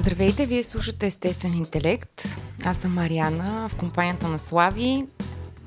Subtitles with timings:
[0.00, 2.22] Здравейте, вие слушате Естествен интелект.
[2.64, 5.06] Аз съм Мариана в компанията на Слави.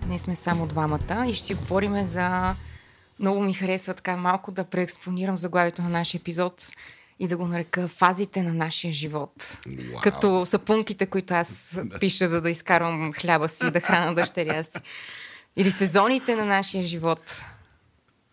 [0.06, 2.56] Днес сме само двамата и ще си говорим за...
[3.20, 6.70] Много ми харесва така малко да преекспонирам заглавието на нашия епизод
[7.20, 9.58] и да го нарека фазите на нашия живот.
[9.68, 10.02] Wow.
[10.02, 14.78] Като сапунките, които аз пиша, за да изкарвам хляба си да храна дъщеря си.
[15.56, 17.44] Или сезоните на нашия живот.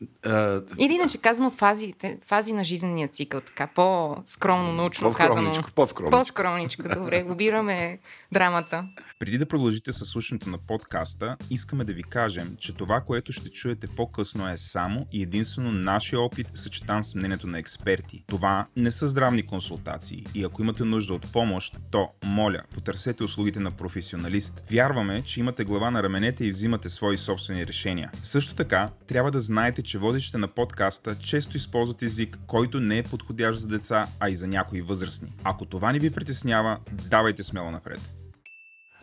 [0.02, 5.74] Uh, Или иначе казано фазите, фази на жизнения цикъл, така по-скромно, научно по-скромничко, казано.
[5.74, 6.18] По-скромничко.
[6.18, 7.24] По-скромничко, добре.
[7.28, 7.98] Лобираме
[8.32, 8.88] драмата.
[9.18, 13.50] Преди да продължите със слушането на подкаста, искаме да ви кажем, че това, което ще
[13.50, 18.24] чуете по-късно е само и единствено нашия опит, съчетан с мнението на експерти.
[18.26, 23.60] Това не са здравни консултации и ако имате нужда от помощ, то, моля, потърсете услугите
[23.60, 24.62] на професионалист.
[24.70, 28.10] Вярваме, че имате глава на раменете и взимате свои собствени решения.
[28.22, 33.02] Също така, трябва да знаете, че водещите на подкаста често използват език, който не е
[33.02, 35.32] подходящ за деца, а и за някои възрастни.
[35.44, 38.00] Ако това не ви притеснява, давайте смело напред.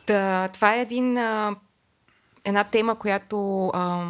[0.07, 1.55] Да, това е един, а,
[2.45, 4.07] една тема, която а,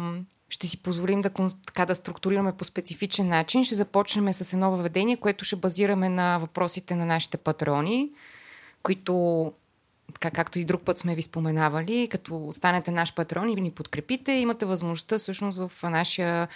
[0.48, 1.30] ще си позволим да,
[1.66, 3.64] така, да структурираме по специфичен начин.
[3.64, 8.10] Ще започнем с едно въведение, което ще базираме на въпросите на нашите патрони,
[8.82, 9.52] които
[10.14, 14.32] така както и друг път сме ви споменавали, като станете наш патрон и ни подкрепите,
[14.32, 16.48] имате възможността всъщност в нашия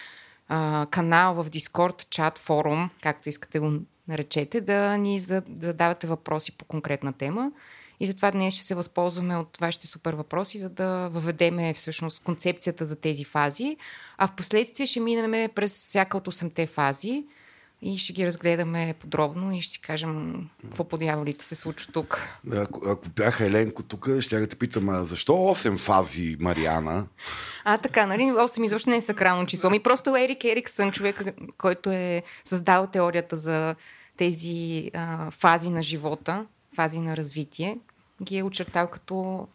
[0.49, 3.73] а, канал в Discord, чат, форум, както искате го
[4.09, 7.53] наречете, да ни задавате въпроси по конкретна тема.
[8.01, 12.85] И затова днес ще се възползваме от вашите супер въпроси, за да въведеме всъщност концепцията
[12.85, 13.77] за тези фази.
[14.19, 17.25] А в последствие ще минем през всяка от 8-те фази
[17.83, 22.29] и ще ги разгледаме подробно и ще си кажем какво по дяволите се случва тук.
[22.53, 27.07] Ако, ако бях Еленко тук, ще я те питам, а защо 8 фази, Мариана?
[27.65, 28.23] А, така, нали?
[28.23, 29.71] 8 изобщо не е сакрално число.
[29.71, 31.23] Ми просто Ерик Ериксън, човек,
[31.59, 33.75] който е създал теорията за
[34.17, 36.47] тези а, фази на живота,
[36.77, 37.79] фази на развитие,
[38.23, 39.47] ги е очертал като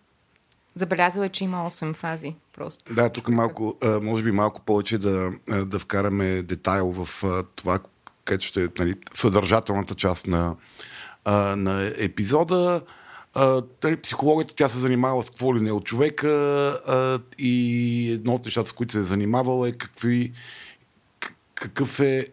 [0.75, 2.35] Забелязал е, че има 8 фази.
[2.55, 2.93] Просто.
[2.93, 5.31] Да, тук малко, може би малко повече да,
[5.65, 7.23] да вкараме детайл в
[7.55, 7.79] това,
[8.27, 10.55] където ще е нали, съдържателната част на,
[11.55, 12.81] на епизода.
[13.83, 18.69] Нали, психологията тя се занимава с какво ли не от човека и едно от нещата,
[18.69, 20.31] с които се е занимавала е какви,
[21.55, 22.27] какъв е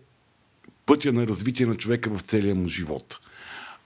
[0.86, 3.20] пътя на развитие на човека в целия му живот.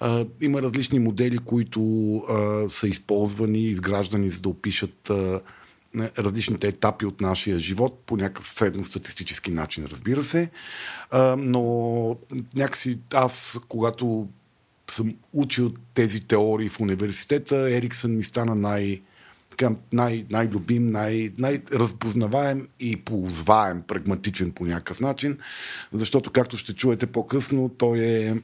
[0.01, 5.41] А, има различни модели, които а, са използвани, изграждани, за да опишат а,
[5.97, 10.51] различните етапи от нашия живот по някакъв средностатистически начин, разбира се.
[11.11, 12.17] А, но
[12.55, 14.29] някакси аз, когато
[14.91, 19.03] съм учил тези теории в университета, Ериксън ми стана най-
[19.51, 25.39] така, най- най-любим, най- най-разпознаваем и ползваем, прагматичен по някакъв начин,
[25.93, 28.35] защото, както ще чуете по-късно, той е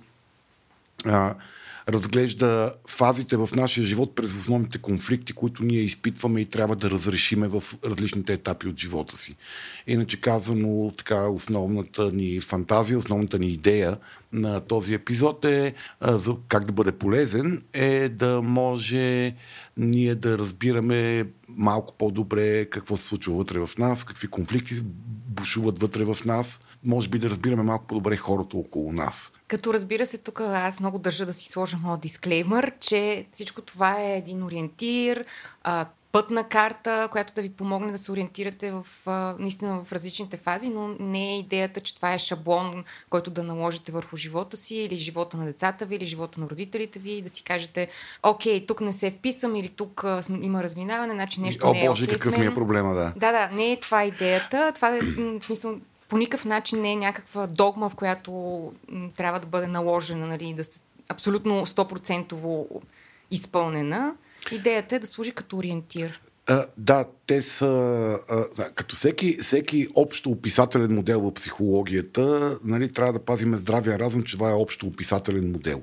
[1.05, 1.35] а,
[1.89, 7.49] разглежда фазите в нашия живот през основните конфликти, които ние изпитваме и трябва да разрешиме
[7.49, 9.37] в различните етапи от живота си.
[9.87, 13.97] Иначе казано, така, основната ни фантазия, основната ни идея
[14.35, 19.35] на този епизод е за как да бъде полезен, е да може
[19.77, 24.75] ние да разбираме малко по-добре какво се случва вътре в нас, какви конфликти
[25.29, 29.33] бушуват вътре в нас, може би да разбираме малко по-добре хората около нас.
[29.49, 34.01] Като разбира се, тук аз много държа да си сложа моят дисклеймър, че всичко това
[34.01, 35.25] е един ориентир,
[35.63, 38.87] а, пътна карта, която да ви помогне да се ориентирате в,
[39.39, 43.93] наистина в различните фази, но не е идеята, че това е шаблон, който да наложите
[43.93, 47.29] върху живота си или живота на децата ви или живота на родителите ви и да
[47.29, 47.89] си кажете,
[48.23, 50.05] окей, тук не се вписам или тук
[50.43, 53.13] има разминаване, значи нещо О, не е Боже, окей какъв ми е проблема, да.
[53.17, 54.73] Да, да, не е това идеята.
[54.75, 55.01] Това е,
[55.41, 55.77] в смисъл,
[56.09, 58.33] по никакъв начин не е някаква догма, в която
[58.89, 62.81] м, трябва да бъде наложена, нали, да се абсолютно 100%
[63.31, 64.15] изпълнена.
[64.53, 66.21] Идеята е да служи като ориентир.
[66.47, 67.67] А, да, те са.
[68.29, 68.45] А,
[68.75, 74.37] като всеки, всеки общо описателен модел в психологията, нали, трябва да пазиме здравия разум, че
[74.37, 75.83] това е общо описателен модел.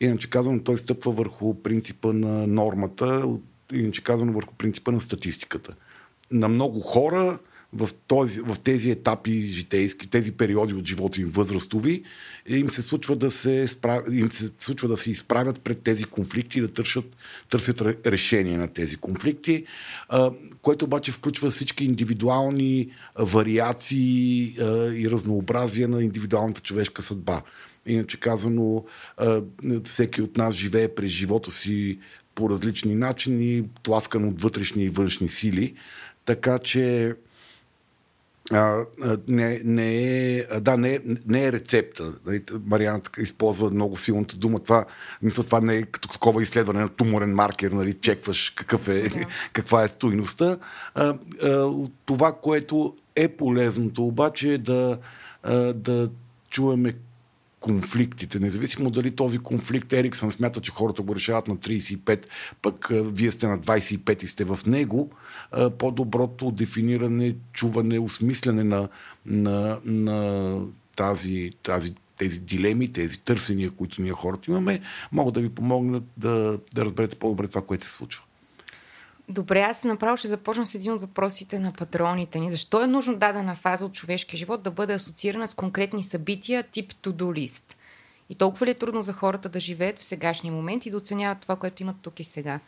[0.00, 3.28] Иначе казвам, той стъпва върху принципа на нормата,
[3.72, 5.74] иначе казвам върху принципа на статистиката.
[6.30, 7.38] На много хора
[7.72, 12.02] в, този, в тези етапи житейски, тези периоди от живота им възрастови,
[12.46, 14.02] им се случва да се, справ...
[14.12, 17.04] им се, случва да се изправят пред тези конфликти и да търсят,
[17.50, 19.64] търсят решение на тези конфликти,
[20.08, 20.30] а,
[20.62, 24.64] което обаче включва всички индивидуални вариации а,
[24.94, 27.42] и разнообразия на индивидуалната човешка съдба.
[27.86, 28.84] Иначе казано,
[29.16, 29.42] а,
[29.84, 31.98] всеки от нас живее през живота си
[32.34, 35.74] по различни начини, тласкан от вътрешни и външни сили.
[36.24, 37.14] Така че
[38.52, 38.84] а,
[39.28, 40.04] не, не,
[40.36, 42.12] е, да, не, е, не е рецепта.
[42.26, 44.58] Нали, Мариана използва много силната дума.
[44.58, 44.84] Това,
[45.22, 49.26] мисля, това не е като такова изследване на туморен маркер, нали, чекваш какъв е, да.
[49.52, 50.56] каква е стоиността.
[50.94, 51.72] А, а,
[52.06, 54.98] това, което е полезното, обаче е да,
[55.42, 56.10] а, да
[56.50, 56.92] чуваме
[57.66, 58.38] конфликтите.
[58.40, 62.26] Независимо дали този конфликт Ериксън смята, че хората го решават на 35,
[62.62, 65.10] пък вие сте на 25 и сте в него,
[65.78, 68.88] по-доброто дефиниране, чуване, осмислене на,
[69.26, 70.60] на, на
[70.96, 74.80] тази, тази тези дилеми, тези търсения, които ние хората имаме,
[75.12, 78.22] могат да ви помогнат да, да разберете по-добре това, което се случва.
[79.28, 82.50] Добре, аз направо ще започна с един от въпросите на патроните ни.
[82.50, 86.92] Защо е нужно дадена фаза от човешкия живот да бъде асоциирана с конкретни събития тип
[86.92, 87.62] to-do list?
[88.30, 91.40] И толкова ли е трудно за хората да живеят в сегашния момент и да оценяват
[91.40, 92.60] това, което имат тук и сега?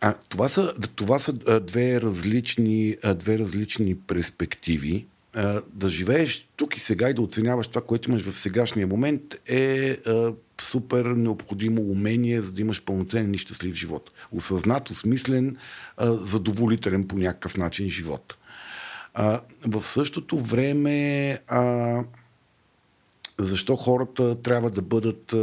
[0.00, 5.06] А, това са, това са две, различни, две различни перспективи.
[5.72, 9.98] Да живееш тук и сега и да оценяваш това, което имаш в сегашния момент е
[10.60, 14.10] супер необходимо умение, за да имаш пълноценен и щастлив живот.
[14.32, 15.56] Осъзнат, осмислен,
[16.00, 18.34] задоволителен по някакъв начин живот.
[19.66, 21.38] В същото време,
[23.38, 25.34] защо хората трябва да бъдат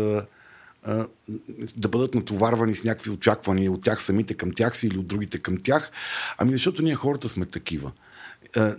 [1.77, 5.37] да бъдат натоварвани с някакви очаквания от тях самите към тях си или от другите
[5.37, 5.91] към тях.
[6.37, 7.91] Ами защото ние хората сме такива.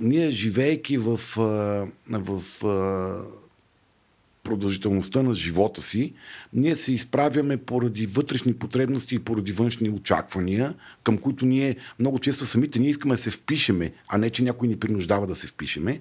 [0.01, 1.21] ние живеейки в,
[2.09, 2.43] в
[4.43, 6.15] продължителността на живота си,
[6.53, 12.45] ние се изправяме поради вътрешни потребности и поради външни очаквания, към които ние много често
[12.45, 16.01] самите ние искаме да се впишеме, а не, че някой ни принуждава да се впишеме.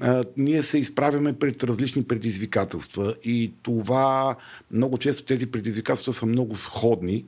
[0.00, 4.36] А, ние се изправяме пред различни предизвикателства и това
[4.70, 7.24] много често тези предизвикателства са много сходни.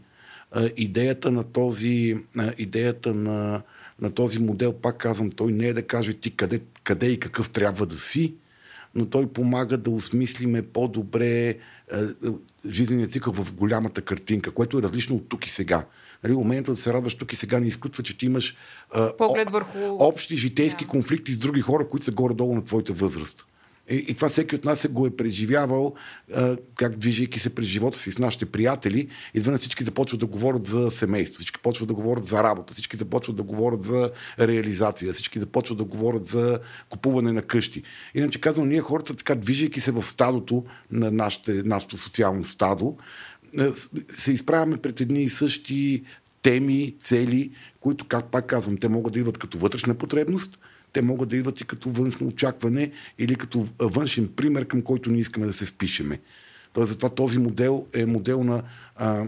[0.50, 3.62] А, идеята на този, а, идеята на,
[4.00, 7.50] на този модел, пак казвам, той не е да каже ти къде, къде и какъв
[7.50, 8.34] трябва да си,
[8.96, 11.56] но той помага да осмислиме по-добре е, е,
[12.68, 15.86] жизнения цикъл в голямата картинка, което е различно от тук и сега.
[16.24, 18.56] Нали, умението да се радваш тук и сега не изключва, че ти имаш
[18.96, 19.78] е, Поглед върху...
[19.98, 20.88] общи житейски yeah.
[20.88, 23.46] конфликти с други хора, които са горе-долу на твоята възраст.
[23.90, 25.94] И, и това всеки от нас е го е преживявал,
[26.34, 29.08] а, как движейки се през живота си с нашите приятели.
[29.34, 33.04] Извън всички започват да говорят за семейство, всички почват да говорят за работа, всички да
[33.04, 37.82] почват да говорят за реализация, всички да почват да говорят за купуване на къщи.
[38.14, 42.96] Иначе казвам, ние хората така, движейки се в стадото на нашите, нашето социално стадо,
[44.10, 46.04] се изправяме пред едни и същи
[46.42, 47.50] теми, цели,
[47.80, 50.58] които, как пак казвам, те могат да идват като вътрешна потребност–
[50.96, 55.20] те могат да идват и като външно очакване или като външен пример, към който ние
[55.20, 56.20] искаме да се впишеме.
[56.72, 58.62] Тоест, затова този модел е модел на
[58.96, 59.24] а,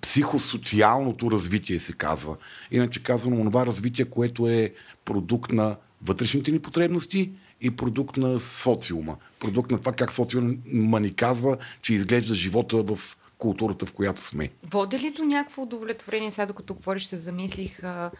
[0.00, 2.36] психосоциалното развитие, се казва.
[2.70, 4.72] Иначе казвам, това развитие, което е
[5.04, 7.30] продукт на вътрешните ни потребности
[7.60, 9.16] и продукт на социума.
[9.40, 14.50] Продукт на това как социума ни казва, че изглежда живота в културата, в която сме.
[14.64, 16.30] Води ли до някакво удовлетворение?
[16.30, 17.84] Сега, докато говориш, се замислих.
[17.84, 18.10] А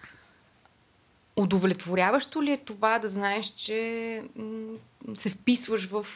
[1.40, 4.22] Удовлетворяващо ли е това да знаеш, че
[5.18, 6.06] се вписваш в,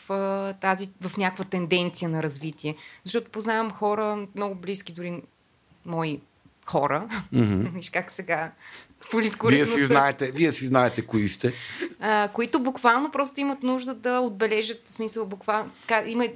[0.60, 2.76] тази, в някаква тенденция на развитие?
[3.04, 5.22] Защото познавам хора, много близки, дори
[5.86, 6.20] мои
[6.66, 7.08] хора.
[7.34, 7.72] Mm-hmm.
[7.74, 8.52] Виж как сега
[9.48, 11.52] вие си, знаете, вие си знаете кои сте.
[12.00, 15.70] А, които буквално просто имат нужда да отбележат, в смисъл буквално,
[16.06, 16.28] има,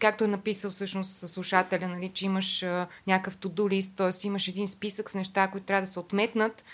[0.00, 4.26] както е написал всъщност слушателя, нали, че имаш а, някакъв list, т.е.
[4.26, 6.64] имаш един списък с неща, които трябва да се отметнат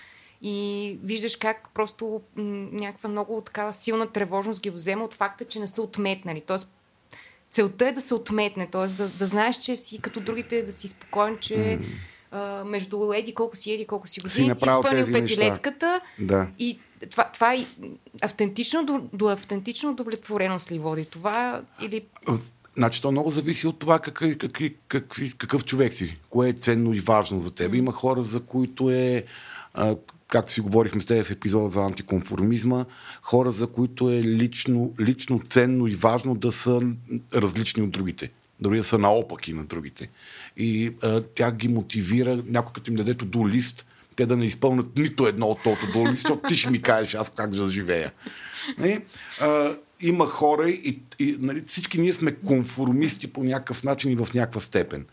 [0.43, 5.61] и виждаш как просто м- някаква много такава силна тревожност ги взема от факта, че
[5.61, 6.41] не са отметнали.
[6.41, 6.69] Тоест,
[7.51, 8.87] целта е да се отметне, т.е.
[8.87, 11.85] Да, да знаеш, че си като другите, да си спокоен, че mm.
[12.31, 16.47] а, между еди колко си еди колко си години си, си изпълнил петилетката да.
[16.59, 16.81] и
[17.11, 17.67] това, това е
[18.23, 22.07] автентично до, до автентично удовлетвореност ли води това или...
[22.77, 26.95] Значи то много зависи от това какъв, какъв, какъв, какъв човек си, кое е ценно
[26.95, 27.73] и важно за теб.
[27.73, 27.77] Mm.
[27.77, 29.25] Има хора, за които е
[29.75, 29.97] а,
[30.31, 32.85] както си говорихме с теб в епизода за антиконформизма,
[33.23, 36.81] хора, за които е лично, лично ценно и важно да са
[37.35, 38.31] различни от другите.
[38.61, 40.11] Дори да са наопаки на другите.
[40.57, 44.99] И а, тя ги мотивира, някой като им даде до лист, те да не изпълнят
[44.99, 48.13] нито едно от тото до лист, защото ти ще ми кажеш аз как да живея.
[48.79, 49.05] Не?
[49.41, 54.29] А, има хора и, и нали, всички ние сме конформисти по някакъв начин и в
[54.35, 55.07] някаква степен.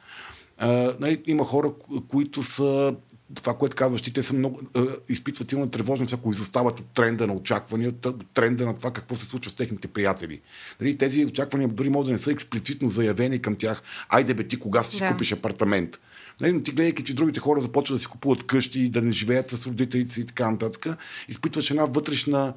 [0.58, 1.72] А, нали, има хора,
[2.08, 2.96] които са
[3.36, 4.80] това, което казваш, те са много, е,
[5.10, 9.26] изпитват силна тревожност, ако изостават от тренда на очаквания, от тренда на това какво се
[9.26, 10.42] случва с техните приятели.
[10.82, 13.82] Нали, тези очаквания дори могат да не са експлицитно заявени към тях.
[14.10, 15.12] Айде бе, ти кога си да.
[15.12, 16.00] купиш апартамент?
[16.42, 19.50] Нали, но ти гледайки, че другите хора започват да си купуват къщи, да не живеят
[19.50, 22.54] с родителите си и така нататък, изпитваш една вътрешна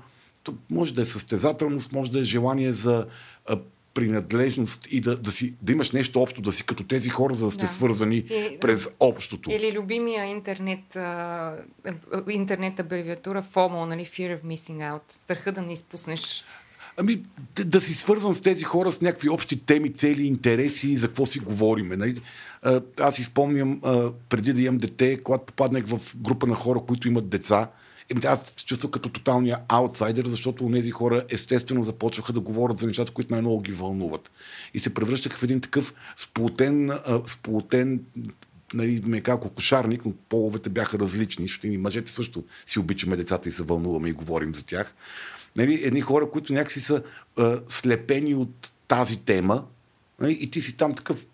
[0.71, 3.07] може да е състезателност, може да е желание за
[3.95, 7.47] принадлежност и да, да, си, да имаш нещо общо, да си като тези хора, за
[7.47, 7.73] да сте да.
[7.73, 9.51] свързани и, през общото.
[9.51, 11.57] Или любимия интернет, а,
[12.31, 16.45] интернет абревиатура FOMO, нали, Fear of Missing Out, страха да не изпуснеш
[16.97, 17.23] Ами,
[17.57, 21.27] да, да си свързвам с тези хора с някакви общи теми, цели, интереси, за какво
[21.27, 21.97] си говориме.
[21.97, 22.21] Нали?
[23.01, 23.81] Аз изпомням,
[24.29, 27.71] преди да имам дете, когато попаднах в група на хора, които имат деца,
[28.11, 32.87] Еми, аз се чувствам като тоталния аутсайдер, защото тези хора естествено започваха да говорят за
[32.87, 34.31] нещата, които най-много ги вълнуват.
[34.75, 36.91] И се превръщаха в един такъв сполутен,
[37.27, 38.01] сполутен
[38.75, 43.53] нали, мека кокошарник, но половете бяха различни, защото и мъжете също си обичаме децата и
[43.53, 44.95] се вълнуваме и говорим за тях.
[45.57, 47.03] Нали, едни хора, които някакси са
[47.37, 49.65] а, слепени от тази тема
[50.21, 51.27] нали, и ти си там такъв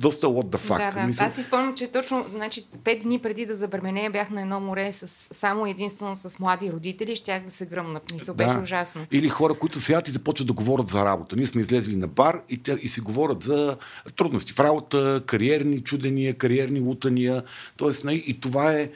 [0.00, 0.78] доста what the fuck.
[0.78, 1.06] Да, да.
[1.06, 1.26] Мисъл...
[1.26, 4.92] Аз си спомням, че точно значи, пет дни преди да забременея бях на едно море
[4.92, 8.00] с, само единствено с млади родители и щях да се гръмна.
[8.12, 8.44] Мисъл, да.
[8.44, 9.06] беше ужасно.
[9.12, 11.36] Или хора, които седят и да почват да говорят за работа.
[11.36, 13.76] Ние сме излезли на бар и, тя, и си говорят за
[14.16, 17.42] трудности в работа, кариерни чудения, кариерни лутания.
[17.76, 18.90] Тоест, и това е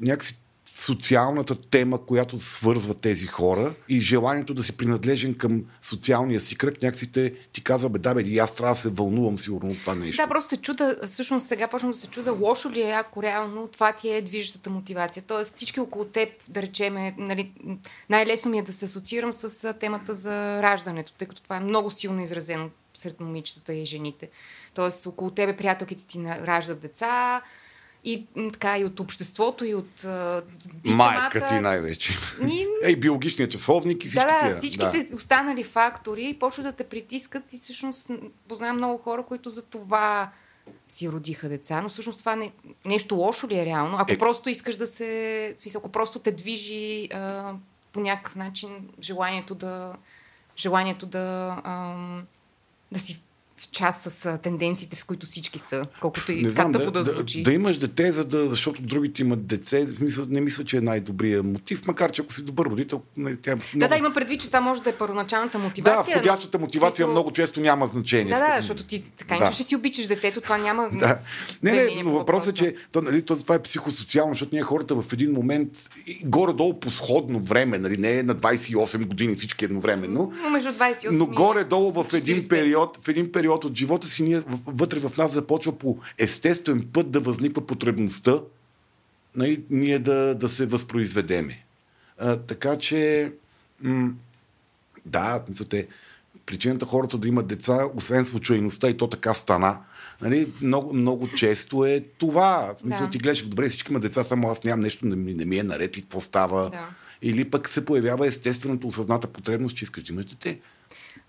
[0.00, 0.41] някакси
[0.74, 6.82] социалната тема, която свързва тези хора и желанието да си принадлежен към социалния си кръг,
[6.82, 9.80] някакси те ти казва, бе, да, бе, и аз трябва да се вълнувам сигурно от
[9.80, 10.22] това нещо.
[10.22, 13.68] Да, просто се чуда, всъщност сега почвам да се чуда, лошо ли е, ако реално
[13.68, 15.22] това ти е движещата мотивация.
[15.26, 17.52] Тоест всички около теб, да речеме, нали,
[18.10, 21.90] най-лесно ми е да се асоциирам с темата за раждането, тъй като това е много
[21.90, 24.30] силно изразено сред момичетата и жените.
[24.74, 27.42] Тоест около тебе приятелките ти раждат деца,
[28.04, 29.94] и така и от обществото, и от
[30.84, 31.48] ти Майка самата...
[31.48, 32.12] ти най-вече.
[32.40, 32.66] Ни...
[32.82, 35.16] Ей, биологичният часовник и всички Да, да, всичките да.
[35.16, 38.10] останали фактори почват да те притискат и всъщност
[38.48, 40.30] познавам много хора, които за това
[40.88, 42.52] си родиха деца, но всъщност това не,
[42.84, 43.96] нещо лошо ли е реално?
[43.98, 44.18] Ако е...
[44.18, 45.56] просто искаш да се...
[45.76, 47.54] Ако просто те движи а,
[47.92, 49.94] по някакъв начин желанието да
[50.56, 51.94] желанието да, а,
[52.92, 53.22] да си
[53.62, 57.04] в част с тенденциите, с които всички са, колкото и не знам, как да, да,
[57.04, 57.42] звучи.
[57.42, 60.80] Да, да имаш дете, за да, защото другите имат деце, мисля, не мисля, че е
[60.80, 63.68] най-добрият мотив, макар че ако си добър родител, нали, тя е много...
[63.76, 66.14] Да, да, има предвид, че това може да е първоначалната мотивация.
[66.14, 67.12] Да, входящата мотивация но...
[67.12, 68.34] много често няма значение.
[68.34, 69.52] Да, да, защото ти така да.
[69.52, 70.88] ще си обичаш детето, това няма.
[70.92, 71.18] Да.
[71.62, 75.12] Не, не, но въпросът е, че то, нали, това е психосоциално, защото ние хората в
[75.12, 75.68] един момент,
[76.24, 81.10] горе-долу по сходно време, нали, не е на 28 години всички едновременно, но, между 28
[81.10, 85.16] но горе-долу в един период, в един период период от живота си ние вътре в
[85.16, 88.40] нас започва по естествен път да възниква потребността
[89.36, 91.64] нали, ние да, да се възпроизведеме.
[92.18, 93.32] А, така че,
[93.80, 94.12] м-
[95.06, 95.88] да, те,
[96.46, 99.78] причината хората да имат деца, освен случайността и то така стана,
[100.20, 102.74] нали, много, много често е това.
[102.76, 103.10] В смисъл, да.
[103.10, 105.62] ти гледаш, добре, всички имат деца, само аз нямам нещо, не ми, не ми е
[105.62, 106.70] наред и какво става.
[106.70, 106.88] Да.
[107.22, 110.58] Или пък се появява естественото осъзната потребност, че искаш да имаш дете.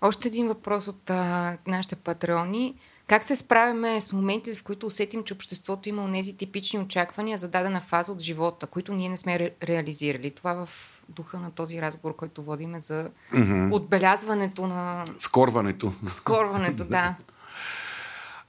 [0.00, 2.74] Още един въпрос от а, нашите патреони.
[3.06, 7.48] Как се справяме с моментите, в които усетим, че обществото има тези типични очаквания за
[7.48, 10.30] дадена фаза от живота, които ние не сме ре- реализирали?
[10.30, 10.68] Това в
[11.08, 13.72] духа на този разговор, който водиме за mm-hmm.
[13.72, 15.04] отбелязването на...
[15.20, 15.92] Скорването.
[16.06, 17.14] Скорването, да.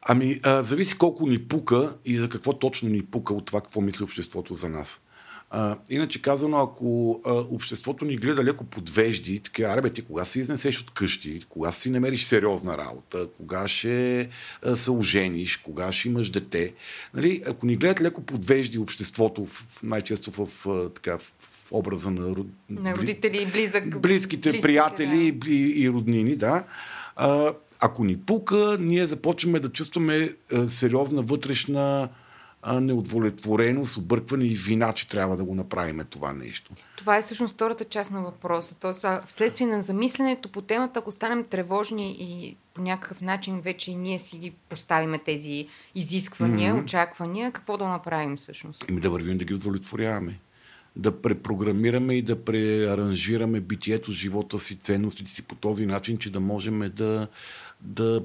[0.01, 3.81] Ами, а, зависи колко ни пука и за какво точно ни пука от това, какво
[3.81, 5.01] мисли обществото за нас.
[5.49, 10.39] А, иначе казано, ако а, обществото ни гледа леко подвежди, така, аре ти кога се
[10.39, 14.29] изнесеш от къщи, кога си намериш сериозна работа, кога ще
[14.63, 16.73] а, се ожениш, кога ще имаш дете.
[17.13, 21.31] Нали, ако ни гледат леко подвежди обществото, в, най-често в, в, така, в
[21.71, 22.35] образа на,
[22.69, 25.49] на родители и близък, близките, близките приятели да.
[25.49, 26.63] и, и роднини, да.
[27.15, 32.09] А, ако ни пука, ние започваме да чувстваме а, сериозна вътрешна
[32.73, 36.71] неудовлетвореност, объркване и вина, че трябва да го направим това нещо.
[36.97, 38.79] Това е всъщност втората част на въпроса.
[38.79, 43.95] Тоест, вследствие на замисленето по темата, ако станем тревожни и по някакъв начин вече и
[43.95, 46.83] ние си ги поставиме тези изисквания, mm-hmm.
[46.83, 48.89] очаквания, какво да направим всъщност?
[48.89, 50.39] Ими да вървим да ги удовлетворяваме.
[50.95, 56.39] Да препрограмираме и да преаранжираме битието, живота си, ценностите си по този начин, че да
[56.39, 57.27] можем да,
[57.81, 58.23] да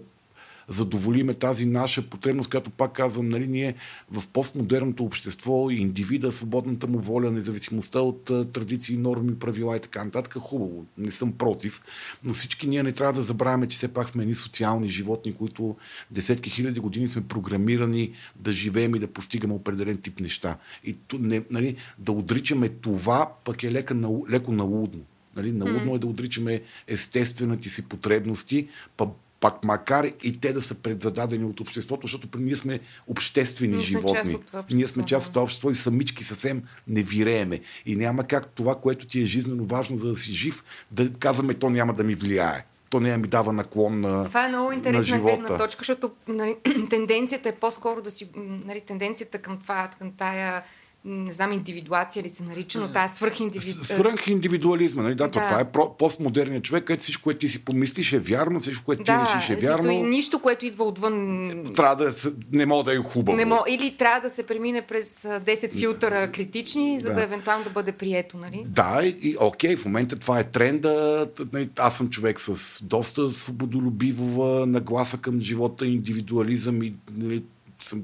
[0.71, 3.75] задоволиме тази наша потребност, която пак казвам, нали, ние
[4.11, 9.81] в постмодерното общество и индивида, свободната му воля, независимостта от а, традиции, норми, правила и
[9.81, 11.83] така нататък, хубаво, не съм против,
[12.25, 15.77] но всички ние не трябва да забравяме, че все пак сме едни социални животни, които
[16.11, 20.57] десетки хиляди години сме програмирани да живеем и да постигаме определен тип неща.
[20.85, 25.03] И не, нали, да отричаме това, пък е леко, леко налудно.
[25.37, 25.97] Нали, налудно mm-hmm.
[25.97, 29.09] е да отричаме естествените си потребности, па
[29.41, 34.01] пак макар и те да са предзададени от обществото, защото ние сме обществени Ние сме
[34.01, 34.35] животни.
[34.35, 37.61] от това ние сме общество, част от това общество и самички съвсем не вирееме.
[37.87, 41.55] И няма как това, което ти е жизненно важно, за да си жив, да казваме,
[41.55, 42.67] то няма да ми влияе.
[42.91, 46.57] То няма ми дава наклон на, Това е много на интересна гледна точка, защото нали,
[46.91, 48.31] тенденцията е по-скоро да си...
[48.37, 50.63] Нали, тенденцията към това, към тая
[51.05, 53.97] не знам, индивидуация ли се нарича, но тая свръхиндивидуация.
[53.97, 55.15] Свръхиндивидуализма, нали?
[55.15, 55.31] Да, Да.
[55.31, 59.05] То, това е постмодерният човек, където всичко, което ти си помислиш е вярно, всичко, което
[59.05, 59.93] ти Да, решиш е вярно.
[59.93, 61.73] нищо, което идва отвън.
[61.77, 62.15] Трябва да
[62.53, 63.37] не мога да е хубаво.
[63.37, 63.59] Не мо...
[63.69, 67.23] Или трябва да се премине през а, 10 филтъра критични, за да, Да.
[67.23, 68.63] евентуално да бъде прието, нали?
[68.67, 71.27] Да, и, окей, в момента това е тренда.
[71.53, 77.45] Нали, Аз съм човек с доста свободолюбива нагласа към живота, индивидуализъм и нали,
[77.85, 78.03] съм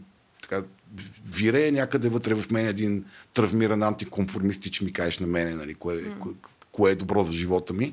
[1.27, 6.19] вирее някъде вътре в мен един травмиран антиконформистич, ми кажеш на мене, нали, кое, mm.
[6.19, 6.33] кое,
[6.73, 7.93] кое е добро за живота ми.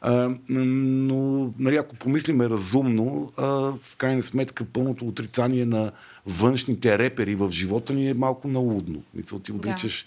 [0.00, 3.46] А, но, нали, ако помислиме разумно, а,
[3.80, 5.92] в крайна сметка пълното отрицание на
[6.26, 9.02] външните репери в живота ни е малко налудно.
[9.14, 10.06] Мисля, ти отричаш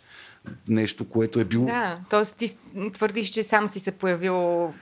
[0.68, 2.24] нещо, което е било Да, т.е.
[2.38, 2.58] ти
[2.94, 4.34] твърдиш, че сам си се появил...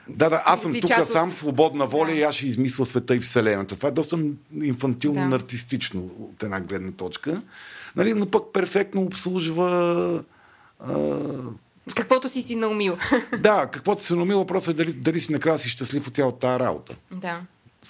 [0.08, 2.12] да, да, аз съм си тук от- сам свободна воля Да.
[2.12, 3.76] и аз ще измисля света и вселената.
[3.76, 4.18] Това е доста
[4.54, 5.26] инфантилно, Да.
[5.26, 7.42] нарцистично от една гледна точка.
[7.96, 10.22] Нали, но пък перфектно обслужва
[10.80, 11.18] а,
[11.94, 12.96] Каквото си си наумил.
[13.38, 16.60] да, каквото се номи, въпросът е дали, дали си накрая си щастлив от цялата тази
[16.60, 16.96] работа.
[17.12, 17.40] да.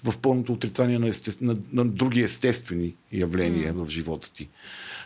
[0.04, 1.44] В пълното отрицание на, есте...
[1.44, 3.84] на, на други естествени явления mm.
[3.84, 4.48] в живота ти.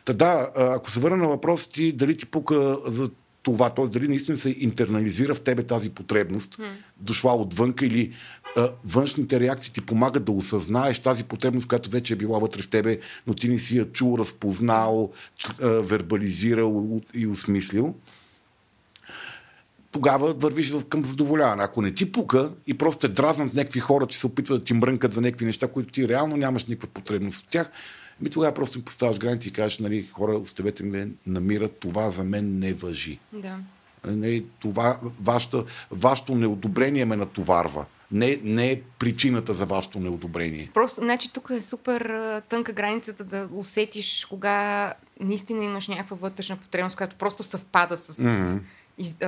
[0.04, 3.10] Та да, ако се върна на въпроса ти, дали ти пука за
[3.42, 3.86] това, т.е.
[3.86, 6.70] дали наистина се интернализира в тебе тази потребност, mm.
[6.96, 8.12] дошла отвънка или
[8.56, 12.70] а, външните реакции ти помагат да осъзнаеш тази потребност, която вече е била вътре в
[12.70, 15.12] тебе, но ти не си я чул, разпознал,
[15.60, 17.94] а, вербализирал и осмислил
[19.98, 21.62] тогава вървиш към задоволяване.
[21.62, 24.74] Ако не ти пука и просто те дразнат някакви хора, че се опитват да ти
[24.74, 27.70] мрънкат за някакви неща, които ти реално нямаш никаква потребност от тях,
[28.20, 32.24] ми тогава просто им поставяш граници и кажеш, нали, хора, оставете ме намират, това за
[32.24, 33.18] мен не въжи.
[33.32, 33.56] Да.
[34.06, 37.84] Нали, това, вашето, вашето неодобрение ме натоварва.
[38.12, 40.70] Не, не е причината за вашето неодобрение.
[40.74, 42.12] Просто, значи тук е супер
[42.48, 48.58] тънка границата да усетиш кога наистина имаш някаква вътрешна потребност, която просто съвпада с mm-hmm.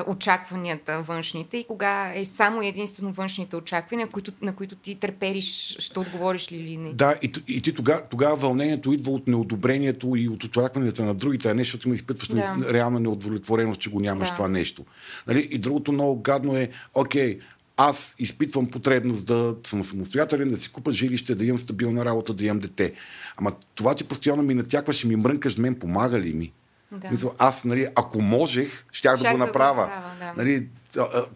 [0.06, 5.98] Очакванията външните и кога е само единствено външните очаквания, които, на които ти трепериш, ще
[5.98, 6.92] отговориш ли или не.
[6.92, 11.48] Да, и, и ти тогава, тогава вълнението идва от неодобрението и от очакванията на другите,
[11.48, 12.56] а не защото има изпитваш да.
[12.72, 14.34] реална неудовлетвореност, че го нямаш Да.
[14.34, 14.84] това нещо.
[15.26, 15.48] Нали?
[15.50, 17.38] И другото много гадно е, окей,
[17.76, 22.44] аз изпитвам потребност да съм самостоятелен, да си купа жилище, да имам стабилна работа, да
[22.44, 22.92] имам дете.
[23.36, 26.52] Ама това, че постоянно ми натякваш и ми мрънкаш, мен помага ли ми?
[26.92, 27.10] Да.
[27.10, 29.82] Мисля, аз, нали, ако можех, щях да го да го направя.
[29.82, 30.34] направя, да.
[30.36, 30.68] нали,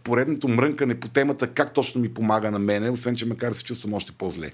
[0.04, 3.56] поредното мрънкане по темата как точно ми помага на мене, освен, че ме кара да
[3.56, 4.52] се чувствам още по-зле.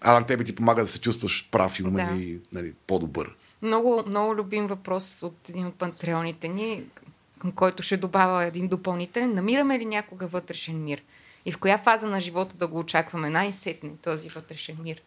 [0.00, 2.22] А на тебе ти помага да се чувстваш прав и умен Да.
[2.22, 3.34] и нали, по-добър.
[3.62, 6.84] Много, много любим въпрос от един от пантреоните ни,
[7.38, 9.34] към който ще добавя един допълнителен.
[9.34, 11.02] Намираме ли някога вътрешен мир?
[11.46, 15.02] И в коя фаза на живота да го очакваме най-сетне този вътрешен мир?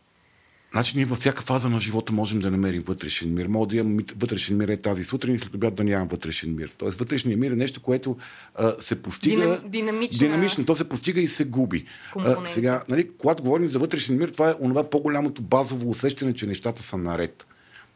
[0.71, 3.47] Значи ние във всяка фаза на живота можем да намерим вътрешен мир.
[3.47, 6.71] Мога да имам вътрешен мир е тази сутрин и след обяд да нямам вътрешен мир.
[6.77, 8.17] Тоест вътрешният мир е нещо, което
[8.55, 9.35] а, се постига...
[9.35, 10.65] Динам- динамична- Динамично.
[10.65, 11.85] То се постига и се губи.
[12.17, 16.45] А, сега, нали, когато говорим за вътрешен мир, това е онова по-голямото базово усещане, че
[16.45, 17.45] нещата са наред.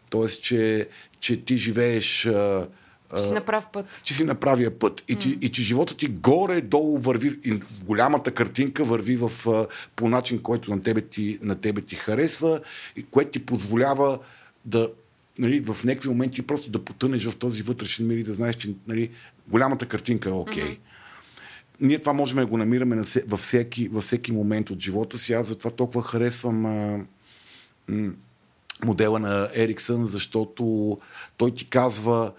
[0.10, 0.88] Тоест, че,
[1.20, 2.26] че ти живееш...
[2.26, 2.68] А,
[3.18, 4.02] Ще си направ път.
[4.04, 7.86] че си на правия път и, че, и че живота ти горе-долу върви, и в
[7.86, 9.32] голямата картинка върви в,
[9.96, 12.62] по начин, който на тебе ти, на тебе ти харесва
[12.96, 14.20] и което ти позволява
[14.66, 14.90] да
[15.40, 18.74] нали, в някакви моменти просто да потънеш в този вътрешен мир и да знаеш, че
[18.88, 19.10] нали,
[19.48, 20.64] голямата картинка е окей.
[20.64, 20.78] Okay.
[21.82, 25.34] Ние това можем да го намираме на, във, всеки, във всеки момент от живота си.
[25.34, 27.00] Аз затова толкова харесвам а,
[27.88, 28.12] м,
[28.86, 30.98] модела на Ериксън, защото
[31.38, 32.32] той ти казва,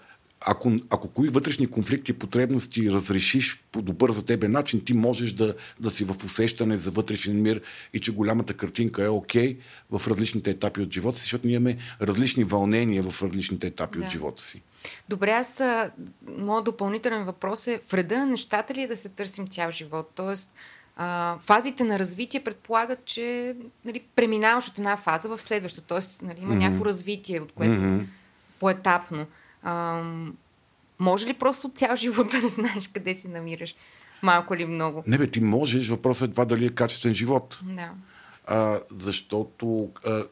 [0.45, 5.31] ако, ако кои вътрешни конфликти и потребности разрешиш по добър за тебе начин, ти можеш
[5.31, 7.61] да, да си в усещане за вътрешен мир
[7.93, 9.57] и че голямата картинка е окей okay
[9.91, 14.05] в различните етапи от живота си, защото ние имаме различни вълнения в различните етапи Да.
[14.05, 14.61] от живота си.
[15.09, 15.61] Добре, аз
[16.37, 20.11] моят допълнителен въпрос е в реда на нещата ли е да се търсим цял живот?
[20.15, 20.53] Тоест,
[20.95, 25.81] а, фазите на развитие предполагат, че нали, преминаваш от една фаза в следваща.
[25.81, 26.57] Тоест, нали, има mm-hmm.
[26.57, 28.05] някакво развитие, от което mm-hmm.
[28.59, 29.25] поетапно.
[29.63, 30.03] А,
[30.99, 33.75] може ли просто цял живот да не знаеш къде се намираш?
[34.23, 35.03] Малко или много?
[35.07, 37.59] Не бе, ти можеш, въпросът е това дали е качествен живот.
[37.63, 37.91] Да.
[38.47, 40.23] а, защото а,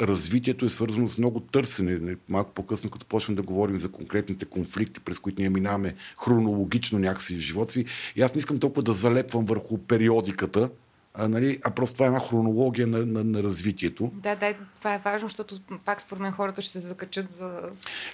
[0.00, 1.98] развитието е свързано с много търсене.
[1.98, 5.94] Не, Малко по-късно, като почнем да говорим за конкретните конфликти, през които ние минаваме
[6.24, 7.84] хронологично някакси в живота си.
[8.16, 10.70] И аз не искам толкова да залепвам върху периодиката,
[11.14, 14.10] а, нали, а просто това е една хронология на, на, на развитието.
[14.14, 17.60] Да, да, това е важно, защото пак според мен хората ще се закачат за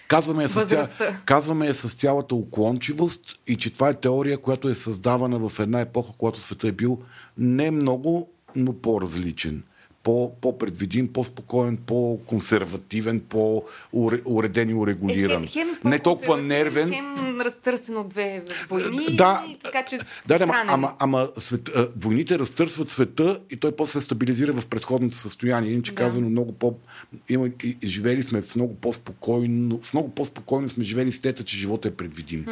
[0.09, 0.89] Казваме я, с, ця...
[1.25, 5.81] казваме я с цялата уклончивост и че това е теория, която е създавана в една
[5.81, 6.99] епоха, когато света е бил
[7.39, 9.63] не много, но по-различен.
[10.11, 15.45] По, по-предвидим, по-спокоен, по-консервативен, по-уреден и урегулиран.
[15.45, 16.93] Е, хем, хем не толкова нервен.
[16.93, 19.07] Хем разтърсен от две войни.
[19.17, 23.57] Да, и така че Да, да, ама, ама, ама свет, а, войните разтърсват света и
[23.57, 25.73] той после се стабилизира в предходното състояние.
[25.73, 25.97] Иначе Да.
[25.97, 26.75] казано, много по...
[27.29, 31.45] Има, и, и живели сме с много по-спокойно, с много по-спокойно сме живели с тета,
[31.45, 32.47] че живота е предвидим.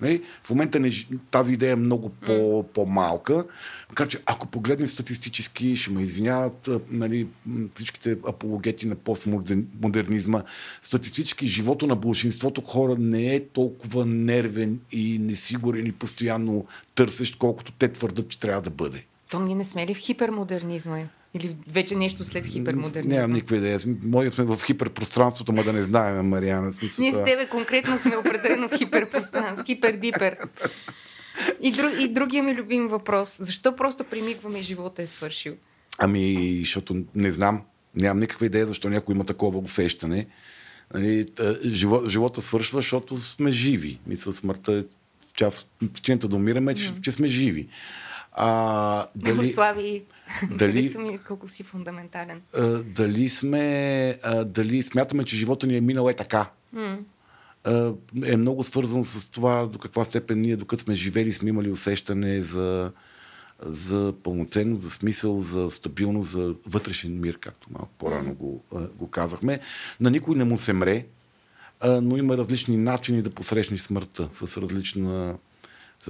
[0.00, 0.22] Нали?
[0.42, 0.90] В момента не,
[1.30, 3.44] тази идея е много по, по-малка.
[3.88, 7.26] Макар че ако погледнем статистически, ще ме извиняват нали,
[7.74, 10.42] всичките апологети на постмодернизма.
[10.82, 17.72] Статистически живота на большинството хора не е толкова нервен и несигурен и постоянно търсещ, колкото
[17.72, 19.04] те твърдат, че трябва да бъде.
[19.30, 21.02] То ние не сме ли в хипермодернизма?
[21.36, 23.14] Или вече нещо след хипермодернизма?
[23.14, 23.78] Нямам никаква идея.
[24.02, 26.72] Може сме в хиперпространството, ма да не знаем, Мариана.
[26.72, 30.36] Смисъл, Ние с тебе конкретно сме определено в хиперпространство, хипердипер.
[31.60, 33.36] И, друг, и другия ми любим въпрос.
[33.40, 35.54] Защо просто примигваме и живота е свършил?
[35.98, 37.62] Ами, защото не знам.
[37.94, 40.26] Нямам никаква идея защо някой има такова усещане.
[40.94, 41.26] Нали,
[41.66, 43.98] живо, живота свършва, защото сме живи.
[44.06, 44.84] Мисля, смъртта е
[45.34, 47.68] част от причината да умираме, че, че сме живи.
[48.38, 49.36] А, Дали...
[49.36, 50.04] дали, Слави,
[50.50, 51.18] дали- дали...
[51.28, 52.42] колко си фундаментален.
[52.56, 56.50] а, дали сме, а, дали смятаме, че живота ни е минал е така.
[57.64, 57.92] А,
[58.24, 62.40] е много свързано с това до каква степен ние, докато сме живели, сме имали усещане
[62.40, 62.92] за,
[63.62, 68.62] за пълноценност, за смисъл, за стабилност, за вътрешен мир, както малко по-рано го,
[68.94, 69.60] го казахме.
[70.00, 71.06] На никой не му се мре,
[71.84, 75.34] но има различни начини да посрещнеш смъртта с различна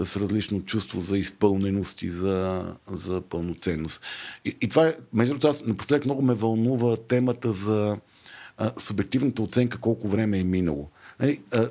[0.05, 4.01] с различно чувство за изпълненост и за, за пълноценност.
[4.45, 7.97] И, и това е, между другото, аз напоследък много ме вълнува темата за
[8.59, 10.91] а, субективната оценка колко време е минало.
[11.21, 11.69] Нали, а,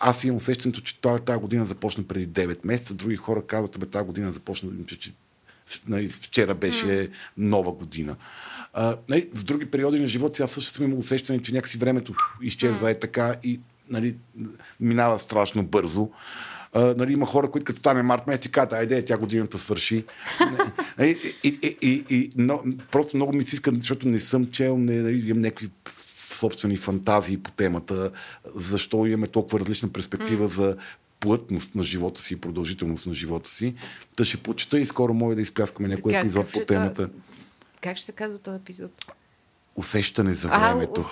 [0.00, 3.86] аз имам усещането, че тази, тази година започна преди 9 месеца, други хора казват, бе,
[3.86, 5.12] тази година започна, че, че
[5.88, 8.16] нали, вчера беше нова година.
[8.72, 11.78] А, нали, в други периоди на живота си аз също съм имал усещане, че някакси
[11.78, 14.16] времето изчезва е така и нали,
[14.80, 16.10] минава страшно бързо.
[16.72, 20.04] А, нали, има хора, които като стане март месец и казват, айде, тя годината свърши.
[20.98, 24.78] Нали, и, и, и, и, но, просто много ми се иска, защото не съм чел,
[24.78, 25.70] не, нали, имам някакви
[26.34, 28.10] собствени фантазии по темата,
[28.54, 30.76] защо имаме толкова различна перспектива за
[31.20, 33.74] плътност на живота си и продължителност на живота си.
[34.16, 37.08] Та ще почета и скоро може да изпляскаме някой епизод по темата.
[37.80, 38.90] Как ще се казва този епизод?
[39.76, 41.00] Усещане за А, времето.
[41.00, 41.06] ус-.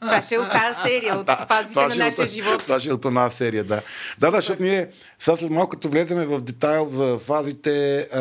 [0.00, 2.58] Това ще е от тази серия, от фазите това на е нашия от- живот.
[2.58, 3.82] Това ще е от една серия, да.
[4.18, 8.20] Да, да, защото ние сега след малко като влеземе в детайл за фазите, а,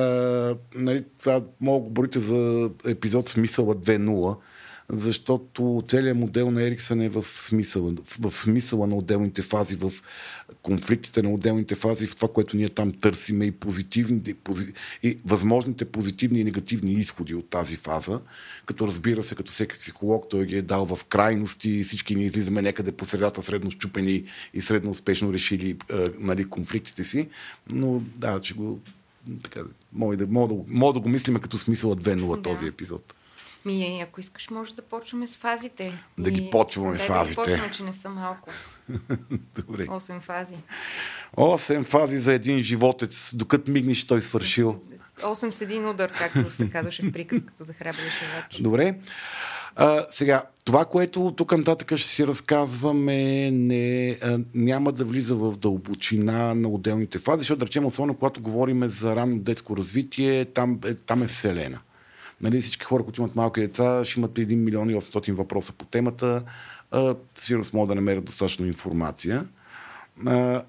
[0.75, 4.37] нали, това мога да говорите за епизод Смисъла 2.0,
[4.93, 9.91] защото целият модел на Ериксън е в смисъла, в, смисъла на отделните фази, в
[10.61, 14.35] конфликтите на отделните фази, в това, което ние там търсиме и позитивни,
[15.03, 18.21] и, възможните позитивни и негативни изходи от тази фаза,
[18.65, 22.25] като разбира се, като всеки психолог, той ги е дал в крайности и всички ние
[22.25, 24.23] излизаме някъде по средата, средно щупени
[24.53, 27.29] и средно успешно решили е, нали, конфликтите си,
[27.69, 28.79] но да, че го
[29.43, 29.61] така,
[29.93, 32.41] мога да, мога, да, мога да го мислиме като смисъла 2.0 Да.
[32.41, 33.13] този епизод.
[33.65, 36.03] Ми, ако искаш, може да почваме с фазите.
[36.17, 37.35] Да ги почваме Дай фазите.
[37.35, 38.49] Да ги почваме, че не са малко.
[39.55, 39.87] Добре.
[39.91, 40.57] Осем фази.
[41.37, 44.81] Осем фази за един животец, докато мигнеш той свършил.
[45.25, 48.61] Осем с един удар, както се казваше в приказката за храбрия шевач.
[48.61, 48.95] Добре.
[49.75, 55.57] А, сега, това, което тук нататък ще си разказваме, не, а, няма да влиза в
[55.57, 60.79] дълбочина на отделните фази, защото, да речем, особено когато говорим за ранно детско развитие, там,
[60.85, 61.79] е, там е Вселена.
[62.41, 65.85] Нали, всички хора, които имат малки деца, ще имат 1 милион и 800 въпроса по
[65.85, 66.43] темата.
[67.35, 69.45] Сигурно могат да намерят достатъчно информация.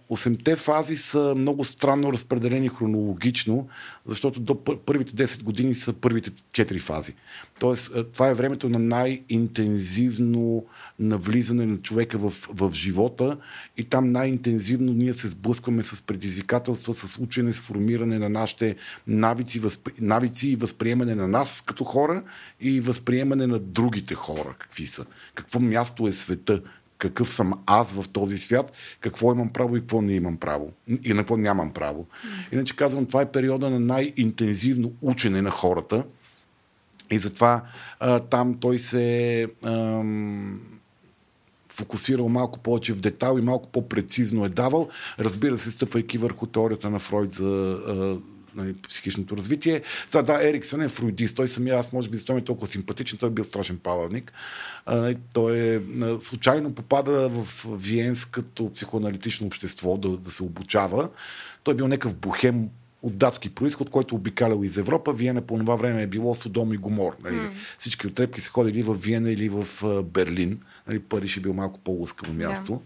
[0.08, 3.68] Осемте фази са много странно разпределени хронологично,
[4.06, 7.14] защото до пър- първите 10 години са първите 4 фази.
[7.60, 10.64] Тоест, това е времето на най-интензивно
[10.98, 13.36] навлизане на човека в, в живота
[13.76, 19.58] и там най-интензивно ние се сблъскваме с предизвикателства, с учене, с формиране на нашите навици,
[19.58, 19.92] възпри...
[20.00, 22.22] навици и възприемане на нас като хора
[22.60, 25.04] и възприемане на другите хора, какви са.
[25.34, 26.62] Какво място е света,
[27.00, 30.72] какъв съм аз в този свят, какво имам право и какво не имам право.
[31.04, 32.06] И на какво нямам право.
[32.52, 36.04] Иначе казвам, това е периода на най-интензивно учене на хората.
[37.10, 37.62] И затова
[38.00, 40.60] а, там той се ам,
[41.68, 44.88] фокусирал малко повече в детал и малко по-прецизно е давал.
[45.18, 48.18] Разбира се, стъпвайки върху теорията на Фройд за а,
[48.54, 49.82] нали, психичното развитие.
[50.08, 51.36] Сега, да, Ериксън е фруидист.
[51.36, 54.32] Той самия, аз може би защо ми е толкова симпатичен, той е бил страшен палавник.
[54.86, 55.80] А, той е,
[56.20, 61.08] случайно попада в Виенското психоаналитично общество да, да се обучава.
[61.62, 62.68] Той е бил някакъв бухем
[63.02, 65.12] от датски происход, който обикалял из Европа.
[65.12, 67.16] Виена по това време е било Содом и Гомор.
[67.24, 67.36] Нали?
[67.36, 67.50] Mm.
[67.78, 69.66] Всички отрепки са ходили в Виена или в
[70.02, 70.60] Берлин.
[70.88, 70.98] Нали?
[70.98, 72.72] Париж е бил малко по-лъскаво място.
[72.72, 72.80] Yeah.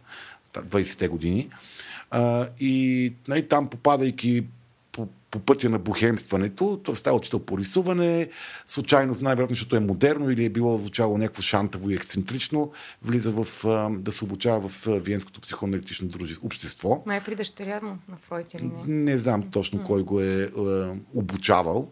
[0.63, 1.49] 20-те години.
[2.11, 4.45] А, и нали, там попадайки
[5.35, 8.29] по, пътя на бухемстването, той става учител по рисуване,
[8.67, 13.65] случайно, най-вероятно, защото е модерно или е било звучало някакво шантаво и ексцентрично, влиза в,
[13.65, 16.09] а, да се обучава в Виенското психоаналитично
[16.43, 17.03] общество.
[17.07, 18.95] Май е при дъщеря му на Фройд или не?
[18.95, 21.91] Не знам точно кой го е а, обучавал.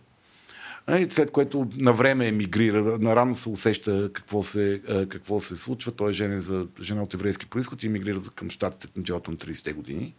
[0.98, 5.92] И след което на време емигрира, нарано се усеща какво се, какво се случва.
[5.92, 9.36] Той е женен за жена от еврейски происход и емигрира към щатите в началото на
[9.36, 10.14] 30-те години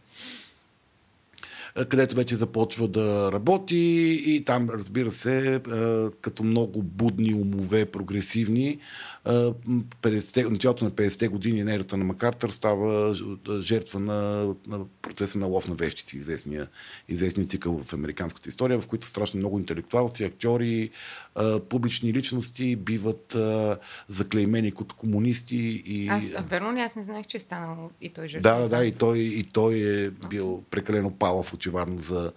[1.89, 3.77] където вече започва да работи
[4.25, 5.61] и там, разбира се,
[6.21, 8.79] като много будни умове, прогресивни,
[9.25, 13.15] 50, началото на 50-те години ерата на Макартър става
[13.59, 16.67] жертва на, на процеса на лов на вещици, известния,
[17.09, 20.89] известния цикъл в американската история, в които страшно много интелектуалци, актьори,
[21.69, 23.35] публични личности биват
[24.07, 25.83] заклеймени като комунисти.
[25.85, 26.07] И...
[26.07, 26.79] Аз, верно ли?
[26.79, 28.51] Аз не знаех, че е станал и той жертва.
[28.51, 32.31] Да, да, и той, и той е бил прекалено палав, очевидно, за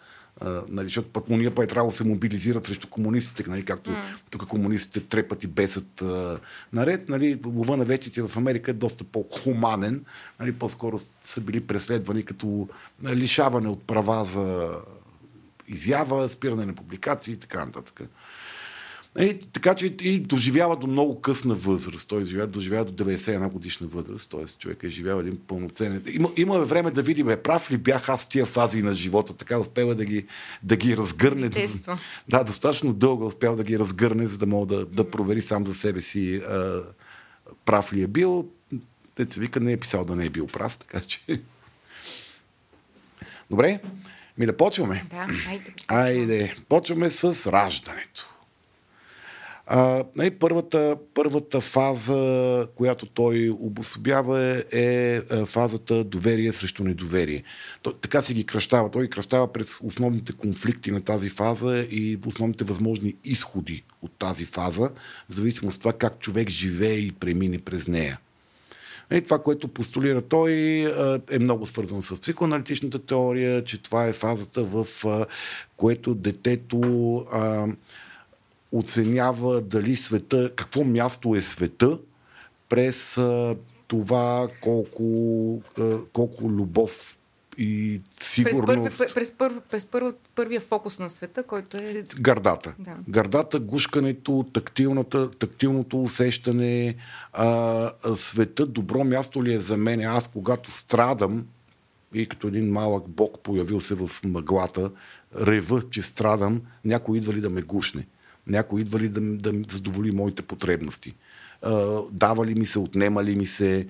[0.68, 3.90] Нали, защото пък му ние па е трябвало да се мобилизират срещу комунистите, нали, както
[3.90, 4.04] mm.
[4.30, 6.38] тук комунистите трепат и бесат uh,
[6.72, 7.08] наред.
[7.08, 10.04] Нали, лова на вечите в Америка е доста по-хуманен.
[10.40, 12.68] Нали, по-скоро са били преследвани като
[13.04, 14.70] лишаване от права за
[15.68, 18.00] изява, спиране на публикации и така нататък.
[19.18, 22.08] И, така че и доживява до много късна възраст.
[22.08, 24.30] Той доживява, доживява до 91 годишна възраст.
[24.30, 24.46] Т.е.
[24.46, 26.02] човек е живял един пълноценен.
[26.06, 29.32] Има, имаме време да видим, е прав ли бях аз тия фази на живота.
[29.32, 30.26] Така успела да ги,
[30.62, 31.48] да ги разгърне.
[31.48, 31.98] Да,
[32.28, 35.74] да, достатъчно дълго успял да ги разгърне, за да мога да, да провери сам за
[35.74, 36.82] себе си а,
[37.64, 38.48] прав ли е бил.
[39.14, 41.20] Те се вика, не е писал да не е бил прав, така че...
[43.50, 43.80] Добре,
[44.38, 45.04] ми да почваме.
[45.10, 45.74] Да, айде.
[45.88, 48.35] Айде, почваме с раждането.
[49.68, 57.42] А, нали, първата, първата фаза, която той обособява е, е фазата доверие срещу недоверие.
[57.82, 58.90] Той, така си ги кръщава.
[58.90, 64.44] Той ги кръщава през основните конфликти на тази фаза и основните възможни изходи от тази
[64.44, 64.90] фаза,
[65.28, 68.20] в зависимост от това как човек живее и премине през нея.
[69.10, 70.52] И нали, това, което постулира той,
[71.30, 74.86] е много свързано с психоаналитичната теория, че това е фазата, в
[75.76, 76.80] което детето
[78.72, 81.98] оценява дали света, какво място е света
[82.68, 87.18] през а, това колко, а, колко любов
[87.58, 88.98] и сигурност.
[88.98, 92.04] През, първи, през, първи, през първи, първия фокус на света, който е...
[92.20, 92.74] Гърдата.
[92.78, 92.96] Да.
[93.08, 94.46] Гърдата, гушкането,
[95.38, 96.96] тактилното усещане,
[97.32, 100.00] а, света, добро място ли е за мен?
[100.00, 101.46] Аз, когато страдам,
[102.14, 104.90] и като един малък бог появил се в мъглата,
[105.40, 108.06] рева, че страдам, някой идва ли да ме гушне
[108.46, 111.14] някой идва ли да, да задоволи моите потребности.
[111.62, 113.86] А, дава ли ми се, отнема ли ми се,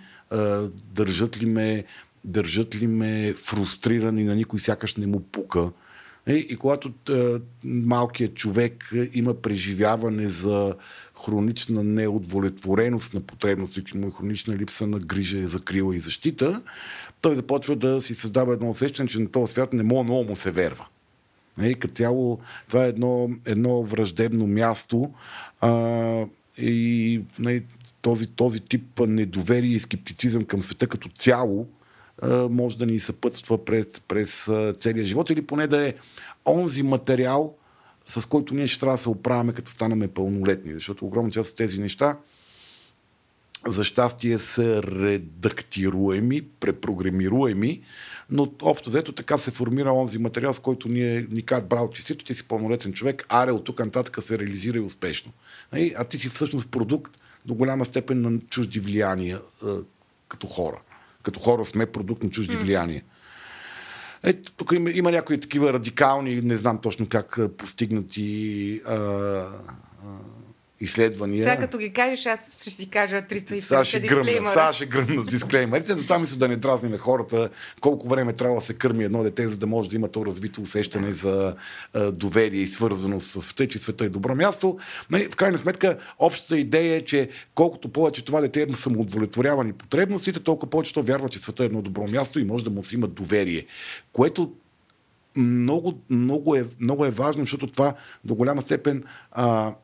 [0.93, 1.85] държат ли ме,
[2.25, 5.71] държат ли ме фрустрирани на никой сякаш не му пука.
[6.29, 6.93] И, е, и когато
[7.65, 10.75] малкият човек има преживяване за
[11.25, 16.63] хронична неудовлетвореност на потребностите му и хронична липса на грижа, закрила и защита,
[17.21, 20.37] той започва да си създава едно усещане, че на този свят не мога много му
[20.37, 20.87] се верва.
[21.59, 22.39] Нали, като цяло
[22.69, 25.11] това е едно, едно враждебно място
[25.61, 25.71] а,
[26.59, 27.65] и нали,
[28.03, 31.67] този, този тип недоверие и скептицизъм към света като цяло
[32.23, 35.95] а, може да ни съпътства пред, през целия живот или поне да е
[36.47, 37.55] онзи материал,
[38.07, 40.75] с който ние ще трябва да се оправяме като станаме пълнолетни.
[40.75, 42.17] Защото огромна част от тези неща
[43.67, 47.81] за щастие са редактируеми, препрограмируеми,
[48.31, 52.25] но общо взето така се формира онзи материал, с който ние ни казват, браво, честито,
[52.25, 55.33] ти си пълнолетен човек, аре от тук нататък се реализира и успешно.
[55.73, 55.95] Нали?
[55.99, 59.41] А ти си всъщност продукт до голяма степен на чужди влияния
[60.29, 60.81] като хора.
[61.23, 63.03] Като хора сме продукт на чужди влияния.
[64.23, 69.49] Е, тук има, има някои такива радикални, не знам точно как постигнати а, а,
[70.81, 71.45] изследвания.
[71.45, 75.25] Сега като ги кажеш, аз ще си кажа 350 Сега ще гръмна, сега ще гръмна
[75.25, 79.05] с дисклеймерите, затова мисля да не дразни на хората колко време трябва да се кърми
[79.05, 81.55] едно дете, за да може да има то развито усещане за
[81.93, 84.79] а, доверие и свързаност с света, че света е добро място.
[85.11, 90.41] Нали, в крайна сметка, общата идея е, че колкото повече това дете има самоудовлетворявани потребностите,
[90.41, 92.95] толкова повече то вярва, че света е едно добро място и може да му се
[92.95, 93.67] има доверие.
[94.13, 94.53] Което
[95.37, 99.75] много, много, е, много е важно, защото това до голяма степен а,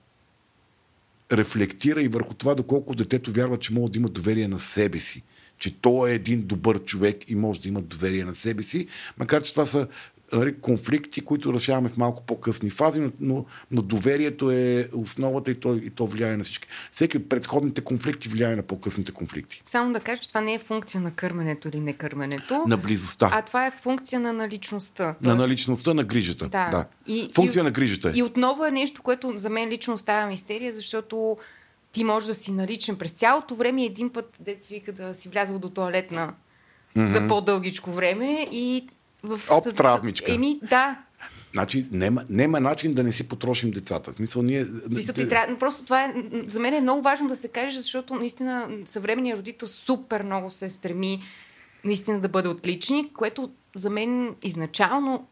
[1.32, 5.22] рефлектира и върху това, доколко детето вярва, че може да има доверие на себе си.
[5.58, 8.86] Че той е един добър човек и може да има доверие на себе си,
[9.18, 9.86] макар че това са
[10.60, 15.74] конфликти, които решаваме в малко по-късни фази, но, но, но доверието е основата и то,
[15.74, 16.68] и то влияе на всички.
[16.92, 19.62] Всеки от предходните конфликти влияе на по-късните конфликти.
[19.64, 22.64] Само да кажа, че това не е функция на кърменето или не кърменето.
[22.66, 23.30] На близостта.
[23.32, 25.04] А това е функция на наличността.
[25.04, 25.22] Тоест...
[25.22, 26.48] На наличността, на грижата.
[26.48, 26.70] Да.
[26.70, 26.86] да.
[27.06, 28.12] И, функция и, на грижата е.
[28.14, 31.36] И отново е нещо, което за мен лично остава мистерия, защото
[31.92, 35.28] ти можеш да си наличен през цялото време един път, дете си вика да си
[35.28, 36.34] влязъл до туалетна
[36.96, 37.12] mm-hmm.
[37.12, 38.88] за по-дългичко време и
[39.22, 39.40] в...
[39.50, 40.34] Оп, травмичка.
[40.34, 40.98] Еми, да.
[41.52, 44.12] Значи, нема, нема начин да не си потрошим децата.
[44.12, 44.66] В смисъл, ние...
[44.92, 45.58] Смисъл, ти трябва...
[45.58, 46.14] Просто това е...
[46.48, 50.70] За мен е много важно да се каже, защото наистина съвременният родител супер много се
[50.70, 51.20] стреми
[51.84, 55.26] наистина да бъде отличник, което за мен изначално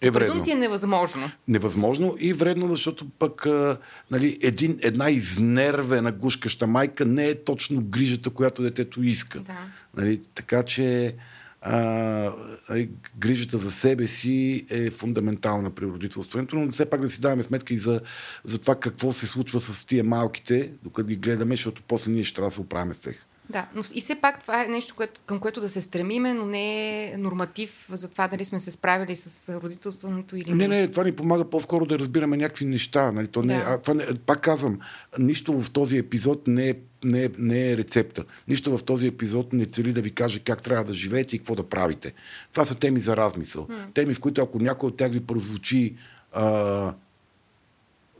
[0.00, 1.30] е презумпция е невъзможно.
[1.48, 3.78] Невъзможно и вредно, защото пък а,
[4.10, 9.40] нали, един, една изнервена гушкаща майка не е точно грижата, която детето иска.
[9.40, 9.58] Да.
[9.96, 11.14] Нали, така че
[11.62, 12.32] а,
[12.70, 17.42] нали, грижата за себе си е фундаментална при родителството, но все пак да си даваме
[17.42, 18.00] сметка и за,
[18.44, 22.36] за това какво се случва с тия малките, докато ги гледаме, защото после ние ще
[22.36, 23.26] трябва да се оправим с тях.
[23.50, 26.46] Да, но и все пак това е нещо, което, към което да се стремиме, но
[26.46, 30.68] не е норматив за това дали сме се справили с родителството или не.
[30.68, 33.12] Не, не, това ни помага по-скоро да разбираме някакви неща.
[33.12, 33.28] Нали?
[33.28, 33.64] То не, да.
[33.66, 34.78] а, това не, пак казвам,
[35.18, 38.24] нищо в този епизод не е, не, е, не е рецепта.
[38.48, 41.54] Нищо в този епизод не цели да ви каже как трябва да живеете и какво
[41.54, 42.12] да правите.
[42.52, 43.66] Това са теми за размисъл.
[43.68, 43.86] М.
[43.94, 45.94] Теми, в които ако някой от тях ви прозвучи
[46.32, 46.94] а,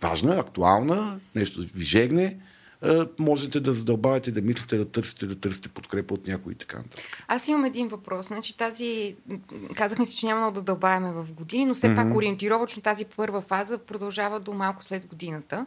[0.02, 2.36] важна, актуална, нещо ви жегне,
[2.82, 6.78] е, можете да задълбавате, да мислите, да търсите, да търсите подкрепа от някой и така
[7.28, 8.26] Аз имам един въпрос.
[8.26, 9.16] Значи тази,
[9.74, 11.96] казахме си, че няма много да дълбаваме в години, но все mm-hmm.
[11.96, 15.66] пак ориентировачно тази първа фаза продължава до малко след годината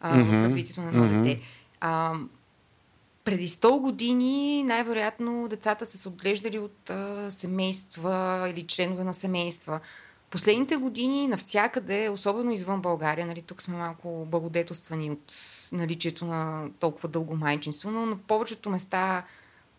[0.00, 0.40] а, mm-hmm.
[0.40, 1.22] в развитието на едно mm-hmm.
[1.22, 1.40] дете.
[1.80, 2.14] А,
[3.24, 9.80] преди 100 години най-вероятно децата са се отглеждали от а, семейства или членове на семейства.
[10.30, 15.34] Последните години навсякъде, особено извън България, нали, тук сме малко благодетелствани от
[15.72, 19.24] наличието на толкова дълго майчинство, но на повечето места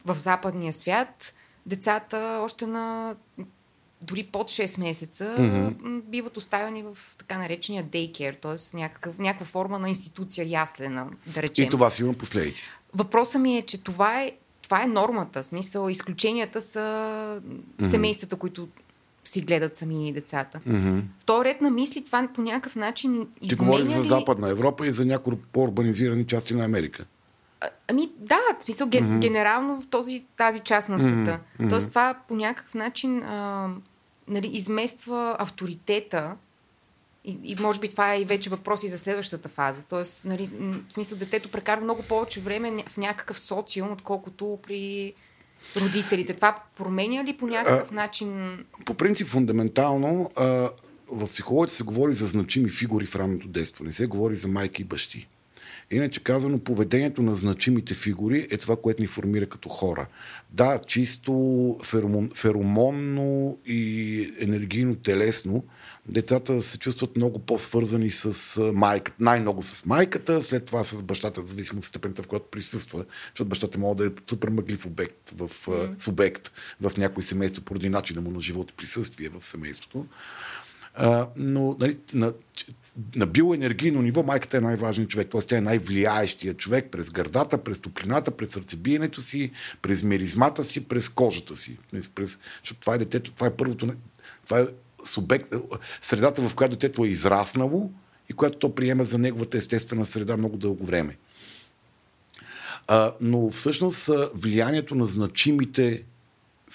[0.05, 1.33] в западния свят
[1.65, 3.15] децата още на
[4.01, 6.01] дори под 6 месеца mm-hmm.
[6.01, 8.77] биват оставени в така наречения дейкер, т.е.
[9.19, 11.65] някаква форма на институция яслена, да речем.
[11.65, 12.67] И това си има последици.
[12.95, 14.31] Въпросът ми е, че това е,
[14.61, 15.43] това е нормата.
[15.43, 17.85] В смисъл, изключенията са mm-hmm.
[17.85, 18.67] семействата, които
[19.25, 20.59] си гледат сами децата.
[20.59, 21.01] Mm-hmm.
[21.19, 24.91] В този ред на мисли това по някакъв начин Ти говориш за Западна Европа и
[24.91, 27.05] за някои по-урбанизирани части на Америка.
[27.61, 29.19] А, ами да, в смисъл mm-hmm.
[29.19, 31.39] генерално в този, тази част на света.
[31.59, 31.69] Mm-hmm.
[31.69, 33.69] Тоест това по някакъв начин а,
[34.27, 36.35] нали, измества авторитета
[37.25, 39.83] и, и може би това е и вече въпрос и за следващата фаза.
[39.89, 40.49] Тоест, нали,
[40.89, 45.13] в смисъл детето прекарва много повече време в някакъв социум, отколкото при
[45.77, 46.33] родителите.
[46.33, 48.59] Това променя ли по някакъв а, начин?
[48.85, 50.69] По принцип, фундаментално, а,
[51.07, 53.83] в психологията се говори за значими фигури в ранното детство.
[53.83, 55.27] Не се говори за майки и бащи.
[55.91, 60.07] Иначе казано, поведението на значимите фигури е това, което ни формира като хора.
[60.49, 65.63] Да, чисто феромон, феромонно и енергийно телесно,
[66.07, 71.47] децата се чувстват много по-свързани с майката, най-много с майката, след това с бащата, в
[71.47, 75.49] зависимост от степента, в която присъства, защото бащата може да е супер мъглив обект, в,
[75.49, 76.03] mm.
[76.03, 80.05] субект в някои семейства, поради начина му на живот и присъствие в семейството.
[80.93, 82.33] А, но нали, на,
[83.15, 85.41] на биоенергийно ниво майката е най-важният човек, т.е.
[85.41, 91.09] тя е най-влияещия човек през гърдата, през топлината, през сърцебиенето си, през миризмата си, през
[91.09, 91.77] кожата си.
[92.15, 93.93] През, защото това е детето, това е първото,
[94.45, 94.65] това е
[95.03, 95.53] субект,
[96.01, 97.91] средата, в която детето е израснало
[98.29, 101.17] и която то приема за неговата естествена среда много дълго време.
[102.87, 106.03] А, но всъщност влиянието на значимите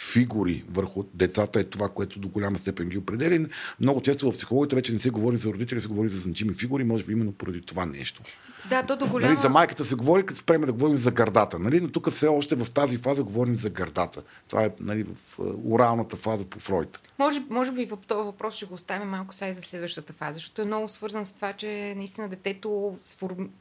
[0.00, 3.46] фигури върху децата е това, което до голяма степен ги определя.
[3.80, 6.84] Много често в психологията вече не се говори за родители, се говори за значими фигури,
[6.84, 8.22] може би именно поради това нещо.
[8.68, 9.32] Да, то до голяма...
[9.32, 11.58] Нали, за майката се говори, като спреме да говорим за гърдата.
[11.58, 11.80] Нали?
[11.80, 14.22] Но тук все още в тази фаза говорим за гърдата.
[14.48, 16.98] Това е нали, в оралната фаза по Фройд.
[17.18, 20.62] Може, може би този въпрос ще го оставим малко сега и за следващата фаза, защото
[20.62, 22.98] е много свързан с това, че наистина детето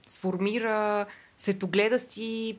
[0.07, 1.05] сформира
[1.37, 2.57] светогледа си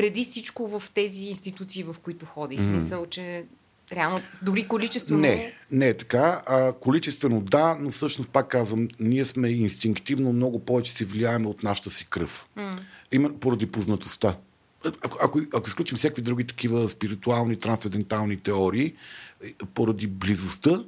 [0.00, 2.58] преди всичко в тези институции, в които ходи.
[2.58, 2.64] Mm.
[2.64, 3.44] Смисъл, че
[3.92, 5.20] реално дори количествено...
[5.20, 6.42] Не, не е така.
[6.46, 11.62] А, количествено да, но всъщност пак казвам, ние сме инстинктивно много повече си влияеме от
[11.62, 12.48] нашата си кръв.
[12.58, 12.80] Mm.
[13.12, 14.36] Именно поради познатостта.
[14.84, 18.94] Ако, ако, ако изключим всякакви други такива спиритуални, трансцендентални теории,
[19.74, 20.84] поради близостта,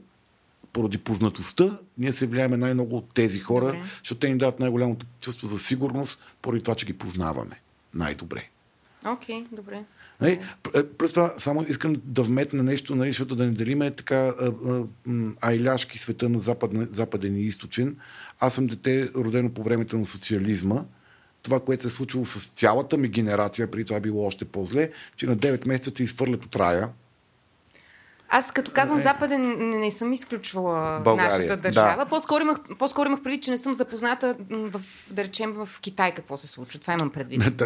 [0.73, 3.83] поради познатостта, ние се влияеме най-много от тези хора, Добре.
[3.99, 7.61] защото те ни дават най-голямото чувство за сигурност, поради това, че ги познаваме
[7.95, 8.49] най-добре.
[9.07, 9.85] Окей, добре.
[10.21, 10.41] Нали?
[10.99, 14.85] През това само искам да вметна нещо, нали, защото да не делиме така а, а,
[15.07, 17.97] м, айляшки света на западен, западен и източен.
[18.41, 20.85] Аз съм дете, родено по времето на социализма.
[21.43, 24.91] Това, което се е случило с цялата ми генерация, преди това е било още по-зле,
[25.17, 26.89] че на 9 месеца те изхвърлят от рая.
[28.35, 31.63] Аз като казвам Западен, не, не съм изключвала България, нашата да.
[31.63, 32.07] държава.
[32.07, 34.81] По-скоро имах, по-скоро имах предвид, че не съм запозната в,
[35.11, 36.81] да речем, в Китай какво се случва.
[36.81, 37.43] Това имам предвид.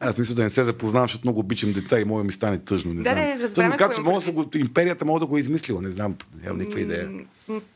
[0.00, 2.94] Аз мисля да не се запознавам, защото много обичам деца и мога ми стане тъжно.
[2.94, 3.38] Не Да, знам.
[3.38, 5.82] да, Тъжно как, че мога да го, империята мога да го е измислила.
[5.82, 7.10] Не знам, нямам никаква идея.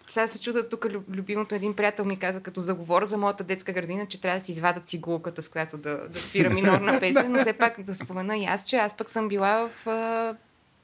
[0.08, 3.72] Сега се чуда тук люб- любимото един приятел ми казва, като заговора за моята детска
[3.72, 7.38] градина, че трябва да си извада цигулката, с която да, да свира минорна песен, но
[7.40, 9.86] все пак да спомена и аз, че аз пък съм била в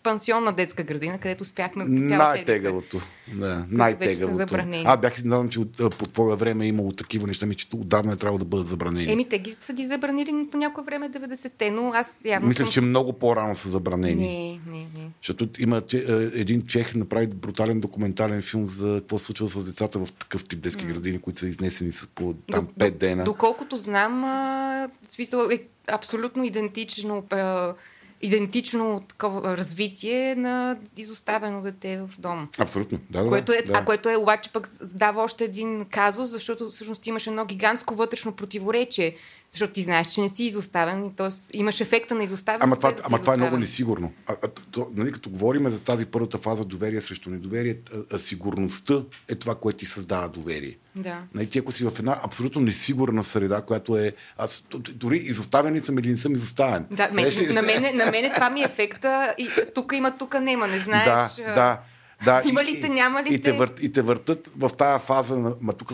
[0.08, 2.24] а, пансионна детска градина, където спяхме по цяла.
[2.24, 3.00] Най-тегавото.
[3.34, 4.56] Да, най-тегавото.
[4.84, 5.60] А, бях изненадан, че
[5.98, 9.12] по твое време е имало такива неща, ми, че отдавна е трябвало да бъдат забранени.
[9.12, 12.72] Еми, те ги, са ги забранили по някое време 90-те, но аз явно Мисля, съм...
[12.72, 14.60] че много по-рано са забранени.
[14.66, 15.10] Не, не, не.
[15.22, 16.04] Защото има че,
[16.34, 20.60] един чех направи брутален документален филм за какво се случва с децата в такъв тип
[20.60, 23.24] детски градини, които са изнесени с по там До- 5 дена.
[23.24, 27.74] Доколкото знам, а, смисъл е абсолютно идентично, а,
[28.22, 32.48] идентично такова развитие на изоставено дете в дом.
[32.58, 32.98] Абсолютно.
[33.10, 33.72] Да, да, Което е, да.
[33.74, 38.32] А което е обаче пък дава още един казус, защото всъщност имаше едно гигантско вътрешно
[38.32, 39.16] противоречие.
[39.50, 41.58] Защото ти знаеш, че не си изоставен т.е.
[41.58, 42.60] имаш ефекта на изоставен.
[42.62, 44.12] Ама, това, ама това е много несигурно.
[44.26, 48.18] А, а, то, нали, като говорим за тази първата фаза доверие срещу недоверие, а, а,
[48.18, 50.76] сигурността е това, което ти създава доверие.
[50.96, 51.22] Да.
[51.34, 54.12] Нали, ти ако си в една абсолютно несигурна среда, която е...
[54.36, 56.86] Аз, дори изоставен съм или не съм изоставен.
[56.90, 59.34] Да, мен, на, мене, на мене това ми е ефекта.
[59.38, 61.34] И, тук има, тук нема, не знаеш.
[61.36, 61.80] Да, да.
[62.24, 63.42] Да, Има и- ли те, няма ли и те?
[63.42, 63.52] те?
[63.52, 65.38] Вър, и те въртат в тая фаза.
[65.38, 65.92] На, ма тук,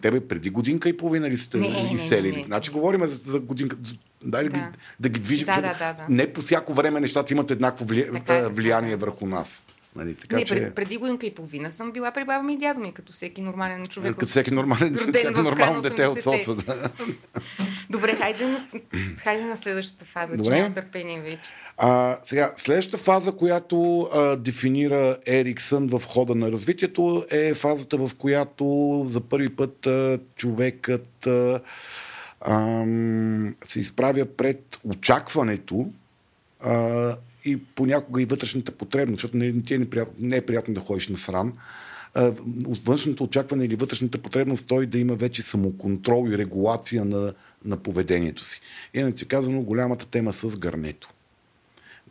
[0.00, 2.30] тебе преди годинка и половина ли сте Не, изселили?
[2.30, 2.44] не, не.
[2.44, 3.76] Значи говорим за, за годинка.
[3.84, 4.56] за- Дай да, Да.
[4.58, 4.64] ги,
[5.00, 5.46] да ги движим.
[5.46, 6.04] Да, да, да, да.
[6.08, 8.96] Не по всяко време нещата имат еднакво вли, Така е, така влияние е.
[8.96, 9.64] върху нас.
[9.96, 12.56] Нали, така, не, че, пред, преди годинка и половина съм била при баба ми и
[12.56, 14.12] дядо ми, като всеки нормален човек.
[14.12, 16.44] като всеки нормален, в нормално дете от 80-те.
[16.44, 16.64] соца.
[16.66, 16.90] Да.
[17.90, 18.56] Добре, хайде,
[19.16, 20.44] хайде на следващата фаза, Добре.
[20.44, 21.50] че нямам търпение вече.
[21.76, 28.10] А, сега, следващата фаза, която а, дефинира Ериксън в хода на развитието, е фазата, в
[28.18, 31.60] която за първи път а, човекът а,
[32.40, 35.90] ам, се изправя пред очакването
[36.60, 37.16] а,
[37.50, 41.08] и понякога и вътрешната потребност, защото не, ти е, неприятно, не е приятно да ходиш
[41.08, 41.52] на срам.
[42.84, 47.34] Външното очакване или вътрешната потребност той да има вече самоконтрол и регулация на,
[47.64, 48.60] на поведението си.
[48.94, 51.08] Иначе казано, голямата тема с гърнето.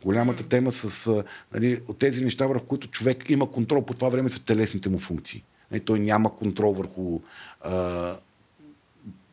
[0.02, 1.24] Голямата тема с
[1.54, 4.98] нали, от тези неща, върху които човек има контрол по това време са телесните му
[4.98, 5.44] функции.
[5.70, 7.20] Нали, той няма контрол върху
[7.60, 8.16] а,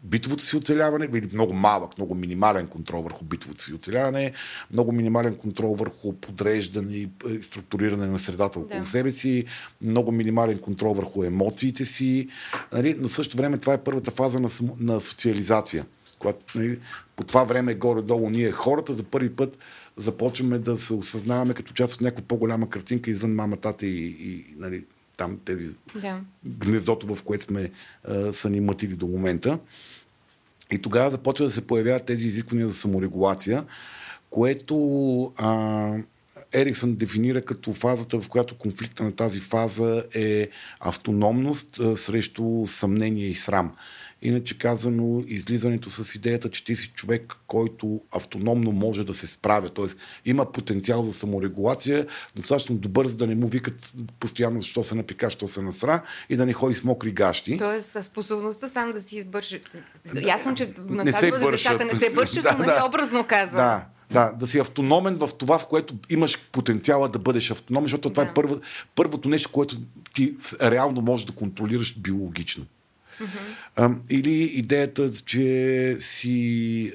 [0.05, 4.33] битовото си оцеляване, или много малък, много минимален контрол върху битовото си оцеляване,
[4.73, 8.85] много минимален контрол върху подреждане и е, структуриране на средата около Да.
[8.85, 9.45] себе си,
[9.81, 12.27] много минимален контрол върху емоциите си,
[12.73, 14.49] нали, но в същото време това е първата фаза на,
[14.79, 15.85] на социализация.
[16.19, 16.79] Когато, нали,
[17.15, 19.57] по това време горе-долу ние хората за първи път
[19.97, 24.83] започваме да се осъзнаваме като част от някаква по-голяма картинка извън мамата и, и нали,
[25.17, 25.69] там тези
[26.01, 26.19] Да.
[26.45, 27.71] гнездото, в което сме
[28.03, 29.59] а, са ни мътили до момента.
[30.75, 33.65] И тогава започва да се появяват тези изисквания за саморегулация,
[34.29, 34.75] което
[35.37, 35.91] а,
[36.53, 40.49] Ериксън дефинира като фазата, в която конфликта на тази фаза е
[40.79, 43.75] автономност а, срещу съмнение и срам.
[44.25, 49.69] Иначе казано, излизането с идеята, че ти си човек, който автономно може да се справя,
[49.69, 49.85] т.е.
[50.25, 55.29] има потенциал за саморегулация, достатъчно добър, за да не му викат постоянно, що се напика,
[55.29, 57.57] що се насра и да не ходи с мокри гащи.
[57.57, 59.61] Тоест, способността сам да си избърши.
[60.25, 62.43] Ясно, че на Не тази възраст децата не се бършат.
[62.43, 62.85] Да, но нали да.
[62.85, 63.61] образно казвам.
[63.61, 68.09] Да, да, да си автономен в това, в което имаш потенциала да бъдеш автономен, защото
[68.09, 68.29] това Да.
[68.29, 68.59] е първо,
[68.95, 69.77] първото нещо, което
[70.13, 72.65] ти реално можеш да контролираш биологично.
[73.75, 76.93] А, или идеята, че си,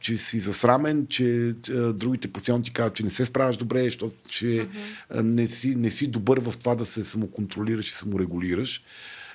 [0.00, 1.54] че си засрамен, че
[1.94, 4.68] другите постоянно ти казват, че не се справяш добре, защото че
[5.10, 8.82] а, не, си, не си добър в това да се самоконтролираш и саморегулираш.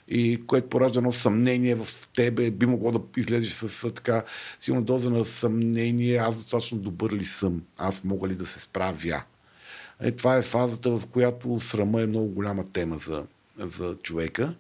[0.09, 4.23] И което поражда едно съмнение в тебе, би могло да излезеш с така
[4.59, 9.23] силна доза на съмнение, аз достатъчно добър ли съм, аз мога ли да се справя.
[9.99, 13.23] Е, това е фазата, в която срама е много голяма тема за,
[13.59, 14.53] за човека.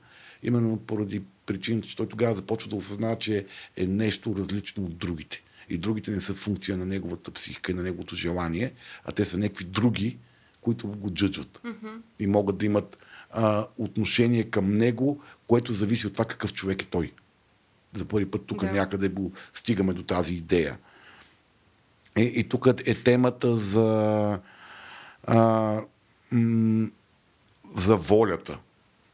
[0.43, 3.45] Именно поради причината, че той тогава започва да осъзнава, че
[3.77, 5.43] е нещо различно от другите.
[5.69, 8.73] И другите не са функция на неговата психика и на неговото желание,
[9.05, 10.17] а те са някакви други,
[10.61, 11.61] които го джъджват.
[11.63, 12.01] Mm-hmm.
[12.19, 12.97] И могат да имат
[13.31, 17.13] а, отношение към него, което зависи от това какъв човек е той.
[17.93, 18.71] За първи път тук да.
[18.71, 20.77] някъде го стигаме до тази идея.
[22.17, 24.39] И, и тук е темата за,
[25.23, 25.81] а,
[26.31, 26.89] м-
[27.75, 28.59] за волята.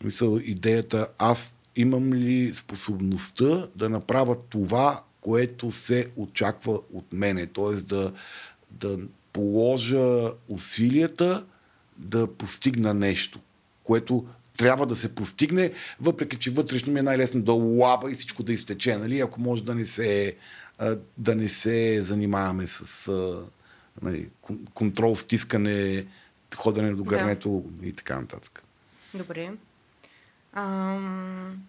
[0.03, 7.47] Мисъл, идеята аз имам ли способността да направя това, което се очаква от мене.
[7.47, 7.75] Т.е.
[7.75, 8.13] да,
[8.71, 8.99] да
[9.33, 11.45] положа усилията
[11.97, 13.39] да постигна нещо,
[13.83, 14.25] което
[14.57, 15.71] трябва да се постигне,
[16.01, 19.19] въпреки че вътрешно ми е най-лесно да лаба и всичко да изтече, нали?
[19.19, 20.35] ако може да не се,
[21.17, 23.11] да не се занимаваме с
[24.01, 24.29] нали,
[24.73, 26.05] контрол, стискане,
[26.55, 27.87] ходене до гърнето да.
[27.87, 28.63] и така нататък.
[29.13, 29.51] Добре.
[30.53, 31.63] Ам...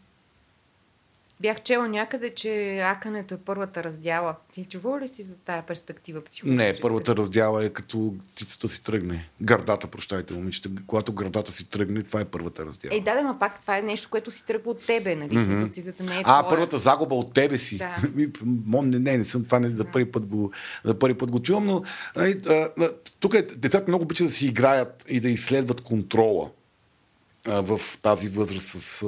[1.41, 4.35] Бях чела някъде, че акането е първата раздяла.
[4.53, 6.23] Ти чувал ли си за тая перспектива?
[6.45, 9.29] Не, първата раздяла е като цицата си тръгне.
[9.43, 10.69] Гърдата, прощайте, момичета.
[10.87, 12.97] Когато гърдата си тръгне, това е първата раздяла.
[12.97, 15.35] Е, да, да, ма пак това е нещо, което си тръгва от тебе, нали?
[15.35, 15.73] Mm-hmm.
[15.73, 16.49] Цицата не е а, твоя.
[16.49, 17.79] първата загуба от тебе си.
[17.79, 17.97] Да.
[18.83, 20.53] не, не, не съм това не, за първи път го,
[20.85, 21.83] за първи път го чувам, но
[23.21, 26.51] тук е, децата много обичат да си играят и да изследват контрола
[27.47, 29.07] в тази възраст с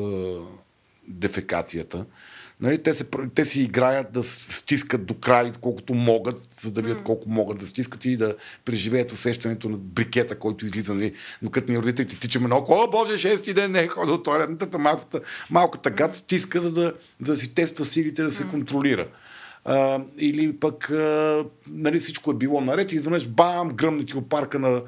[1.09, 2.05] дефекацията.
[2.61, 7.03] Нали, те, се, те си играят да стискат до край колкото могат, за да видят
[7.03, 10.95] колко могат да стискат и да преживеят усещането на брикета, който излиза.
[10.95, 11.15] Нали.
[11.43, 14.79] Но като ни родителите тичаме на о, боже, шести ден не е ходил от туалетната,
[14.79, 15.21] малката,
[15.51, 19.09] малката гад стиска, за да, за да си тества силите да се контролира.
[19.65, 24.59] А, или пък а, нали, всичко е било наред и изведнъж бам, гръмне ти опарка
[24.59, 24.83] на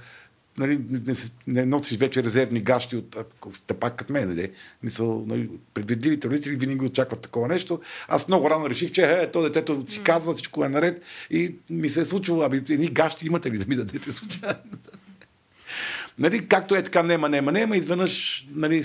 [0.59, 1.15] нали, не,
[1.47, 4.29] не носиш вече резервни гащи от ако сте пак като мен.
[4.29, 4.51] Нали?
[4.83, 7.81] Мисъл, нали, предвидливите родители винаги очакват такова нещо.
[8.09, 11.89] Аз много рано реших, че е, то детето си казва, всичко е наред и ми
[11.89, 14.59] се е случило, аби едни гащи имате ли да ми дадете случайно?
[16.19, 18.85] нали, както е така, нема, нема, нема, изведнъж, нали,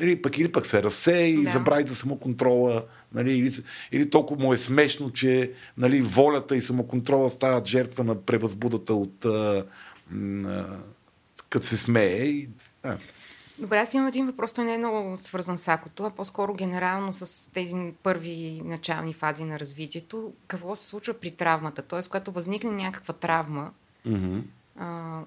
[0.00, 1.50] или пък, или пък се разсе и да.
[1.50, 2.84] забрави да самоконтрола,
[3.14, 3.52] нали, или,
[3.92, 9.26] или толкова му е смешно, че нали, волята и самоконтрола стават жертва на превъзбудата от
[11.50, 12.16] като се смее.
[12.16, 12.48] И,
[12.82, 12.98] да.
[13.58, 17.12] Добре, аз имам един въпрос, той не е много свързан с акото, а по-скоро генерално
[17.12, 20.32] с тези първи начални фази на развитието.
[20.46, 21.82] Какво се случва при травмата?
[21.82, 23.70] Тоест, когато възникне някаква травма,
[24.06, 24.42] mm-hmm.
[24.76, 25.20] а,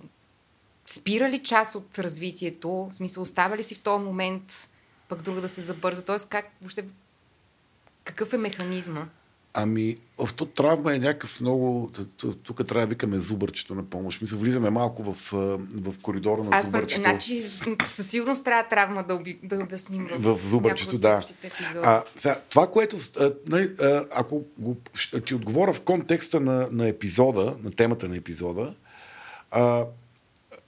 [0.86, 2.70] спира ли част от развитието?
[2.70, 4.70] В смисъл, остава ли си в този момент
[5.10, 6.06] пък друга да се забърза?
[6.06, 6.86] Тоест, как, въобще,
[8.04, 9.06] какъв е механизма?
[9.56, 11.92] Ами, авто травма е някакъв много...
[12.44, 14.22] Тук трябва да викаме зубърчето на помощ.
[14.22, 15.32] Мисля, влизаме малко в,
[15.74, 17.02] в коридора на Аз зубърчето.
[17.02, 17.50] Значи,
[17.92, 21.22] със сигурност трябва травма да, оби, да обясним в, в зубърчето, да.
[21.84, 22.98] А, сега, това, което...
[23.20, 24.78] А, нали, а, ако го,
[25.26, 28.76] ти отговоря в контекста на, на епизода, на темата на епизода,
[29.52, 29.86] а,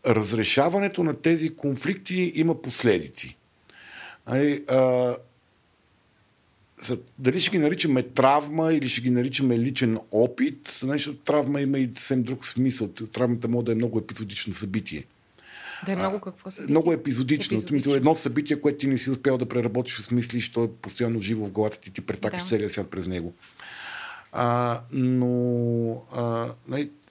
[0.08, 3.38] разрешаването на тези конфликти има последици.
[4.28, 5.16] Нали, а,
[7.20, 11.92] дали ще ги наричаме травма или ще ги наричаме личен опит, нещо травма има и
[11.96, 12.88] съвсем друг смисъл.
[12.88, 15.06] Травмата може да е много епизодично събитие.
[15.86, 16.74] Да е много какво събитие?
[16.74, 17.58] Много епизодично.
[17.58, 17.94] епизодично.
[17.94, 21.46] Едно събитие, което ти не си успял да преработиш с мислиш, то е постоянно живо
[21.46, 22.48] в главата ти, ти претакаш да.
[22.48, 23.34] целия свят през него.
[24.32, 26.54] А, но а,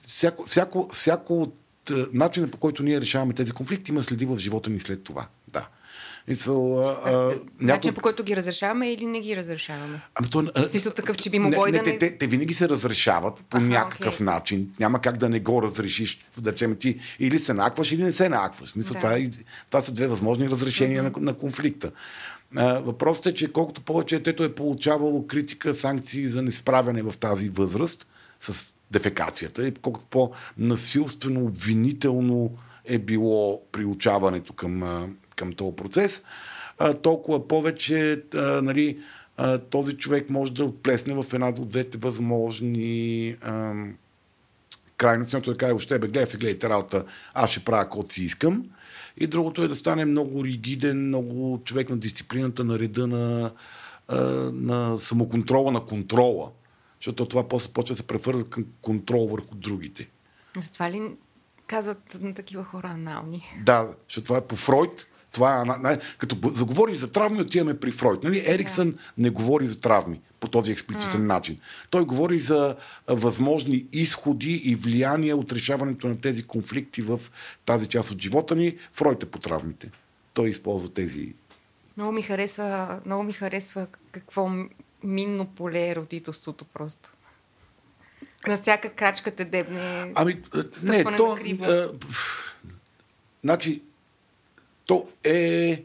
[0.07, 1.55] всяко, всяко, всяко от
[2.13, 5.27] начина по който ние решаваме тези конфликти има следи в живота ни след това.
[6.27, 6.31] Да.
[6.31, 7.39] Мисъл, а, а.
[7.59, 10.01] Начин по който ги разрешаваме или не ги разрешаваме?
[10.15, 11.83] Ами то, а, Смисъл такъв, че би могло и да не...
[11.83, 14.23] Те, те, те винаги се разрешават по Аха, някакъв okay.
[14.23, 14.73] начин.
[14.79, 16.19] Няма как да не го разрешиш.
[16.37, 18.75] Да речем ти или се накваш, или не се накваш.
[18.75, 18.99] Мисъл, да.
[18.99, 19.29] това, е,
[19.69, 21.17] това са две възможни разрешения mm-hmm.
[21.17, 21.91] на, на конфликта.
[22.55, 27.49] А, въпросът е, че колкото повече детето е получавало критика, санкции за несправяне в тази
[27.49, 28.07] възраст
[28.39, 34.83] с дефекацията и колкото по-насилствено, обвинително е било приучаването към,
[35.35, 36.23] към този процес,
[36.77, 38.99] а, толкова повече а, нали,
[39.37, 43.73] а, този човек може да отплесне в една от двете възможни а,
[44.97, 48.65] крайности, да каже, още бе, гледай се, гледайте работа, аз ще правя каквото си искам.
[49.17, 53.51] И другото е да стане много ригиден, много човек на дисциплината, на реда на,
[54.53, 56.51] на самоконтрола, на контрола.
[56.99, 60.09] Защото това после почва да се превърна към контрол върху другите.
[60.59, 61.11] Затова ли
[61.67, 63.43] казват на такива хора анални?
[63.65, 65.07] Да, защото това е по Фройд.
[65.35, 68.23] Това е, като заговори за травми, отиваме при Фройд.
[68.23, 68.43] Нали?
[68.45, 68.97] Ериксън да.
[69.17, 71.25] не говори за травми по този експлицитен mm.
[71.25, 71.59] начин.
[71.89, 72.75] Той говори за
[73.07, 77.21] възможни изходи и влияния от решаването на тези конфликти в
[77.65, 78.77] тази част от живота ни.
[78.93, 79.91] Фройд е по травмите.
[80.33, 81.33] Той използва тези.
[81.97, 84.49] Много ми харесва, много ми харесва какво
[85.03, 87.13] минно поле е родителството просто.
[88.47, 90.11] На всяка крачка те дебне.
[90.15, 90.41] Ами,
[90.83, 91.37] не, то...
[91.61, 91.91] А,
[93.43, 93.81] значи,
[94.85, 95.83] то е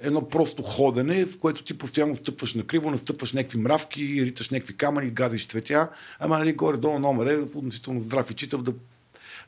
[0.00, 4.76] едно просто ходене, в което ти постоянно стъпваш на криво, настъпваш някакви мравки, риташ някакви
[4.76, 5.88] камъни, газиш цветя,
[6.18, 8.72] ама нали горе-долу номер е относително здрав и читав да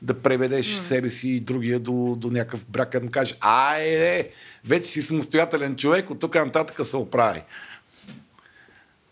[0.02, 0.80] да преведеш mm.
[0.80, 4.30] себе си и другия до, до някакъв брак, да му кажеш, айде,
[4.64, 7.42] вече си самостоятелен човек, от тук нататък се оправи.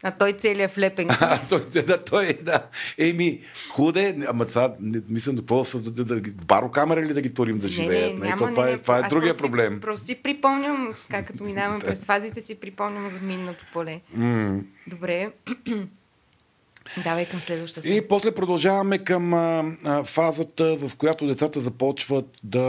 [0.03, 1.09] А той целият влепен.
[1.21, 2.67] А, той, да, той, да.
[2.99, 3.41] Еми,
[3.71, 7.59] худе, ама това, не, мисля, да какво създаде, да, в барокамера ли да ги турим
[7.59, 8.15] да живеят?
[8.15, 9.75] Не, не, няма, то, това, не, е, това е другия просто проблем.
[9.75, 14.01] Си, просто си припомням, как като минаваме през фазите, си припомням за минното поле.
[14.19, 14.63] Mm.
[14.87, 15.31] Добре.
[17.05, 17.89] Давай към следващата.
[17.89, 22.61] И после продължаваме към а, а, фазата, в която децата започват да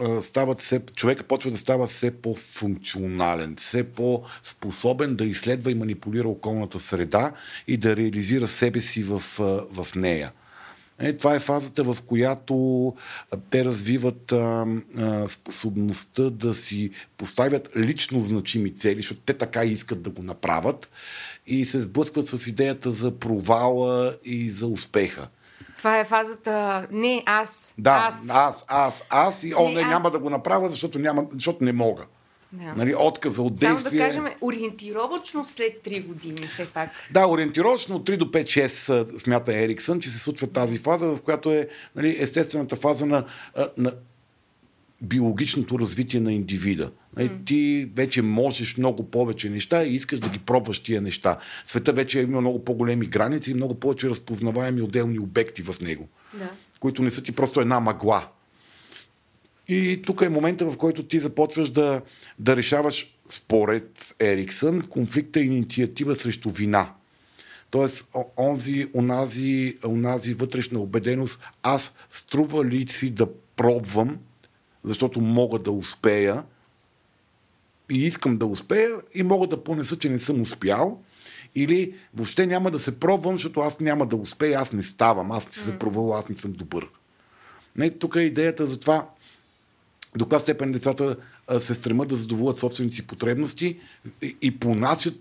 [0.00, 6.28] а, стават все, човека почва да става все по-функционален, все по-способен да изследва и манипулира
[6.28, 7.32] околната среда
[7.66, 10.32] и да реализира себе си в, а, в нея.
[10.98, 12.94] Е, това е фазата, в която
[13.50, 14.66] те развиват а,
[14.98, 20.88] а, способността да си поставят лично значими цели, защото те така искат да го направят
[21.46, 25.28] и се сблъскват с идеята за провала и за успеха.
[25.78, 27.74] Това е фазата не аз.
[27.78, 29.88] Да, аз, аз, аз, аз и о, не, не аз...
[29.88, 32.06] няма да го направя, защото, няма, защото не мога.
[32.52, 32.74] Да.
[32.76, 33.76] Нали, отказа от действие.
[33.76, 36.90] Само да кажем, ориентировачно след 3 години, все пак.
[37.10, 41.52] Да, ориентировачно от 3 до 5-6 смята Ериксън, че се случва тази фаза, в която
[41.52, 43.24] е нали, естествената фаза на,
[43.76, 43.92] на
[45.02, 46.90] биологичното развитие на индивида.
[47.16, 47.44] Mm.
[47.44, 51.38] Ти вече можеш много повече неща и искаш да ги пробваш тия неща.
[51.64, 56.50] Света вече има много по-големи граници и много повече разпознаваеми отделни обекти в него, да.
[56.80, 58.28] които не са ти просто една мъгла.
[59.68, 62.02] И тук е момента, в който ти започваш да,
[62.38, 66.92] да решаваш, според Ериксън, конфликта и инициатива срещу вина.
[67.70, 74.18] Тоест, онзи, онази, онази вътрешна убеденост, аз струва ли си да пробвам,
[74.84, 76.44] защото мога да успея
[77.90, 81.02] и искам да успея и мога да понеса, че не съм успял,
[81.54, 85.46] или въобще няма да се пробвам, защото аз няма да успея, аз не ставам, аз
[85.46, 86.88] ще се провал, аз не съм добър.
[87.76, 89.10] Не, тук е идеята за това
[90.16, 91.16] до каква степен децата
[91.58, 93.78] се стремат да задоволят собствените си потребности
[94.42, 95.14] и, понасят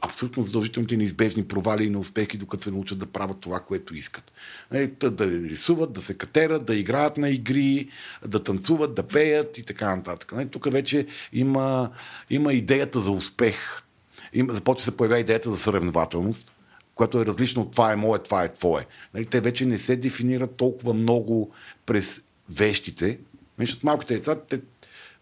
[0.00, 4.32] абсолютно задължителните неизбежни провали и неуспехи, докато се научат да правят това, което искат.
[4.70, 7.88] Нали, да рисуват, да се катерат, да играят на игри,
[8.26, 10.32] да танцуват, да пеят и така нататък.
[10.32, 11.90] Нали, тук вече има,
[12.30, 13.82] има идеята за успех.
[14.48, 16.52] Започва се появява идеята за съревнователност,
[16.94, 18.86] която е различна от това е мое, това е твое.
[19.14, 21.50] Нали, те вече не се дефинират толкова много
[21.86, 23.18] през вещите,
[23.66, 24.60] защото малките деца, те,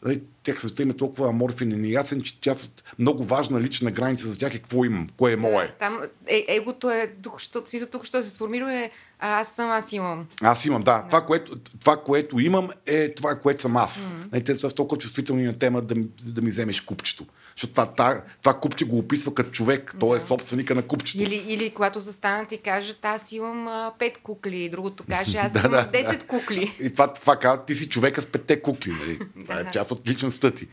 [0.04, 2.54] нали, тях света им е толкова аморфен и неясен, че тя
[2.98, 5.66] много важна лична граница за тях е какво имам, кое е мое.
[5.66, 9.70] Да, там е, егото е, тук, що, тук, що се сформира е а, аз съм,
[9.70, 10.26] аз имам.
[10.42, 10.98] Аз имам, да.
[10.98, 11.06] да.
[11.06, 14.10] Това, което, това, което имам е това, което съм аз.
[14.32, 14.44] Mm-hmm.
[14.46, 17.26] Те са толкова чувствителни на тема да, да ми вземеш купчето.
[17.60, 19.94] Защото това, това, това купче го описва като човек.
[20.00, 21.22] Той е собственика на купчето.
[21.22, 25.70] Или, или когато застанат и кажат, аз имам а, пет кукли, другото каже, аз имам
[25.70, 26.26] да, 10 да.
[26.26, 26.72] кукли.
[26.80, 28.90] И това, това казва, ти си човека с петте кукли.
[28.90, 29.18] Нали?
[29.44, 30.68] това е част от личността ти.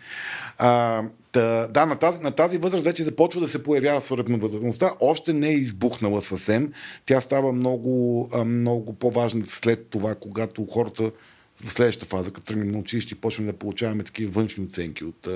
[0.58, 4.92] А, та, да, на тази, на тази възраст вече започва да се появява съревнователността.
[5.00, 6.74] Още не е избухнала съвсем.
[7.06, 11.12] Тя става много, много по-важна след това, когато хората
[11.64, 15.28] в следващата фаза, като тръгнем на училище, почваме да получаваме такива външни оценки от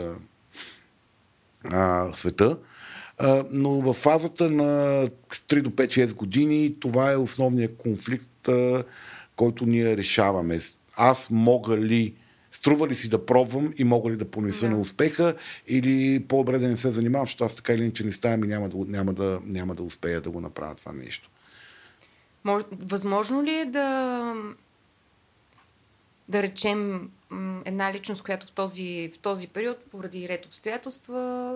[1.64, 2.58] а, света.
[3.18, 5.08] А, но в фазата на
[5.50, 8.84] 3 до 5-6 години това е основният конфликт, а,
[9.36, 10.60] който ние решаваме.
[10.98, 12.14] Аз мога ли,
[12.52, 14.72] струва ли си да пробвам и мога ли да понеса да.
[14.72, 15.36] на успеха
[15.68, 18.70] или по-добре да не се занимавам, защото аз така или иначе не ставам и няма
[18.70, 21.30] да, няма, да, няма да успея да го направя това нещо.
[22.72, 24.34] Възможно ли е да
[26.30, 27.10] да речем
[27.66, 31.54] една личност, която в този, в този период, поради ред обстоятелства,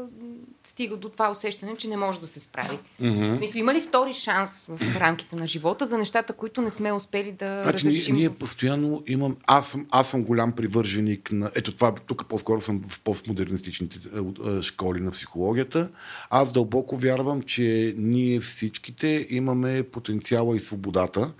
[0.63, 2.79] стига до това усещане, че не може да се справи.
[3.01, 3.37] Mm-hmm.
[3.37, 7.31] Смисъл, има ли втори шанс в рамките на живота за нещата, които не сме успели
[7.31, 8.15] да значи, разрешим?
[8.15, 9.37] Ние, ние постоянно имам...
[9.47, 11.51] Аз съм, аз съм голям привърженик на...
[11.55, 15.89] Ето това, тук по-скоро съм в постмодернистичните е, е, школи на психологията.
[16.29, 21.31] Аз дълбоко вярвам, че ние всичките имаме потенциала и свободата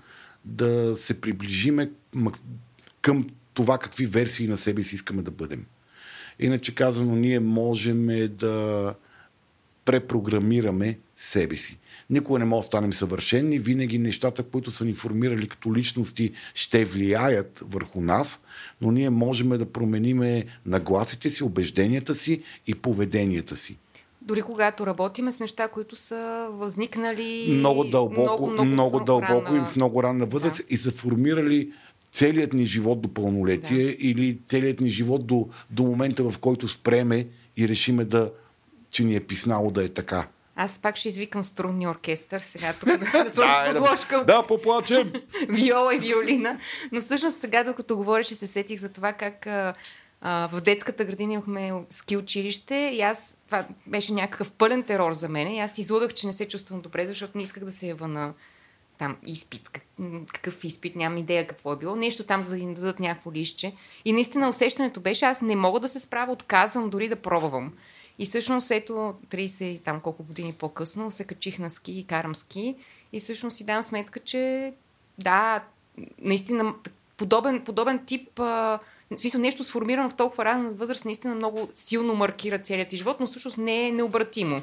[0.44, 1.90] да се приближиме
[3.06, 5.66] към това какви версии на себе си искаме да бъдем.
[6.38, 8.94] Иначе казано, ние можем да
[9.84, 11.78] препрограмираме себе си.
[12.10, 16.84] Никога не може да станем съвършени, винаги нещата, които са ни формирали като личности, ще
[16.84, 18.44] влияят върху нас,
[18.80, 23.78] но ние можем да промениме нагласите си, убежденията си и поведенията си.
[24.26, 29.62] Дори когато работиме с неща, които са възникнали много дълбоко, много, много, много дълбоко ранна...
[29.62, 30.74] и в много ранна възраст да.
[30.74, 31.72] и са формирали
[32.16, 33.96] целият ни живот до пълнолетие да.
[33.98, 38.32] или целият ни живот до, до момента, в който спреме и решиме да,
[38.90, 40.28] че ни е писнало да е така.
[40.56, 44.18] Аз пак ще извикам струнни оркестър, сега тук да, да сложа подложка.
[44.18, 45.12] Да, да, поплачем!
[45.48, 46.58] Виола и виолина.
[46.92, 49.74] Но всъщност сега, докато говориш, се сетих за това как а,
[50.20, 55.28] а, в детската градина имахме ски училище и аз, това беше някакъв пълен терор за
[55.28, 55.52] мен.
[55.52, 58.32] И аз излъгах, че не се чувствам добре, защото не исках да се ява на
[58.98, 59.82] там изпит, как,
[60.32, 63.74] какъв изпит, нямам идея какво е било, нещо там, за да ни дадат някакво лище.
[64.04, 67.72] И наистина усещането беше, аз не мога да се справя, отказвам дори да пробвам.
[68.18, 72.76] И всъщност ето 30 там колко години по-късно се качих на ски и карам ски
[73.12, 74.72] и всъщност си дам сметка, че
[75.18, 75.64] да,
[76.18, 76.74] наистина
[77.16, 78.78] подобен, подобен тип а,
[79.10, 83.16] в смисъл нещо сформирано в толкова ранна възраст наистина много силно маркира целият ти живот,
[83.20, 84.62] но всъщност не е необратимо.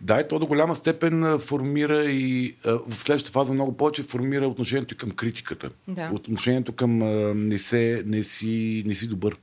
[0.00, 4.96] Да, и то до голяма степен формира и в следващата фаза много повече формира отношението
[4.96, 5.70] към критиката.
[5.88, 6.10] Да.
[6.14, 6.98] Отношението към
[7.46, 9.36] не, се, не, си, не си добър.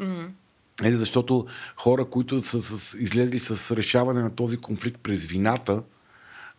[0.00, 0.26] Mm-hmm.
[0.84, 5.82] Е, защото хора, които са с, излезли с решаване на този конфликт през вината,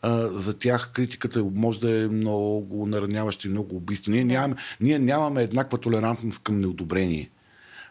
[0.02, 4.12] а, за тях критиката може да е много нараняваща и много убийства.
[4.12, 4.28] Ние, да.
[4.28, 7.30] нямаме, ние нямаме еднаква толерантност към неодобрение.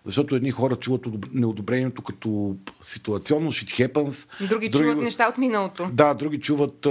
[0.07, 4.49] Защото едни хора чуват неодобрението като ситуационно, shit happens.
[4.49, 5.89] Други, други чуват неща от миналото.
[5.93, 6.91] Да, други чуват а,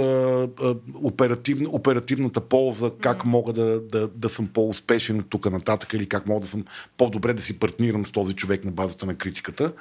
[0.62, 3.24] а, оперативно, оперативната полза, как mm.
[3.24, 6.64] мога да, да, да съм по-успешен от тук нататък или как мога да съм
[6.96, 9.72] по-добре да си партнирам с този човек на базата на критиката.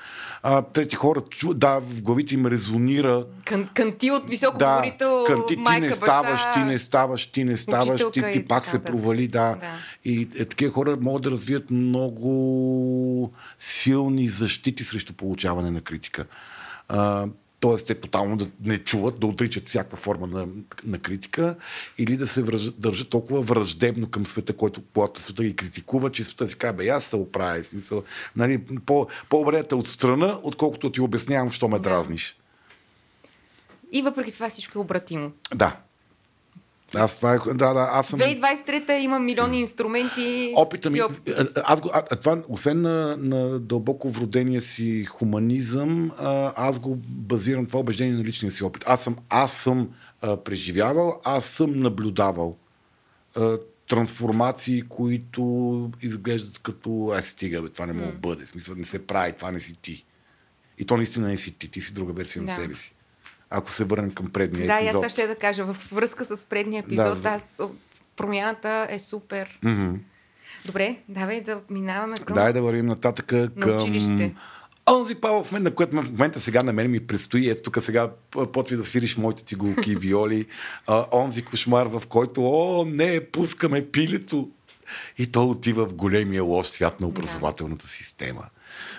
[0.43, 3.25] А, трети хора, чу, да, в главите им резонира.
[3.45, 7.25] Кан, канти от високо да, говорител, канти, майка, ти не баща, ставаш, ти не ставаш,
[7.25, 9.49] ти не ставаш, ти, ти пак се провали, да.
[9.49, 9.57] да.
[10.05, 13.24] И е, такива хора могат да развият много
[13.59, 16.25] силни защити срещу получаване на критика.
[16.87, 17.27] А,
[17.59, 20.47] Тоест, те тотално да не чуват, да отричат всяка форма на,
[20.85, 21.55] на критика
[21.97, 26.23] или да се връж, държат толкова враждебно към света, който когато света ги критикува, че
[26.23, 27.63] света си казва, аз се оправя.
[27.63, 28.03] Смисъл,
[28.35, 32.37] нали, по, по-добре да от страна, отколкото ти обяснявам, що ме дразниш.
[33.91, 35.31] И въпреки това всичко е обратимо.
[35.55, 35.77] Да.
[36.93, 38.19] Аз това е, да, да, аз съм...
[38.19, 40.53] 2023-та има милиони инструменти.
[40.55, 40.99] Опита ми...
[41.63, 47.65] Аз, го, а, това, освен на, на дълбоко вродения си хуманизъм, а, аз го базирам
[47.65, 48.83] това убеждение на личния си опит.
[48.87, 49.89] Аз съм, аз съм
[50.21, 52.57] а, преживявал, аз съм наблюдавал
[53.35, 53.57] а,
[53.89, 58.45] трансформации, които изглеждат като ай стига, бе, това не мога да бъде.
[58.45, 60.05] Смисъл, не се прави, това не си ти.
[60.77, 62.51] И то наистина не си ти, ти си друга версия да.
[62.51, 62.94] на себе си
[63.57, 65.01] ако се върнем към предния да, епизод.
[65.01, 67.49] Да, аз ще да кажа, в връзка с предния епизод, да, аз,
[68.15, 69.59] промяната е супер.
[69.63, 69.97] Mm-hmm.
[70.65, 72.35] Добре, давай да минаваме към...
[72.35, 73.25] Дай да вървим нататък
[73.59, 73.77] към...
[73.77, 74.35] училище.
[74.89, 77.83] Онзи Павел в мен, на което в момента сега на мен ми предстои, ето тук
[77.83, 78.11] сега
[78.53, 80.45] почви да свириш моите цигулки и виоли,
[80.87, 84.49] а, онзи кошмар, в който, о, не, пускаме пилето.
[85.17, 88.43] И то отива в големия лош свят на образователната система.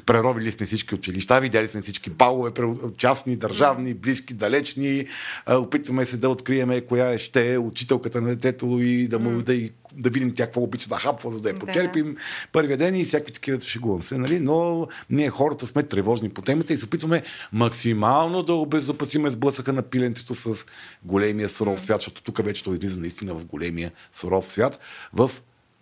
[0.07, 2.51] Преровили сме всички училища, видяли сме всички балове,
[2.97, 5.07] частни, държавни, близки, далечни.
[5.51, 9.55] Опитваме се да откриеме коя е ще е учителката на детето и да, му, да,
[9.55, 12.21] и, да видим тя какво обича да хапва, за да я почерпим да.
[12.53, 14.19] първия ден и всякакви такива шегувам се.
[14.19, 14.41] Нали?
[14.41, 17.23] Но ние хората сме тревожни по темата и се опитваме
[17.53, 20.67] максимално да обезопасиме сблъсъка на пиленцето с
[21.05, 24.79] големия суров свят, защото тук вече той излиза наистина в големия суров свят,
[25.13, 25.31] в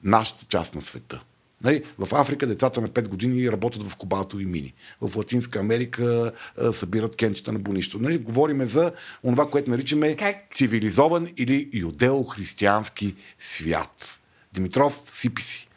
[0.05, 1.20] нашата част на света.
[1.64, 4.74] Нали, в Африка децата на 5 години работят в кобалтови мини.
[5.00, 7.98] В Латинска Америка а, събират кенчета на бонищо.
[7.98, 8.92] Нали, говориме за
[9.22, 10.36] това, което наричаме как?
[10.52, 14.18] цивилизован или юдео-християнски свят.
[14.52, 15.68] Димитров, сипи си.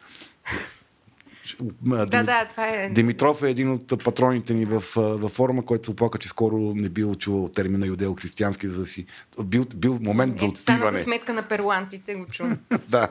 [1.81, 2.89] Да, да, това е.
[2.89, 6.89] Димитров е един от патроните ни в, в форума, който се оплака, че скоро не
[6.89, 9.05] бил чувал термина юдео-християнски, за да си.
[9.43, 10.97] Бил, бил момент Ето, за отпиване.
[10.97, 12.57] за сметка на перуанците го чувам.
[12.89, 13.07] да.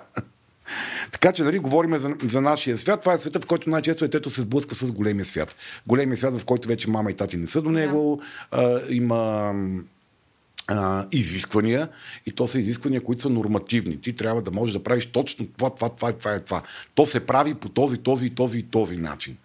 [1.12, 3.00] Така че, нали, говорим за, за нашия свят.
[3.00, 5.54] Това е света, в който най-често детето се сблъска с големия свят.
[5.86, 8.20] Големия свят, в който вече мама и тати не са до него.
[8.52, 8.58] Да.
[8.58, 9.52] А, има
[10.68, 11.88] а, изисквания
[12.26, 14.00] и то са изисквания, които са нормативни.
[14.00, 16.62] Ти трябва да можеш да правиш точно това, това, това, това, това.
[16.94, 19.36] То се прави по този, този, този и този начин.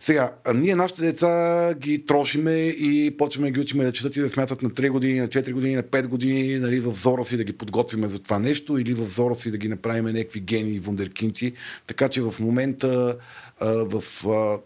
[0.00, 4.28] Сега, ние нашите деца ги трошиме и почваме да ги учиме да четат и да
[4.28, 7.44] смятат на 3 години, на 4 години, на 5 години, нали, в зора си да
[7.44, 10.78] ги подготвиме за това нещо или в зора си да ги направим някакви гени и
[10.78, 11.52] вундеркинти.
[11.86, 13.16] Така че в момента
[13.60, 14.02] в,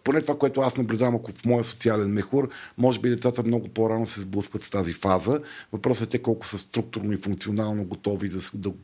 [0.04, 4.06] поне това, което аз наблюдавам ако в моя социален мехур, може би децата много по-рано
[4.06, 5.40] се сблъскват с тази фаза.
[5.72, 8.76] Въпросът е те колко са структурно и функционално готови да, да, го,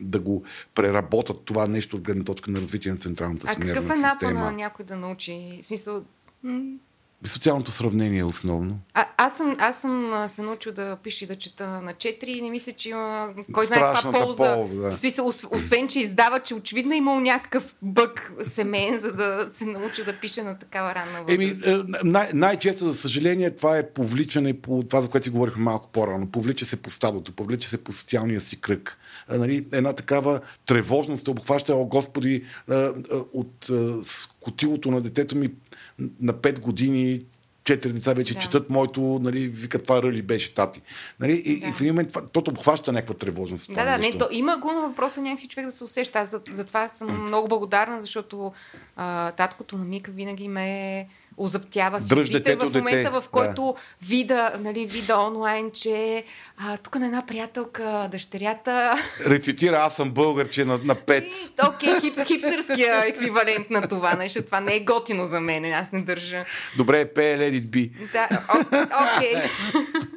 [0.00, 0.44] да го
[0.74, 3.94] преработат това нещо от гледна точка на развитие на централната а си нервна система.
[3.94, 5.58] А какъв е напъна на някой да научи?
[5.62, 6.04] В смисъл,
[7.24, 8.78] Социалното сравнение е основно.
[8.94, 12.42] А, аз, съм, аз съм се научил да пиша и да чета на 4 и
[12.42, 14.54] не мисля, че има кой знае каква полза.
[14.54, 14.96] полза да.
[14.96, 19.66] В смисъл, освен, че издава, че очевидно е имал някакъв бък семейен, за да се
[19.66, 21.66] научи да пише на такава ранна възраст.
[21.66, 25.62] Еми, е, най- най-често, за съжаление, това е повличане по това, за което си говорихме
[25.62, 26.30] малко по-рано.
[26.30, 28.98] Повлича се по стадото, повлича се по социалния си кръг.
[29.28, 32.44] Нали, една такава тревожност обхваща, о Господи,
[33.32, 33.68] от
[34.40, 35.50] котилото на детето ми
[35.98, 37.24] на 5 години
[37.64, 38.40] четири деца вече да.
[38.40, 40.82] четат моето, нали, вика това ръли беше тати.
[41.20, 41.68] Нали, и, да.
[41.68, 43.74] и в един момент това, тото обхваща някаква тревожност.
[43.74, 46.18] Да, да, не, то, има го на въпроса някакси човек да се усеща.
[46.18, 48.52] Аз за, за това съм много благодарна, защото
[48.96, 51.06] а, таткото на Мика винаги ме е
[51.36, 53.10] озаптява си Дръж детето, в момента, дете.
[53.10, 54.06] в който да.
[54.06, 56.24] вида, нали, вида онлайн, че
[56.58, 58.94] а, тук на една приятелка, дъщерята...
[59.26, 61.24] Рецитира, аз съм българче на, на пет.
[61.68, 64.42] Окей, okay, хип, хипстърския еквивалент на това, нещо.
[64.42, 66.44] Това не е готино за мен, аз не държа.
[66.76, 67.90] Добре, пее Let It Be.
[68.12, 68.28] Да,
[69.16, 69.34] окей.
[69.34, 70.08] Okay.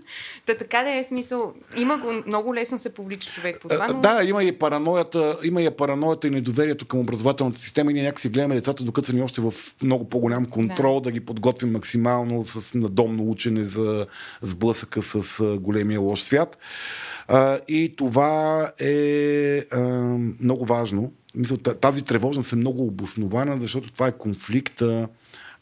[0.46, 1.54] Та така да е смисъл.
[1.78, 3.88] Има го, много лесно се повлича човек по това.
[3.88, 4.02] Но...
[4.02, 8.30] Да, има и параноята, има и параноята и недоверието към образователната система и ние някакси
[8.30, 12.46] гледаме децата, докато са ни още в много по-голям контрол, да, да ги подготвим максимално
[12.46, 14.08] с надомно учене за
[14.42, 16.58] сблъсъка с големия лош свят.
[17.28, 19.80] А, и това е а,
[20.42, 21.12] много важно.
[21.36, 25.08] Мисля, тази тревожност е много обоснована, защото това е конфликта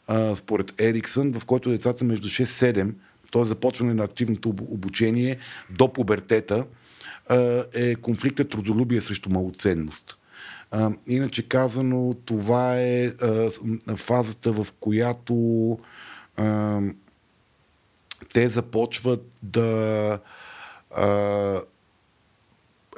[0.06, 2.90] а, според Ериксън, в който децата между 6-7
[3.34, 3.44] т.е.
[3.44, 5.38] започване на активното обучение
[5.70, 6.66] до пубертета,
[7.74, 10.16] е конфликтът трудолюбие срещу малоценност.
[11.06, 13.12] Иначе казано, това е
[13.96, 15.78] фазата, в която
[18.32, 20.18] те започват да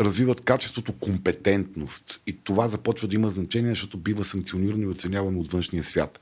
[0.00, 2.20] развиват качеството компетентност.
[2.26, 6.20] И това започва да има значение, защото бива санкционирано и оценявано от външния свят.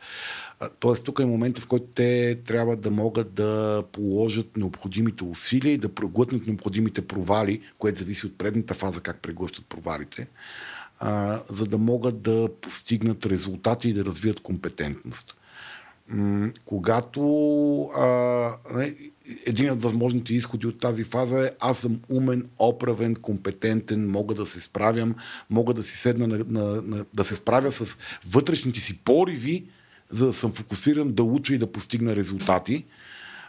[0.79, 5.79] Тоест, тук е момента, в който те трябва да могат да положат необходимите усилия и
[5.79, 10.29] да преглътнат необходимите провали, което зависи от предната фаза, как преглъщат провалите,
[10.99, 15.35] а, за да могат да постигнат резултати и да развият компетентност.
[16.65, 17.23] Когато
[17.83, 18.53] а,
[19.47, 24.47] един от възможните изходи от тази фаза е аз съм умен, оправен, компетентен, мога да
[24.47, 25.15] се справям,
[25.51, 29.67] мога да си седна на, на, на, да се справя с вътрешните си пориви,
[30.11, 32.85] за да съм фокусиран да уча и да постигна резултати.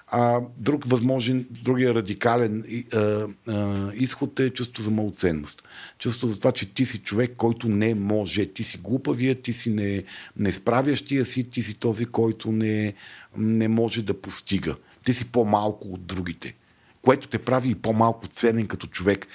[0.07, 5.63] А, друг възможен, другия радикален а, а, изход е чувство за малоценност.
[5.99, 8.45] Чувство за това, че ти си човек, който не може.
[8.45, 10.03] Ти си глупавия, ти си не,
[10.37, 12.93] не справящия си, ти си този, който не,
[13.37, 14.75] не може да постига.
[15.03, 16.55] Ти си по-малко от другите,
[17.01, 19.27] което те прави и по-малко ценен като човек.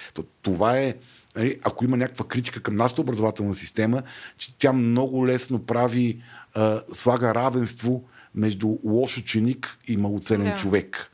[0.42, 0.94] Това е,
[1.36, 4.02] нали, ако има някаква критика към нашата образователна система,
[4.38, 6.22] че тя много лесно прави
[6.54, 8.04] а, слага равенство
[8.34, 10.56] между лош ученик и малоценен да.
[10.56, 11.10] човек.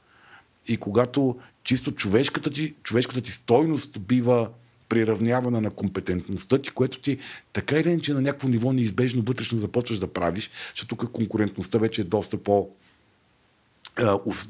[0.69, 4.51] И когато чисто човешката ти, човешката ти стойност бива
[4.89, 7.19] приравнявана на компетентността ти, което ти
[7.53, 12.01] така или иначе на някакво ниво неизбежно вътрешно започваш да правиш, защото тук конкурентността вече
[12.01, 12.69] е доста по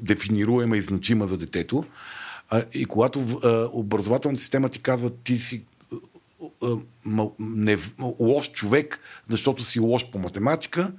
[0.01, 1.83] дефинируема и значима за детето.
[2.73, 3.25] И когато
[3.73, 5.65] образователната система ти казва, ти си
[8.19, 8.99] лош човек,
[9.29, 10.91] защото си лош по математика,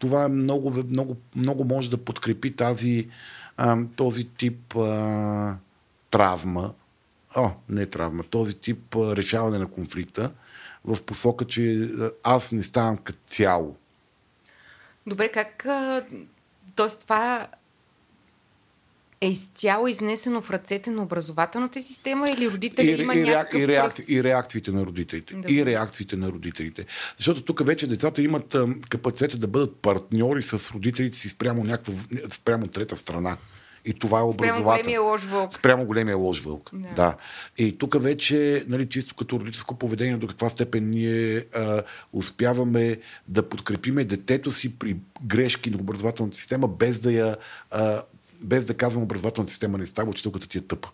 [0.00, 3.08] това е много, много, много може да подкрепи тази,
[3.56, 5.56] а, този тип а,
[6.10, 6.72] травма,
[7.36, 10.32] о, не травма, този тип а, решаване на конфликта
[10.84, 11.90] в посока, че
[12.22, 13.76] аз не ставам като цяло.
[15.06, 15.66] Добре, как...
[16.74, 17.48] Тоест това
[19.22, 23.60] е изцяло изнесено в ръцете на образователната система или родители и, има и, някакъв...
[23.60, 25.36] И, реакци, и реакциите на родителите.
[25.36, 25.52] Да.
[25.52, 26.86] И реакциите на родителите.
[27.16, 28.56] Защото тук вече децата имат
[28.88, 31.94] капацитета да бъдат партньори с родителите си спрямо, някаква,
[32.30, 33.36] спрямо трета страна.
[33.84, 34.62] И това е образователно.
[34.62, 35.54] Спрямо големия лош вълк.
[35.54, 36.70] Спрямо големия лош вълк.
[36.72, 36.88] Да.
[36.94, 37.16] да.
[37.58, 42.98] И тук вече, нали, чисто като родителско поведение, до каква степен ние а, успяваме
[43.28, 47.36] да подкрепиме детето си при грешки на образователната система, без да я
[47.70, 48.02] а,
[48.40, 50.88] без да казвам образователната система не става, учителката ти е тъпа.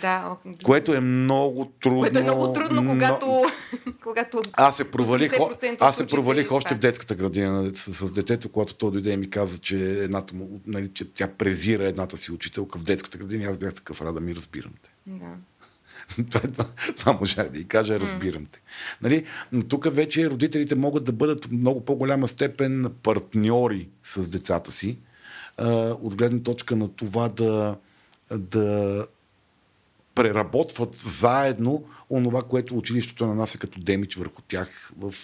[0.00, 0.36] Да.
[0.62, 2.00] Което е много трудно.
[2.00, 3.26] Което е много трудно, когато.
[3.26, 3.42] Но...
[4.02, 5.32] когато аз се провалих,
[5.80, 9.30] аз се провалих още в детската градина с, с детето, когато той дойде и ми
[9.30, 13.50] каза, че, едната му, нали, че тя презира едната си учителка в детската градина.
[13.50, 14.90] Аз бях такъв рада ми, разбирам те.
[15.06, 15.34] Да.
[16.30, 16.64] това, това,
[16.96, 18.60] това можах да и кажа, разбирам те.
[19.02, 19.24] Нали?
[19.52, 24.98] Но тук вече родителите могат да бъдат в много по-голяма степен партньори с децата си
[26.02, 27.76] от гледна точка на това да,
[28.30, 29.06] да
[30.14, 35.14] преработват заедно онова, което училището нанася като демич върху тях в,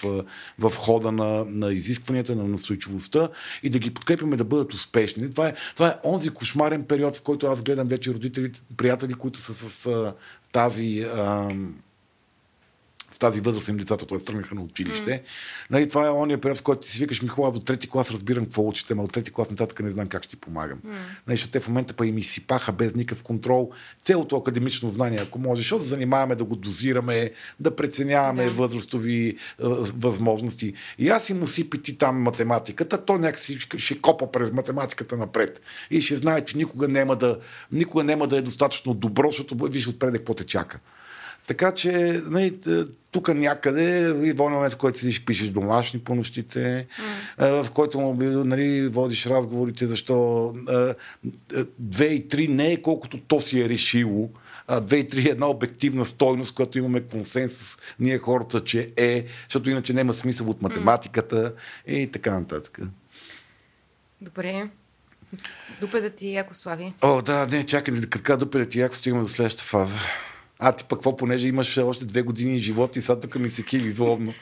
[0.58, 3.28] в хода на, на изискванията, на настойчивостта
[3.62, 5.30] и да ги подкрепяме да бъдат успешни.
[5.30, 9.38] Това е, това е онзи кошмарен период, в който аз гледам вече родителите, приятели, които
[9.38, 10.14] са с а,
[10.52, 11.00] тази.
[11.00, 11.48] А,
[13.20, 14.18] тази възраст им децата, т.е.
[14.18, 15.10] тръгнаха на училище.
[15.10, 15.22] Mm.
[15.70, 18.44] Нали, това е ония период, в който си викаш, ми хубаво, до трети клас разбирам
[18.44, 20.78] какво учите, но от трети клас нататък не знам как ще ти помагам.
[20.78, 20.90] Mm.
[21.26, 23.70] Нали, защото те в момента па им изсипаха без никакъв контрол
[24.02, 28.50] цялото академично знание, ако може, защото се занимаваме да го дозираме, да преценяваме yeah.
[28.50, 29.34] възрастови е,
[29.94, 30.74] възможности.
[30.98, 35.60] И аз им усипи ти там математиката, то някакси ще копа през математиката напред.
[35.90, 37.38] И ще знае, че никога няма да,
[37.72, 40.80] никога няма да е достатъчно добро, защото виж отпред какво те чака.
[41.46, 42.58] Така че нали,
[43.10, 46.86] тук някъде и в момент, в който седиш, пишеш домашни по нощите,
[47.38, 47.62] mm.
[47.62, 48.00] в който
[48.44, 50.54] нали, водиш разговорите, защо
[51.78, 54.30] две и три не е колкото то си е решило.
[54.82, 59.70] Две и три е една обективна стойност, която имаме консенсус ние хората, че е, защото
[59.70, 61.90] иначе няма смисъл от математиката mm.
[61.92, 62.78] и така нататък.
[64.20, 64.70] Добре.
[65.80, 66.94] Дупеда ти яко, Слави.
[67.02, 69.98] О, да, не, чакай, така дупеда ти яко стигаме до следващата фаза.
[70.62, 73.64] А ти пък какво, понеже имаш още две години живот и сега тук ми се
[73.64, 74.34] кили злобно.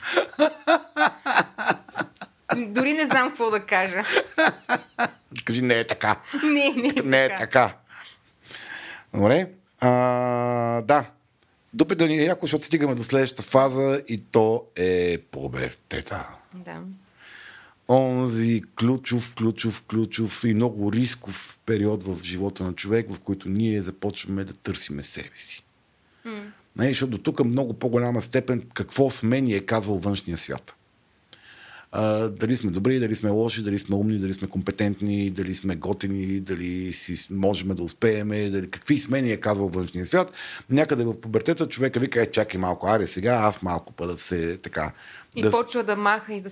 [2.57, 4.03] Дори не знам какво да кажа.
[5.45, 6.21] Кажи, не е така.
[6.43, 7.75] Не, не е Не е така.
[9.13, 9.49] Добре.
[9.79, 9.89] А,
[10.81, 11.05] да.
[11.73, 16.29] Дупе да ни е яко, защото стигаме до следващата фаза и то е пубертета.
[16.53, 16.81] Да.
[17.89, 23.81] Онзи ключов, ключов, ключов и много рисков период в живота на човек, в който ние
[23.81, 25.63] започваме да търсиме себе си.
[26.75, 30.75] Не, защото до тук много по-голяма степен какво сме ни е казвал външния свят.
[31.91, 35.75] А, дали сме добри, дали сме лоши, дали сме умни, дали сме компетентни, дали сме
[35.75, 40.31] готини, дали си можем да успееме, дали, какви сме ни е казвал външния свят.
[40.69, 44.57] Някъде в пубертета човека вика, е, чакай малко, аре сега, аз малко па да се
[44.57, 44.91] така
[45.35, 45.51] и да...
[45.51, 46.49] почва да маха и да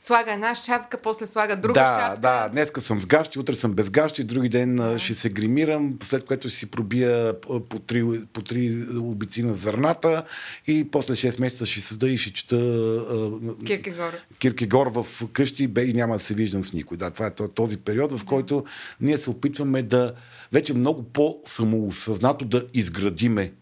[0.00, 2.20] слага една шапка, после слага друга да, шапка.
[2.20, 4.98] Да, днеска съм с гащи, утре съм без гащи, други ден да.
[4.98, 10.24] ще се гримирам, след което ще си пробия по три, по три обици на зърната
[10.66, 12.56] и после 6 месеца ще седа и ще чета
[13.66, 14.12] Киркегор.
[14.38, 16.96] Киркегор в къщи бе и няма да се виждам с никой.
[16.96, 18.64] Да, това е този период, в който
[19.00, 20.12] ние се опитваме да
[20.52, 23.52] вече много по-самоосъзнато да изградиме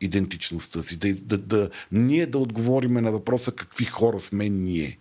[0.00, 4.98] идентичността си, да, да, да, ние да отговориме на въпроса какви хора сме ние.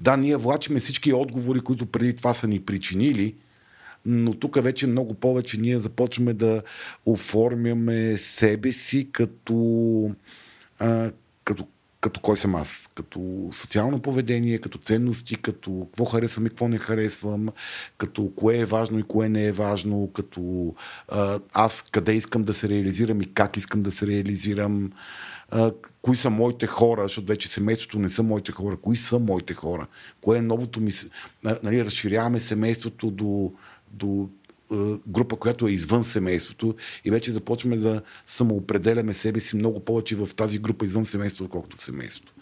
[0.00, 3.34] Да, ние влачиме всички отговори, които преди това са ни причинили,
[4.06, 6.62] но тук вече много повече ние започваме да
[7.06, 10.14] оформяме себе си като,
[10.78, 11.10] а,
[12.00, 16.78] като кой съм аз, като социално поведение, като ценности, като какво харесвам и какво не
[16.78, 17.48] харесвам,
[17.98, 20.74] като кое е важно и кое не е важно, като
[21.54, 24.92] аз къде искам да се реализирам и как искам да се реализирам,
[26.02, 29.86] кои са моите хора, защото вече семейството не са моите хора, кои са моите хора,
[30.20, 30.90] кое е новото ми...
[31.62, 33.52] Нали, разширяваме семейството до,
[33.90, 34.28] до
[35.08, 40.28] група, която е извън семейството и вече започваме да самоопределяме себе си много повече в
[40.36, 42.32] тази група извън семейството, отколкото в семейството.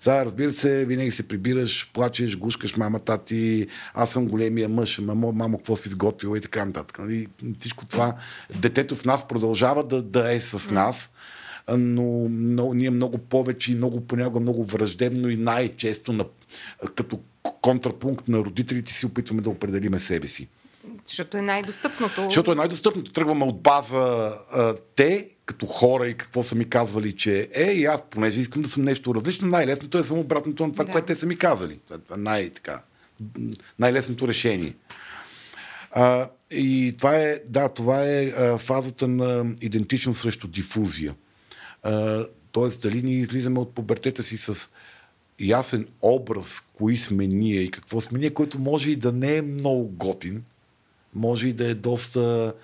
[0.00, 5.32] Сега, разбира се, винаги се прибираш, плачеш, гушкаш мама, тати, аз съм големия мъж, мамо,
[5.32, 6.98] мамо, какво си изготвила и така нататък.
[6.98, 7.26] Нали?
[7.60, 8.16] Всичко това,
[8.60, 11.10] детето в нас продължава да, да е с нас,
[11.68, 16.24] но, но ние много повече и много понякога много враждебно и най-често на,
[16.94, 20.48] като контрапункт на родителите си опитваме да определиме себе си.
[21.06, 22.24] Защото е най-достъпното.
[22.24, 23.12] Защото е най-достъпното.
[23.12, 27.84] Тръгваме от база а, те, като хора и какво са ми казвали, че е, и
[27.84, 30.92] аз, понеже искам да съм нещо различно, най-лесното е само обратното на това, да.
[30.92, 31.80] което те са ми казали.
[32.16, 32.82] Най-така.
[33.78, 34.74] Най-лесното решение.
[35.90, 41.14] А, и това е, да, това е а, фазата на идентичност срещу дифузия.
[41.82, 44.68] А, тоест, дали ние излизаме от пубертета си с
[45.40, 49.42] ясен образ, кои сме ние и какво сме ние, който може и да не е
[49.42, 50.44] много готин,
[51.16, 52.54] може и да е доста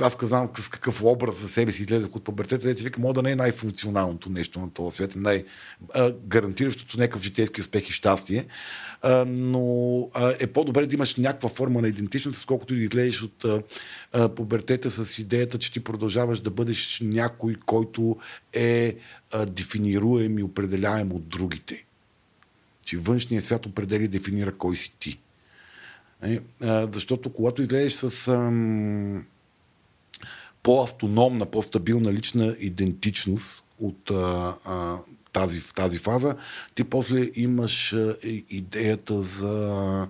[0.00, 3.14] аз знам с какъв образ за себе си излезах от пубертета, да си вика, може
[3.14, 8.46] да не е най-функционалното нещо на този свят, най-гарантиращото някакъв житейски успех и щастие,
[9.26, 10.08] но
[10.40, 13.44] е по-добре да имаш някаква форма на идентичност, сколкото да излезеш от
[14.36, 18.16] пубертета с идеята, че ти продължаваш да бъдеш някой, който
[18.52, 18.96] е
[19.46, 21.84] дефинируем и определяем от другите.
[22.84, 25.20] Че външният свят определя и дефинира кой си ти.
[26.24, 26.40] Е,
[26.92, 29.26] защото когато излезеш с ам,
[30.62, 34.98] по-автономна, по-стабилна лична идентичност от а, а,
[35.32, 36.36] тази, в тази фаза,
[36.74, 38.16] ти после имаш а,
[38.50, 40.08] идеята за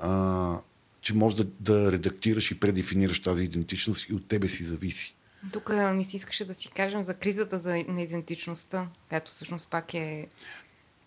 [0.00, 0.58] а,
[1.00, 5.14] че можеш да, да редактираш и предефинираш тази идентичност и от тебе си зависи.
[5.52, 9.94] Тук ми се искаше да си кажем за кризата за, на идентичността, която всъщност пак
[9.94, 10.28] е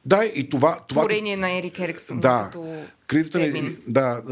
[0.05, 0.79] Да, и това...
[0.87, 2.19] това творение на Ерик Ериксън.
[2.19, 2.49] Да.
[2.51, 4.23] Като Кризата на, да,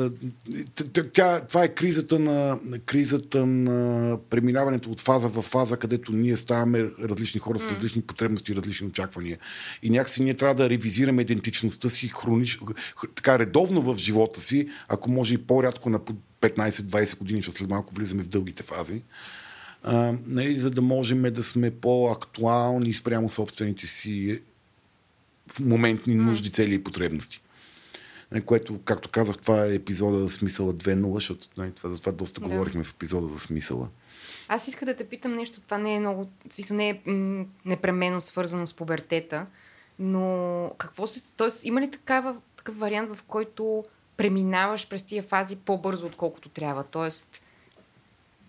[1.13, 6.91] тя, това е кризата на, кризата на преминаването от фаза в фаза, където ние ставаме
[7.03, 9.37] различни хора с различни потребности и различни очаквания.
[9.83, 12.59] И някакси ние трябва да ревизираме идентичността си хронич,
[13.15, 17.69] така редовно в живота си, ако може и по-рядко на по 15-20 години, защото след
[17.69, 19.01] малко влизаме в дългите фази.
[19.83, 24.39] А, нали, за да можем да сме по-актуални спрямо собствените си
[25.59, 27.41] моментни нужди, цели и потребности.
[28.31, 32.11] Нали, Което, както казах, това е епизода за смисъла 2.0, защото нали, това, за това
[32.11, 32.47] доста Да.
[32.47, 33.87] говорихме в епизода за смисъла.
[34.47, 37.45] Аз иска да те питам нещо, това не е много, в смисъл не е м,
[37.65, 39.45] непременно свързано с пубертета,
[39.99, 41.47] но какво се, т.е.
[41.63, 43.85] има ли такава, такъв вариант, в който
[44.17, 46.83] преминаваш през тия фази по-бързо, отколкото трябва?
[46.83, 47.42] Тоест,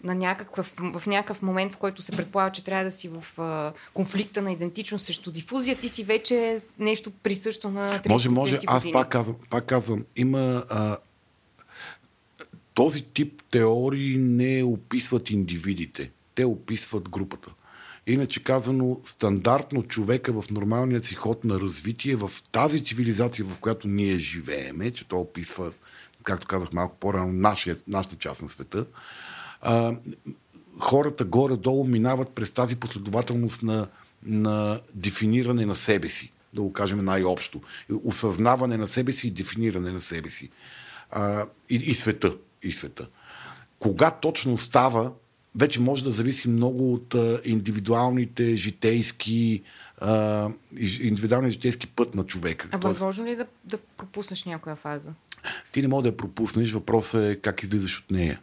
[0.04, 3.72] на някакъв, в някакъв момент, в който се предполага, че трябва да си в а,
[3.94, 8.82] конфликта на идентичност срещу дифузия, ти си вече нещо присъщо на 30 Може, може, аз
[8.82, 8.92] години.
[8.92, 10.96] пак казвам, пак казвам има а,
[12.74, 17.50] този тип теории не описват индивидите, те описват групата.
[18.06, 23.88] Иначе казано, стандартно човека в нормалния си ход на развитие, в тази цивилизация, в която
[23.88, 25.72] ние живееме, че то описва,
[26.22, 28.86] както казах малко по-рано, нашия, нашата част на света,
[29.64, 29.96] а,
[30.78, 33.86] хората горе-долу минават през тази последователност на,
[34.22, 37.60] на дефиниране на себе си, да го кажем най-общо.
[38.04, 40.50] Осъзнаване на себе си и дефиниране на себе си.
[41.10, 42.36] А, и, и света.
[42.62, 43.08] И света.
[43.78, 45.12] Кога точно става,
[45.54, 49.62] вече може да зависи много от а, индивидуалните житейски
[49.98, 50.48] а,
[51.00, 52.68] индивидуалния житейски път на човека.
[52.72, 55.14] А възможно ли е да, да пропуснеш някоя фаза?
[55.72, 58.40] ти не можеш да я пропуснеш, въпросът е как излизаш от нея.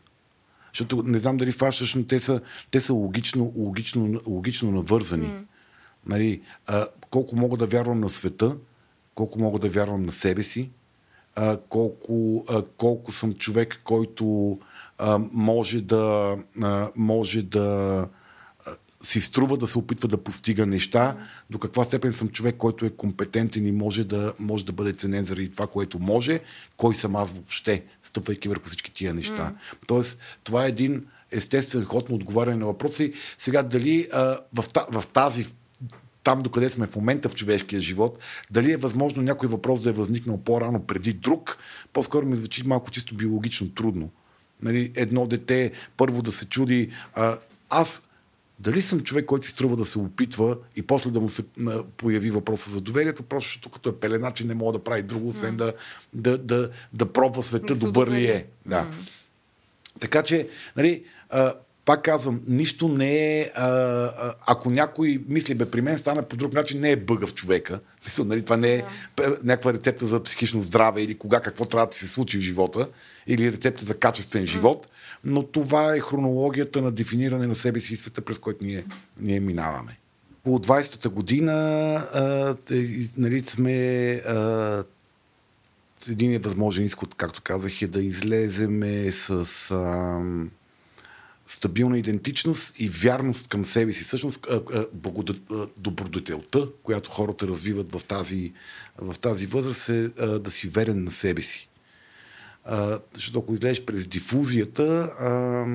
[0.74, 2.42] Защото не знам дали фащаш, но те са,
[2.72, 5.28] те са логично, логично, логично навързани.
[5.28, 5.44] Mm.
[6.06, 8.58] Нали, а, колко мога да вярвам на света,
[9.16, 10.70] колко мога да вярвам на себе си,
[11.36, 14.58] а, колко, а, колко съм човек, който
[14.98, 18.08] а, може да, а, може да
[19.04, 21.18] си струва да се опитва да постига неща,
[21.49, 25.26] до каква степен съм човек, който е компетентен и може да, може да бъде ценен
[25.26, 26.39] заради това, което може,
[26.78, 29.56] кой съм аз въобще, стъпвайки върху всички тия неща.
[29.88, 33.14] Тоест, това е един естествен ход на отговаряне на въпроси.
[33.38, 35.45] Сега, дали а, в, в тази
[36.24, 38.20] там, докъде сме в момента в човешкия живот,
[38.52, 41.58] дали е възможно някой въпрос да е възникнал по-рано преди друг,
[41.93, 44.10] по-скоро ми звучи малко чисто биологично трудно.
[44.62, 47.38] Нали, едно дете първо да се чуди, а,
[47.70, 48.10] аз
[48.62, 51.43] дали съм човек, който си струва да се опитва и после да му се
[51.97, 55.28] появи въпроса за доверието, просто защото като е пелена, че не мога да прави друго,
[55.28, 55.74] освен да,
[56.14, 58.45] да, да, да пробва света, Да добър ли е.
[58.66, 58.88] Да.
[59.99, 61.53] Така че, нали, а,
[61.86, 63.51] пак казвам, нищо не е.
[63.55, 67.28] А, а, ако някой мисли, бе, при мен стана по друг начин, не е бъга
[67.28, 67.80] в човека.
[68.05, 68.84] Мисля, нали, това не е
[69.16, 72.88] п- някаква рецепта за психично здраве или кога какво трябва да се случи в живота,
[73.28, 74.88] или рецепта за качествен живот,
[75.24, 78.86] но това е хронологията на дефиниране на себе си и света, през който ние,
[79.20, 79.98] ние минаваме.
[80.40, 81.54] Около 20-та година
[82.14, 84.84] а, те- нали, сме а,
[86.10, 90.52] един е възможен изход, както казах, е да излеземе с ам,
[91.48, 94.04] стабилна идентичност и вярност към себе си.
[94.04, 94.86] Всъщност, а, а,
[95.52, 98.54] а, добродетелта, която хората развиват в тази,
[98.98, 101.70] в тази възраст е а, да си верен на себе си.
[102.66, 105.66] А, защото ако излезеш през дифузията, а,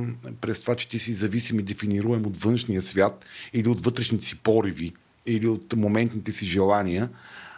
[0.41, 4.39] през това, че ти си зависим и дефинируем от външния свят или от вътрешните си
[4.39, 4.93] пориви,
[5.27, 7.09] или от моментните си желания,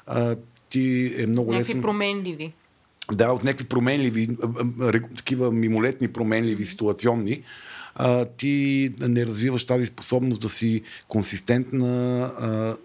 [0.07, 0.37] а,
[0.69, 1.83] ти е много Някакви лесно...
[1.83, 2.53] променливи.
[3.13, 4.29] Да, от някакви променливи,
[5.17, 7.43] такива мимолетни променливи, ситуационни,
[7.95, 12.77] а, ти не развиваш тази способност да си консистентна а,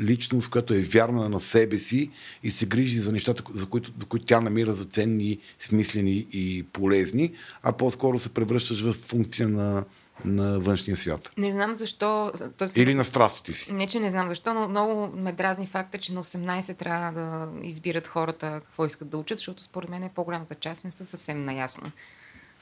[0.00, 2.10] личност, която е вярна на себе си
[2.42, 6.62] и се грижи за нещата, за които, за които тя намира за ценни, смислени и
[6.72, 7.32] полезни,
[7.62, 9.84] а по-скоро се превръщаш в функция на,
[10.24, 11.30] на външния свят.
[11.38, 12.32] Не знам защо.
[12.56, 13.72] Тоест, Или на страстите си.
[13.72, 17.48] Не, че не знам защо, но много ме дразни факта, че на 18 трябва да
[17.66, 21.92] избират хората какво искат да учат, защото според мен по-голямата част не са съвсем наясно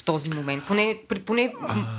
[0.03, 0.65] в този момент.
[0.66, 1.53] Поне, при, поне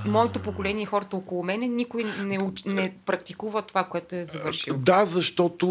[0.06, 4.78] моето поколение и хората около мене, никой не, уч, не практикува това, което е завършил.
[4.78, 5.68] Да, защото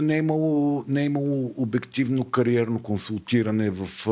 [0.00, 4.06] не е имало, не е имало обективно кариерно консултиране в,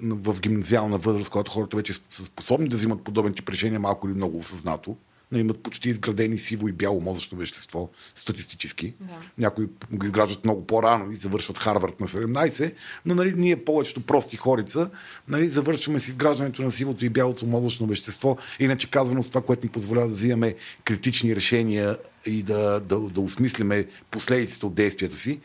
[0.00, 4.14] в гимназиална възраст, когато хората вече са способни да взимат подобен тип решения, малко или
[4.14, 4.96] много осъзнато.
[5.32, 8.94] Нали, имат почти изградени сиво и бяло мозъчно вещество, статистически.
[9.00, 9.14] Да.
[9.38, 12.74] Някои го изграждат много по-рано и завършват Харвард на 17,
[13.06, 14.90] но нали, ние повечето прости хорица
[15.28, 19.66] нали, завършваме с изграждането на сивото и бялото мозъчно вещество, иначе казвано с това, което
[19.66, 25.40] ни позволява да взимаме критични решения и да, да, да осмислиме последиците от действията си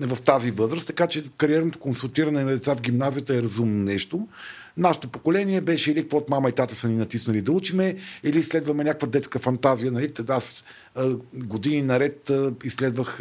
[0.00, 4.28] в тази възраст, така че кариерното консултиране на деца в гимназията е разумно нещо.
[4.78, 8.84] Нашето поколение беше или каквото мама и тата са ни натиснали да учиме, или изследваме
[8.84, 9.92] някаква детска фантазия.
[9.92, 10.12] Нали?
[10.28, 10.64] Аз
[11.34, 12.30] години наред
[12.64, 13.18] изследвах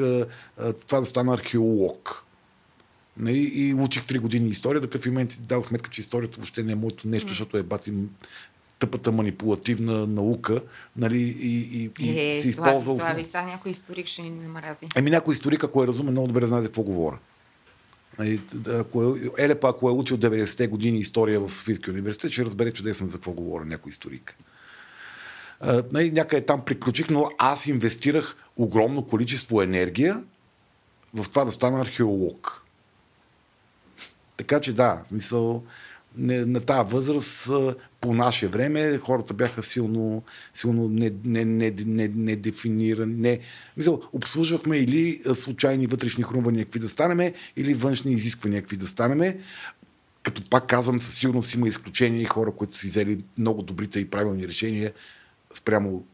[0.88, 2.24] това да стана археолог.
[3.18, 3.38] Нали?
[3.38, 6.72] И учих три години история, докато в момент си дал сметка, че историята въобще не
[6.72, 7.94] е моето нещо, защото е бати
[8.80, 10.62] тъпата манипулативна наука,
[10.98, 13.06] нали, и, и, и Е, се слави, използва...
[13.06, 14.88] слави, сега някой историк ще ни намрази.
[14.96, 17.20] Ами някой историк, ако е разумен, много добре знае за какво говоря.
[18.20, 18.42] Нали,
[18.80, 23.08] Ако е, Елепа, ако е учил 90-те години история в Софийския университет, ще разбере чудесно
[23.08, 24.36] за какво говоря някой историк.
[25.92, 30.24] Нали, някъде там приключих, но аз инвестирах огромно количество енергия
[31.14, 32.62] в това да стана археолог.
[34.38, 35.64] Така че да, в смисъл,
[36.18, 37.50] не, на тази възраст
[38.02, 42.08] по наше време хората бяха силно, силно не, не, не, не,
[43.06, 43.40] не
[43.78, 49.38] мисъл, обслужвахме или случайни вътрешни хрумвания, какви да станеме, или външни изисквания, какви да станеме.
[50.24, 54.00] Като пак казвам, със сигурност има изключения и хора, които са си взели много добрите
[54.00, 54.94] и правилни решения
[55.54, 56.06] спрямо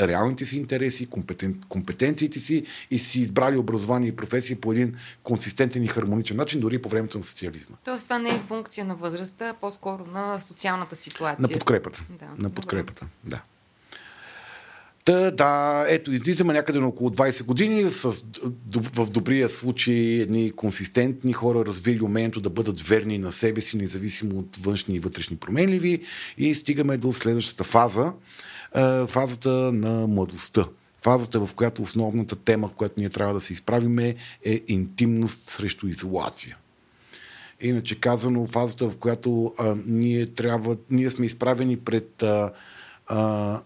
[0.00, 5.84] реалните си интереси, компетен, компетенциите си и си избрали образование и професия по един консистентен
[5.84, 7.76] и хармоничен начин, дори по времето на социализма.
[7.84, 11.42] Тоест това не е функция на възрастта, а по-скоро на социалната ситуация.
[11.42, 12.04] На подкрепата.
[12.20, 12.54] Да, на добре.
[12.54, 13.42] подкрепата, да.
[15.08, 18.24] Та, да, ето, излизаме някъде на около 20 години, с,
[18.96, 24.38] в добрия случай едни консистентни хора, развили умението да бъдат верни на себе си, независимо
[24.38, 26.02] от външни и вътрешни променливи
[26.38, 28.12] и стигаме до следващата фаза,
[28.74, 30.64] е, фазата на младостта.
[31.02, 34.14] Фазата, в която основната тема, в която ние трябва да се изправиме
[34.44, 36.56] е интимност срещу изолация.
[37.60, 42.52] Иначе казано, фазата, в която а, ние трябва, ние сме изправени пред а,
[43.06, 43.60] а,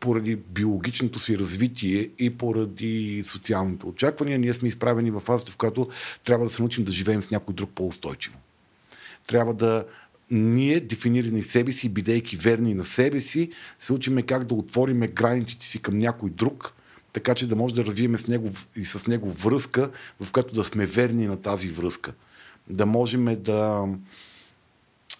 [0.00, 5.88] поради биологичното си развитие и поради социалните очаквания, ние сме изправени в фазата, в която
[6.24, 8.38] трябва да се научим да живеем с някой друг по-устойчиво.
[9.26, 9.84] Трябва да
[10.32, 15.66] ние, дефинирани себе си, бидейки верни на себе си, се учиме как да отвориме границите
[15.66, 16.74] си към някой друг,
[17.12, 19.90] така че да може да развиеме с него и с него връзка,
[20.20, 22.12] в която да сме верни на тази връзка.
[22.68, 23.84] Да можем да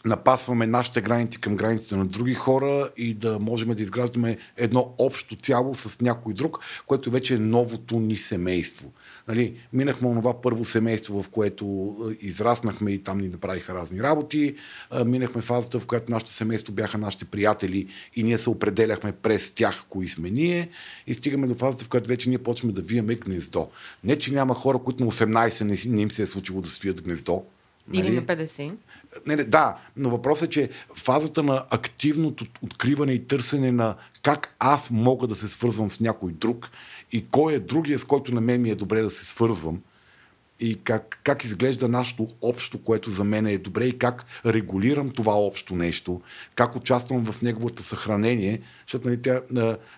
[0.05, 5.37] напасваме нашите граници към границите на други хора и да можем да изграждаме едно общо
[5.37, 8.93] цяло с някой друг, което вече е новото ни семейство.
[9.29, 14.55] Нали, минахме онова първо семейство, в което е, израснахме и там ни направиха разни работи.
[14.93, 19.53] Е, Минахме фазата, в която нашето семейство бяха нашите приятели и ние се определяхме през
[19.53, 20.69] тях, кои сме ние.
[21.07, 23.69] И стигаме до фазата, в която вече ние почваме да виеме гнездо.
[24.05, 27.45] Не, че няма хора, които на 18 не, им се е случило да свият гнездо.
[27.93, 28.17] Или нали?
[28.17, 28.75] на 50.
[29.27, 34.55] Не, не, да, но въпросът е, че фазата на активното откриване и търсене на как
[34.59, 36.71] аз мога да се свързвам с някой друг
[37.13, 39.81] и кой е другия, с който на мен ми е добре да се свързвам
[40.61, 45.35] и как, как изглежда нашето общо, което за мен е добре и как регулирам това
[45.35, 46.21] общо нещо,
[46.55, 49.41] как участвам в неговото съхранение, защото нали, тя,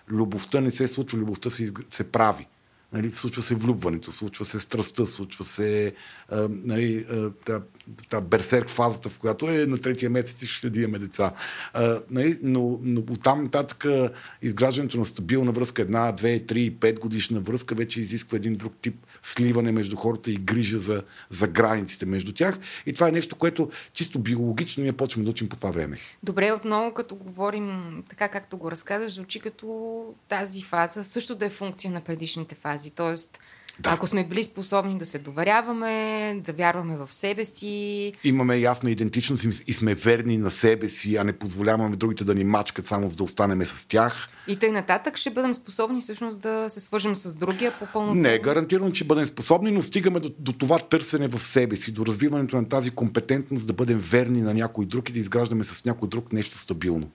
[0.09, 2.47] любовта не се случва, любовта се, се прави.
[2.95, 5.93] Нали, случва се влюбването, случва се страстта, случва се
[6.29, 7.05] а, нали,
[7.45, 7.61] та,
[8.09, 11.31] та берсерк фазата, в която е на третия месец ще да имаме деца.
[11.73, 13.85] А, нали, но, но оттам нататък
[14.41, 18.95] изграждането на стабилна връзка, една, две, три, пет годишна връзка, вече изисква един друг тип
[19.23, 22.59] сливане между хората и грижа за, за границите между тях.
[22.85, 25.97] И това е нещо, което чисто биологично ние почваме да учим по това време.
[26.23, 31.49] Добре, отново като говорим така както го разказваш, звучи като тази фаза също да е
[31.49, 32.84] функция на предишните фази.
[32.89, 33.39] Тоест,
[33.79, 33.89] Да.
[33.89, 39.43] ако сме били способни да се доверяваме, да вярваме в себе си, имаме ясна идентичност
[39.67, 43.15] и- сме верни на себе си, а не позволяваме другите да ни мачкат само за
[43.15, 44.27] да останеме с тях.
[44.47, 48.21] и тъй нататък ще бъдем способни всъщност да се свържем с другия по пълноценно.
[48.21, 52.05] Не гарантирано, че бъдем способни, но стигаме до, до това търсене в себе си, до
[52.05, 56.09] развиването на тази компетентност да бъдем верни на някой друг и да изграждаме с някой
[56.09, 57.09] друг нещо стабилно.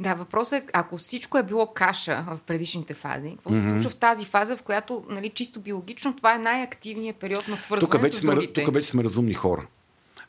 [0.00, 3.96] Да, въпросът е, ако всичко е било каша в предишните фази, какво се случва в
[3.96, 8.16] тази фаза, в която нали, чисто биологично това е най-активният период на свързване Тук вече,
[8.16, 8.64] с сме, другите.
[8.64, 9.66] тук вече сме разумни хора.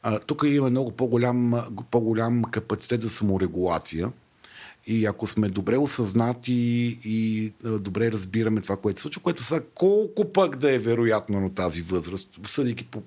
[0.03, 1.53] А, тук има много по-голям,
[1.91, 4.11] по-голям капацитет за саморегулация.
[4.89, 6.53] И ако сме добре осъзнати
[7.03, 11.53] и добре разбираме това, което се случва, което са колко пък да е вероятно на
[11.53, 13.03] тази възраст, съдейки по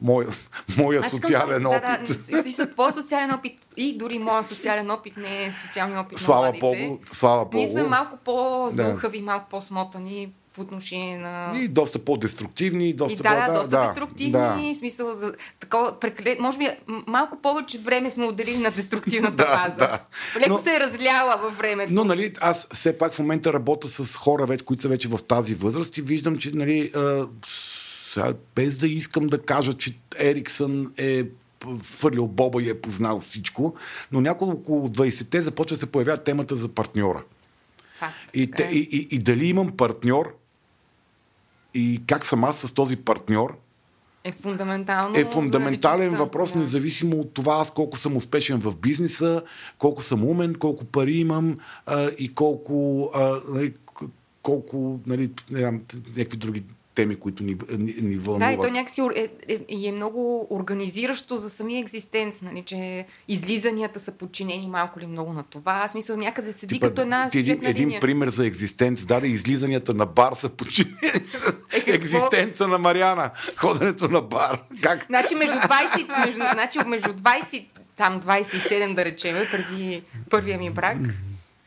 [0.00, 0.28] моя,
[0.76, 1.82] моя социален да- опит.
[1.82, 1.98] Да,
[2.32, 6.42] да, да, твой социален опит и дори моят социален опит не е социалния опит Слава
[6.42, 6.86] на младите.
[6.86, 7.56] Богу, слава Богу.
[7.56, 11.52] Ние сме малко по-зълхави, малко по-смотани по отношение на...
[11.56, 14.32] И доста по-деструктивни, доста И да, по- да, доста деструктивни,
[14.68, 14.74] да.
[14.74, 16.36] смисъл за такова прекале...
[16.40, 16.68] Може би
[17.06, 19.76] малко повече време сме отделили на деструктивната Да, фаза.
[19.78, 19.98] да.
[20.36, 21.92] Леко Но- се е разляла във времето.
[21.92, 25.18] Но, нали, аз все пак в момента работя с хора, вече, които са вече в
[25.18, 27.26] тази възраст и виждам, че, нали, а,
[28.12, 31.24] сега, без да искам да кажа, че Ериксън е
[31.82, 33.74] фърлил боба и е познал всичко,
[34.12, 37.22] но няколко от 20-те започва да се появява темата за партньора.
[37.98, 38.70] Факт, И, те, е.
[38.70, 40.36] и, и, и дали имам партньор
[41.74, 43.58] и как съм аз с този партньор,
[44.24, 45.18] е фундаментално.
[45.18, 46.58] е фундаментален въпрос, да.
[46.58, 49.42] независимо от това аз колко съм успешен в бизнеса,
[49.78, 53.74] колко съм умен, колко пари имам а, и колко, а, нали,
[54.42, 55.80] колко нали, не знам,
[56.16, 56.64] някакви други
[56.98, 58.54] теми, които ни, ни, ни Да, вълнуват.
[58.54, 64.12] и то някакси е, е, е много организиращо за самия екзистенц, нали, че излизанията са
[64.12, 65.72] подчинени малко ли много на това.
[65.84, 68.00] Аз мисля, някъде седи Типа, като една ти един, един линия.
[68.00, 70.96] пример за екзистенц даде излизанията на бар са подчинени.
[71.72, 71.92] Е, какво?
[71.92, 73.30] Екзистенца на Мариана.
[73.56, 74.60] Ходенето на бар.
[74.82, 75.06] Как?
[75.06, 77.66] Значи между 20, между, значи между 20,
[77.96, 80.96] там 27 да речем, преди първия ми брак.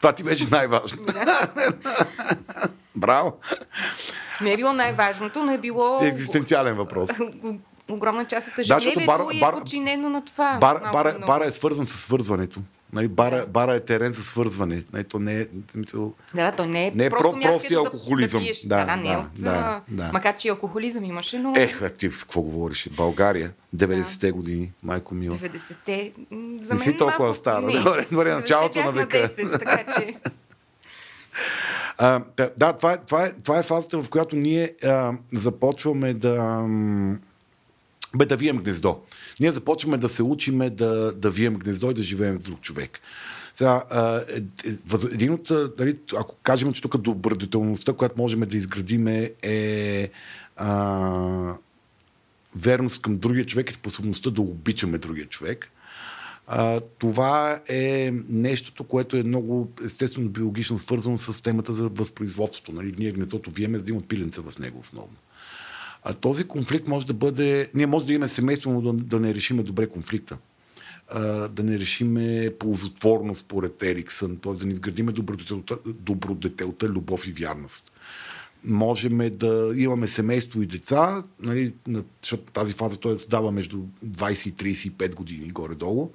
[0.02, 1.04] Това ти беше най-важно.
[2.96, 3.38] Браво!
[4.42, 7.10] Не е било най-важното, но е било Екзистенциален въпрос.
[7.90, 10.58] огромна част от ежедневието бар- и е бар- подчинено на това.
[10.62, 12.60] Бар, малко бара, е свързан с свързването.
[12.94, 14.84] Нали, бара, бара е терен за свързване.
[14.94, 17.58] Нали, то не е, в смисъл, Да, да, то не е, Не е просто про-
[17.60, 18.40] където алкохолизъм.
[18.40, 18.62] Да, пиеш.
[18.62, 19.26] Да, Да, да, не е да, от...
[19.36, 20.10] да, да.
[20.14, 21.54] Макар, че и алкохолизъм имаше, но...
[21.56, 22.90] Ех, а ти какво говориш?
[22.92, 25.36] България, 90-те години, майко мила.
[25.38, 26.12] 90-те.
[26.32, 27.36] м, За Не мен си толкова малко...
[27.36, 27.62] стара.
[27.62, 27.74] Не.
[27.74, 29.18] Добре, добре, 90-те началото на века.
[29.18, 30.16] 10, така че...
[31.98, 32.22] А,
[32.58, 36.66] да, това, е, това, е, това е фазата, в която ние а, започваме да.
[38.16, 39.02] Бе, да вием гнездо.
[39.40, 43.00] Ние започваме да се учиме да, да вием гнездо и да живеем с друг човек.
[43.56, 44.76] Сега, а, е, е,
[45.12, 50.10] един от, а, нали, ако кажем, че тук добродетелността, която можем да изградиме е
[50.56, 51.54] а,
[52.56, 55.72] верност към другия човек и способността да обичаме другия човек.
[56.98, 62.72] Това е нещото, което е много естествено биологично свързано с темата за възпроизводството.
[62.72, 62.96] Нали?
[62.98, 65.16] Ние гнездото виеме, за да има пиленца в него основно.
[66.04, 67.70] А този конфликт може да бъде...
[67.74, 70.38] Ние може да имаме семейство, но да, да не решиме добре конфликта.
[71.08, 74.54] А, да не решиме ползотворно според Ериксън, т.е.
[74.54, 77.92] да не изградиме добродетелта, добродетелта, любов и вярност.
[78.66, 83.78] Можем да имаме семейство и деца, нали, на- защото тази фаза той се дава между
[84.06, 86.12] 20 и 35 години горе-долу.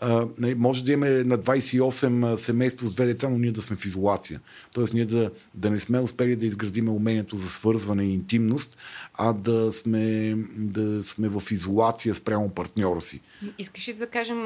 [0.00, 3.62] А, нали, може да имаме на 28 а, семейство с две деца, но ние да
[3.62, 4.40] сме в изолация.
[4.74, 8.76] Тоест ние да, да не сме успели да изградиме умението за свързване и интимност,
[9.14, 13.20] а да сме, да сме в изолация спрямо партньора си.
[13.58, 14.38] Искаш ли да кажем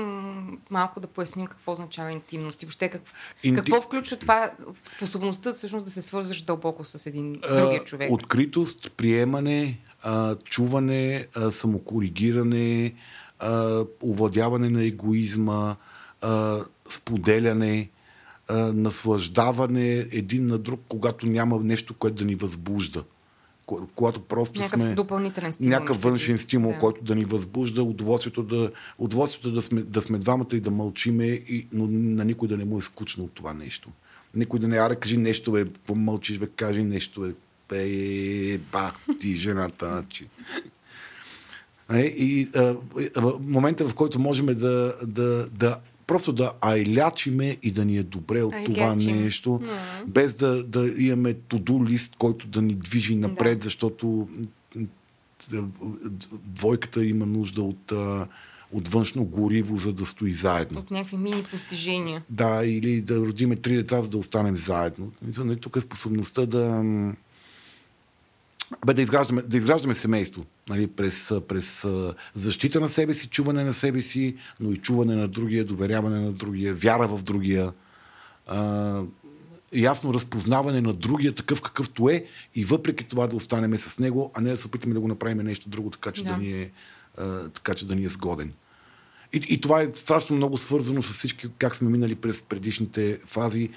[0.70, 3.02] малко да поясним какво означава интимност и въобще как,
[3.44, 4.50] Инти- какво включва това
[4.84, 8.12] способността всъщност да се свързваш дълбоко с един, с другия човек?
[8.12, 12.94] Откритост, приемане, а, чуване, а, самокоригиране,
[13.42, 15.76] а, овладяване на егоизма,
[16.20, 17.90] а, споделяне,
[18.48, 23.04] а, наслаждаване един на друг, когато няма нещо, което да ни възбужда.
[23.66, 24.94] Ко- Когато просто Някакъв сме...
[24.94, 25.70] допълнителен стимул.
[25.70, 26.78] някакъв външен стимул, Да.
[26.78, 31.24] който да ни възбужда, удоволствието да, удоволствието да, сме, да сме двамата и да мълчиме,
[31.26, 33.88] и, но на никой да не му е скучно от това нещо.
[34.34, 37.32] Никой да не, аре, кажи нещо, бе, помълчиш, бе, кажи нещо, бе,
[37.68, 40.26] бе, бах ти, жената, значи.
[41.92, 42.14] Нали?
[42.16, 42.76] И а,
[43.16, 48.02] в момента, в който можем да, да, да просто да айлячиме и да ни е
[48.02, 49.16] добре от това Айлячим.
[49.16, 49.60] нещо,
[50.06, 53.64] без да, да имаме туду лист, който да ни движи напред, Да.
[53.64, 54.28] защото
[56.44, 57.92] двойката има нужда от,
[58.72, 60.80] от външно гориво, за да стои заедно.
[60.80, 62.22] От някакви мини постижения.
[62.30, 65.12] Да, или да родиме три деца, за да останем заедно.
[65.38, 66.82] Нали, Тук е способността да,
[68.86, 70.44] бе, да, изграждаме, да изграждаме семейство.
[70.68, 71.86] Нали, през, през
[72.34, 76.32] защита на себе си, чуване на себе си, но и чуване на другия, доверяване на
[76.32, 77.72] другия, вяра в другия.
[78.46, 79.02] А,
[79.74, 82.24] ясно разпознаване на другия такъв какъвто е
[82.54, 85.38] и въпреки това да останеме с него, а не да се опитаме да го направим
[85.38, 86.36] нещо друго, така че да, Да.
[86.36, 86.70] ни е,
[87.18, 88.52] а, така, че да ни е сгоден.
[89.32, 93.70] И, и това е страшно много свързано с всички, как сме минали през предишните фази.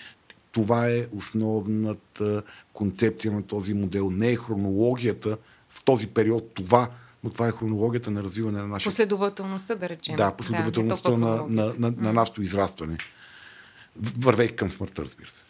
[0.56, 4.10] Това е основната концепция на този модел.
[4.12, 5.38] Не е хронологията
[5.70, 6.90] в този период това,
[7.24, 10.16] но това е хронологията на развиване на нашия Последователността, да речем.
[10.16, 12.98] да, не последователността толкова на, на, на, на нашето израстване.
[14.18, 15.46] Вървейки към смъртта, разбира се.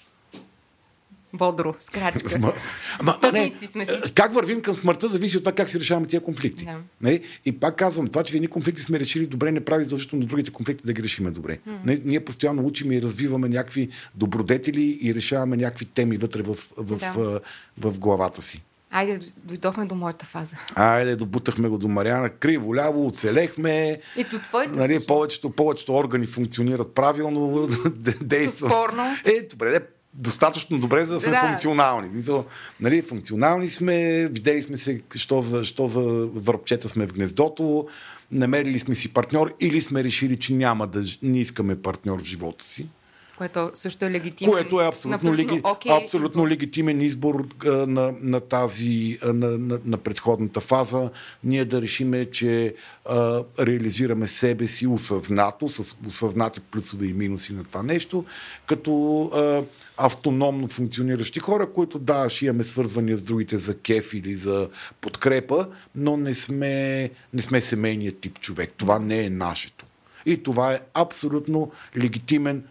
[1.38, 2.30] Бодро, с крачка.
[2.30, 2.54] Сма...
[3.00, 3.86] Ама, а не, сме
[4.16, 6.66] как вървим към смъртта, зависи от това как си решаваме тия конфликти.
[6.66, 6.78] Да.
[7.02, 7.22] Нали?
[7.46, 10.28] И пак казвам, това, че в едни конфликти сме решили добре, не прави задължително на
[10.28, 11.60] другите конфликти да ги решиме добре.
[11.66, 12.02] Нали?
[12.06, 17.12] Ние постоянно учим и развиваме някакви добродетели и решаваме някакви теми вътре в, в, Да.
[17.12, 17.42] в,
[17.78, 18.64] в главата си.
[18.92, 20.58] Айде, дойдохме до моята фаза.
[20.76, 22.30] Айде, добутахме го до Мариана.
[22.30, 24.00] Криво, ляво, оцелехме.
[24.18, 27.68] Ето твоите Нали, повечето, повечето органи функционират правилно,
[28.22, 28.72] действат.
[28.72, 29.04] Спорно.
[29.26, 29.80] Е, добре, де,
[30.18, 31.48] достатъчно добре, за да сме Да.
[31.48, 32.10] функционални.
[32.10, 32.46] Мисъл,
[32.80, 36.02] нали, функционални сме, видели сме се, що за, що за
[36.34, 37.88] върбчета сме в гнездото,
[38.32, 42.66] намерили сме си партньор или сме решили, че няма да не искаме партньор в живота
[42.66, 42.90] си.
[43.38, 44.54] Което също е легитимно.
[44.54, 49.80] Което е абсолютно, леги, окей, абсолютно легитимен избор а, на, на тази, а, на, на,
[49.86, 51.10] на предходната фаза.
[51.44, 52.76] Ние да решиме, че
[53.06, 58.26] а, реализираме себе си осъзнато, с осъзнати плюсове и минуси на това нещо,
[58.66, 59.64] като а,
[59.98, 64.70] автономно функциониращи хора, които да, ще имаме свързвания с другите за кеф или за
[65.02, 68.74] подкрепа, но не сме, не сме семейният тип човек.
[68.78, 69.86] Това не е нашето.
[70.26, 72.64] И това е абсолютно легитимен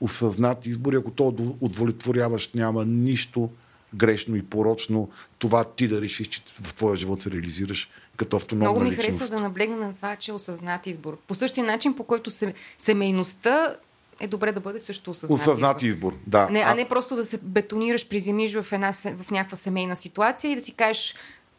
[0.00, 0.92] осъзнат избор.
[0.92, 3.50] Ако то удовлетворяващ, няма нищо
[3.94, 8.70] грешно и порочно това ти да решиш, че в твоя живот се реализираш като автономна
[8.70, 9.06] Много ми личност.
[9.06, 11.18] харесва да наблегна на това, че е осъзнат избор.
[11.26, 13.76] По същия начин, по който се, семейността
[14.20, 16.48] е добре да бъде също осъзнат, Осъзнат избор, да.
[16.50, 20.56] Не, а не просто да се бетонираш, приземиш в, една, в някаква семейна ситуация и
[20.56, 21.14] да си кажеш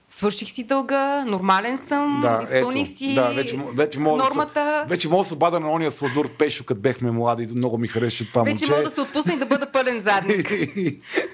[0.10, 4.53] свърших си дълга, нормален съм, Да, изпълних ето, си да, вече, вече мога нормата.
[4.56, 7.48] Да се, вече мога да се бада на ония сладур Пешо, като бехме млади.
[7.48, 8.72] Много ми харесваше това Вече момче.
[8.72, 10.49] мога да се отпусна и да бъда пълен задник.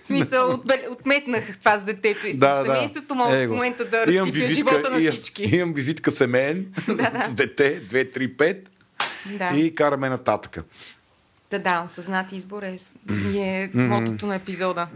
[0.03, 0.59] В смисъл,
[0.91, 3.53] отметнах това с детето и с да, семейството, мога в Его.
[3.53, 5.43] момента да Имам разсипя живота на имам- всички.
[5.45, 6.65] Имам визитка семейен
[7.27, 8.57] с дете, 2, 3, 5
[9.27, 9.57] Да.
[9.57, 10.63] и караме нататъка.
[11.51, 12.77] Да, да, осъзнат избор е,
[13.35, 14.87] е мотото на епизода.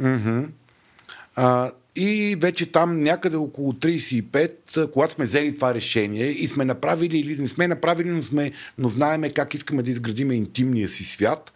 [1.36, 6.66] А, и вече там някъде около 35, а, когато сме взели това решение и сме
[6.66, 11.04] направили или не сме направили, но, сме, но знаеме как искаме да изградиме интимния си
[11.04, 11.54] свят,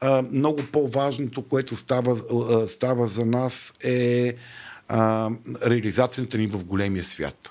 [0.00, 4.34] а, много по-важното, което става, а, става за нас е
[4.88, 5.30] а,
[5.66, 7.50] реализацията ни в големия свят.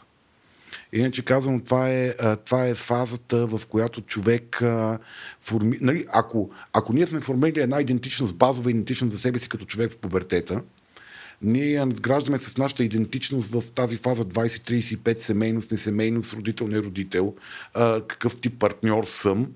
[0.93, 2.13] Иначе казвам, това е,
[2.45, 4.99] това е фазата, в която човек а,
[5.41, 5.77] форми...
[5.81, 9.91] нали, ако, ако ние сме формирали една идентичност, базова идентичност за себе си като човек
[9.91, 10.61] в пубертета,
[11.41, 17.35] ние я надграждаме с нашата идентичност в тази фаза 20-35, семейност, несемейност, родител, не родител,
[18.07, 19.47] какъв тип партньор съм,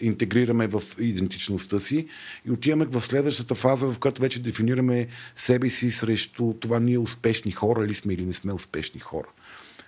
[0.00, 2.06] интегрираме в идентичността си
[2.46, 7.52] и отиваме в следващата фаза, в която вече дефинираме себе си срещу това ние успешни
[7.52, 9.26] хора ли сме или не сме успешни хора.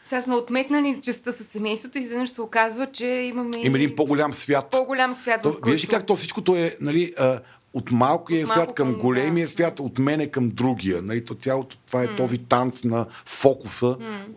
[0.09, 4.32] Сега сме отметнали частта с семейството и изведнъж се оказва, че имаме Има един по-голям
[4.32, 4.68] свят.
[4.70, 5.82] по-голям свят, То, в който...
[5.82, 7.40] Ли как то всичкото е нали, а,
[7.74, 9.52] от малкия От свят към към- големия да.
[9.52, 11.02] свят, от мене към другия.
[11.02, 13.97] Нали, то цялото това е този танц на фокуса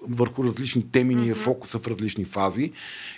[0.09, 2.71] върху различни теми, ни е фокуса в различни фази.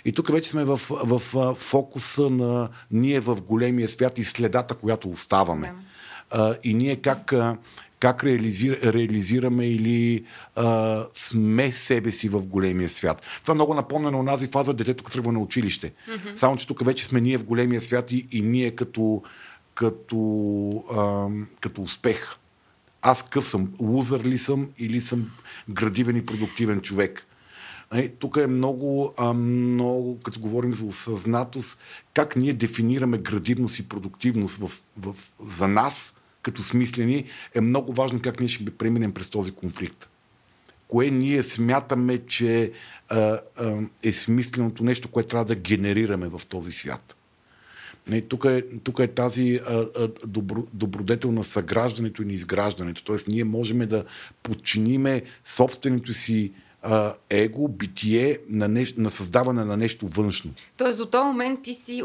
[0.04, 4.74] И тук вече сме в, в, а, фокуса на ние в големия свят и следата,
[4.74, 5.72] която оставаме.
[6.30, 7.56] А, и ние как, а,
[8.04, 10.24] как реализир, реализираме или
[10.56, 13.22] а, сме себе си в големия свят.
[13.42, 15.92] Това много напомня на онази фаза, детето като тръгва на училище.
[16.08, 16.36] Mm-hmm.
[16.36, 19.22] Само, че тук вече сме ние в големия свят и, и ние като,
[19.74, 20.18] като,
[20.92, 21.28] а,
[21.60, 22.36] като успех.
[23.02, 23.72] Аз къв съм?
[23.80, 25.30] Лузър ли съм или съм
[25.68, 27.26] градивен и продуктивен човек?
[27.92, 31.78] Нали, Тук е много, много, като говорим за осъзнатост,
[32.14, 35.16] как ние дефинираме градивност и продуктивност в, в,
[35.46, 36.14] за нас,
[36.44, 40.08] като смислени, е много важно как ние ще преминем през този конфликт.
[40.88, 42.72] Кое ние смятаме, че
[43.08, 47.14] а, а, е смисленото нещо, което трябва да генерираме в този свят.
[48.08, 53.04] Не, тук, е, тук е тази а, а, добро, добродетел на съграждането и на изграждането.
[53.04, 54.04] Тоест, ние можем да
[54.42, 56.52] подчиниме собственото си
[57.30, 60.50] его, битие на, неш, на създаване на нещо външно.
[60.76, 62.02] Тоест до този момент ти си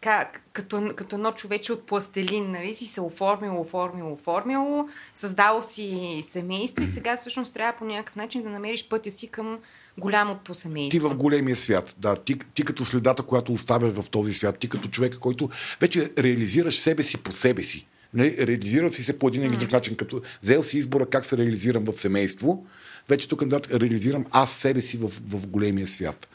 [0.00, 6.20] така, като, като едно човече от пластелин, нали, си се оформило, оформило, оформило, създало си
[6.24, 9.58] семейство и сега всъщност трябва по някакъв начин да намериш пътя си към
[9.98, 10.90] голямото семейство.
[10.90, 12.16] Ти в големия свят, да.
[12.16, 15.50] Ти, ти като следата, която оставяш в този свят, ти като човек, който
[15.80, 17.86] вече реализираш себе си по себе си.
[18.14, 18.46] Нали?
[18.46, 21.84] Реализирал си се по един или друг начин, като взел си избора как се реализирам
[21.84, 22.66] в семейство,
[23.08, 26.26] вече тук нататък реализирам аз себе си в, в големия свят.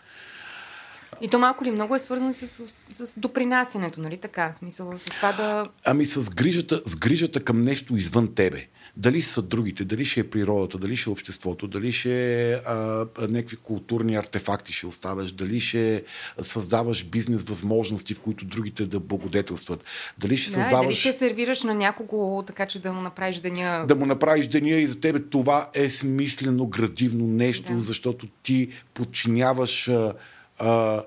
[1.22, 4.52] И то малко ли много е свързано с, с, допринасянето, нали така?
[4.54, 5.68] В смисъл с това да...
[5.86, 8.68] Ами с грижата, с грижата към нещо извън тебе.
[8.98, 12.58] Дали са другите, дали ще е природата, дали ще е обществото, дали ще е
[13.20, 16.04] някакви културни артефакти ще оставяш, дали ще
[16.42, 19.84] създаваш бизнес възможности, в които другите да благодетелстват.
[20.18, 20.86] Дали ще Да, създаваш...
[20.86, 23.86] дали ще сервираш на някого, така че да му направиш деня...
[23.88, 27.80] да му направиш деня и за тебе това е смислено, градивно нещо, Да.
[27.80, 29.90] защото ти подчиняваш
[30.60, 31.04] а,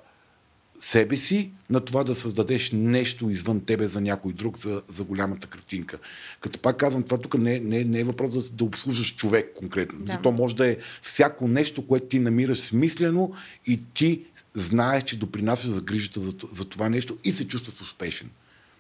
[0.80, 5.46] себе си на това да създадеш нещо извън тебе за някой друг, за, за голямата
[5.46, 5.98] картинка.
[6.40, 9.52] Като пак казвам, това тук не, е- не, не е въпрос да, да обслужваш човек
[9.54, 9.98] конкретно.
[9.98, 10.12] Да.
[10.12, 13.32] Зато може да е всяко нещо, което ти намираш смислено
[13.66, 18.30] и ти знаеш, че допринасяш за грижата за, за това нещо и се чувстваш успешен.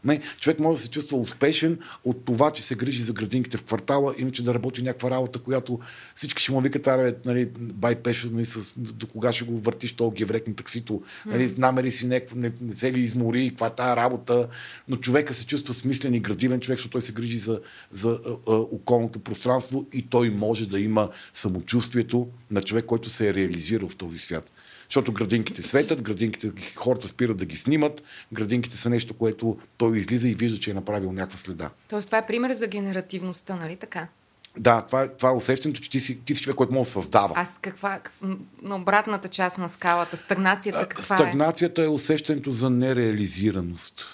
[0.08, 3.64] Не, човек може да се чувства успешен от това, че се грижи за градинките в
[3.64, 5.78] квартала, иначе да работи някаква работа, която
[6.14, 9.92] всички ще му викат, аре, нали, бай пешо, нали, с, до кога ще го въртиш
[9.92, 13.74] то геврек на таксито, нали, намери си някакво, не, не се ли измори, каква е
[13.74, 14.48] тая работа,
[14.88, 17.60] но човека се чувства смислен и градивен човек, защото той се грижи за,
[17.92, 23.28] за а, а, околното пространство и той може да има самочувствието на човек, който се
[23.28, 24.50] е реализирал в този свят.
[24.88, 28.02] Защото градинките светят, градинките хората спират да ги снимат,
[28.32, 31.70] градинките са нещо, което той излиза и вижда, че е направил някаква следа.
[31.88, 34.08] Тоест това е пример за генеративността, нали така?
[34.58, 36.92] Да, това е, това е усещането, че ти си, ти си човек, който може да
[36.92, 37.32] създава.
[37.36, 38.28] Аз каква, каква
[38.62, 41.18] на обратната част на скалата, стагнацията каква е?
[41.18, 44.04] Стагнацията е усещането за нереализираност.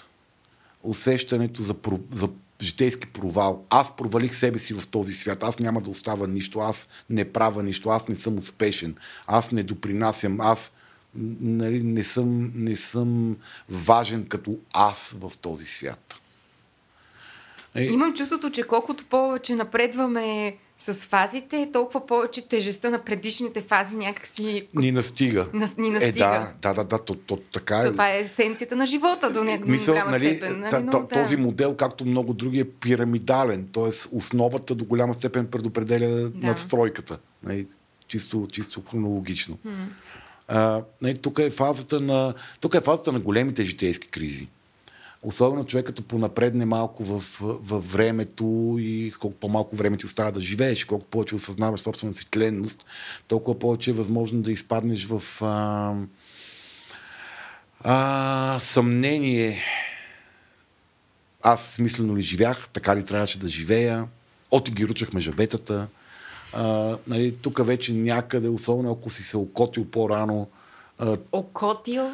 [0.83, 1.75] Усещането за,
[2.11, 2.29] за
[2.61, 3.65] житейски провал.
[3.69, 5.43] Аз провалих себе си в този свят.
[5.43, 6.59] Аз няма да остава нищо.
[6.59, 7.89] Аз не правя нищо.
[7.89, 8.95] Аз не съм успешен.
[9.27, 10.41] Аз не допринасям.
[10.41, 10.71] Аз
[11.15, 13.37] нали, не, съм, не съм
[13.69, 16.15] важен като аз в този свят.
[17.75, 23.95] Е, Имам чувството, че колкото повече напредваме с фазите, толкова повече тежестта на предишните фази
[23.95, 25.47] някакси ни настига.
[25.53, 26.13] Нас- ни Е, настига.
[26.61, 27.85] да, да, да, да то, то, така е.
[27.85, 30.59] Това е есенцията на живота до някаква Мисъл, голяма нали, степен.
[30.59, 30.69] Нали?
[30.69, 31.07] та, Но, да.
[31.07, 33.67] този модел, както много други, е пирамидален.
[33.73, 33.83] Т.е.
[34.11, 36.47] основата до голяма степен предопределя Да.
[36.47, 37.17] надстройката.
[37.43, 37.67] Нали,
[38.07, 39.57] чисто, чисто хронологично.
[40.47, 44.47] А, нали, тук, е фазата на, тук е фазата на големите житейски кризи.
[45.27, 50.41] Особено човек като понапредне малко в, във времето и колко по-малко време ти остава да
[50.41, 52.85] живееш, колко повече осъзнаваш собствената си тленност,
[53.27, 55.93] толкова повече е възможно да изпаднеш в а,
[57.83, 59.63] а, съмнение.
[61.41, 64.07] Аз смислено ли живях, така ли трябваше да живея,
[64.51, 65.87] оти ги ручахме жабетата.
[67.07, 70.49] Нали, тук вече някъде, особено ако си се окотил по-рано,
[70.99, 72.11] а, Окотил.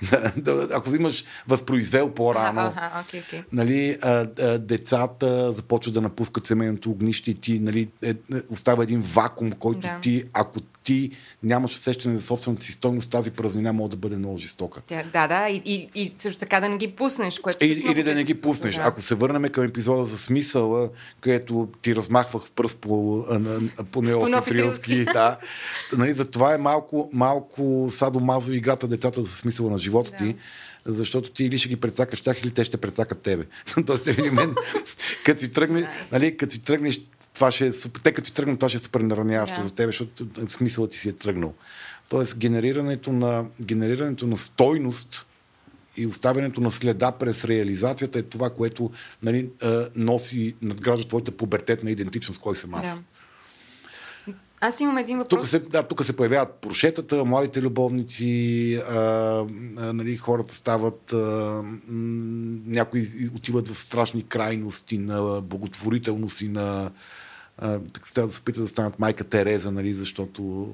[0.72, 3.42] ако имаш възпроизвел по-рано, Аха, окей, окей.
[3.52, 8.14] нали, а, а, децата започват да напускат семейното огнище и ти нали, е, е,
[8.50, 9.98] остава един вакуум, който Да.
[10.02, 11.10] ти, ако ти
[11.42, 14.82] нямаш усещане за собствената си стойност, тази празнина може да бъде много жестока.
[15.12, 18.14] Да, да, и, и, и също така да не ги пуснеш, което много или да
[18.14, 18.74] не ги пуснеш.
[18.74, 18.82] да.
[18.84, 20.88] Ако се върнем към епизода за смисъла,
[21.20, 23.24] където ти размахвах пръст по,
[23.92, 25.04] по неофитрилски.
[25.04, 25.36] да.
[25.96, 30.36] Нали, за това е малко, малко садомазо играта децата за смисъла на живота ти,
[30.84, 33.44] защото ти или ще ги прецакаш тях, или те ще прецакат тебе.
[33.86, 34.54] Тоест, е, мен,
[35.24, 36.12] като си тръгнеш, Nice.
[36.12, 37.00] нали, като си тръгнеш,
[37.34, 37.70] това ще е
[38.02, 39.66] те като си тръгнат, това ще е супер нараняващо Да.
[39.66, 41.54] за тебе, защото смисълът ти си е тръгнал.
[42.10, 45.26] Тоест, генерирането на, генерирането на стойност
[45.96, 48.90] и оставянето на следа през реализацията е това, което
[49.22, 52.96] нали, а, носи, надгражда твоята пубертетна идентичност, кой съм аз.
[52.96, 53.02] Да.
[54.60, 55.50] Аз имам един въпрос.
[55.50, 61.62] Тук се, да, тук се появяват прошетата, младите любовници, а, а, нали, хората стават, а,
[62.66, 63.02] някои
[63.34, 66.90] отиват в страшни крайности на благотворителност и на
[67.58, 70.68] а, така да се опитат да станат майка Тереза, нали, защото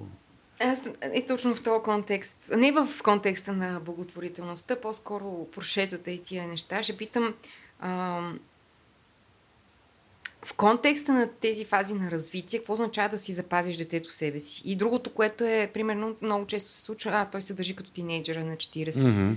[0.60, 2.52] Аз е точно в този контекст.
[2.56, 6.82] Не в контекста на благотворителността, по-скоро прошетата и тия неща.
[6.82, 7.34] Ще питам
[7.80, 8.38] ам,
[10.46, 14.62] в контекста на тези фази на развитие, какво означава да си запазиш детето себе си?
[14.64, 18.44] И другото, което е, примерно, много често се случва, а, той се държи като тинейджера
[18.44, 19.02] на 40.
[19.02, 19.36] м-м.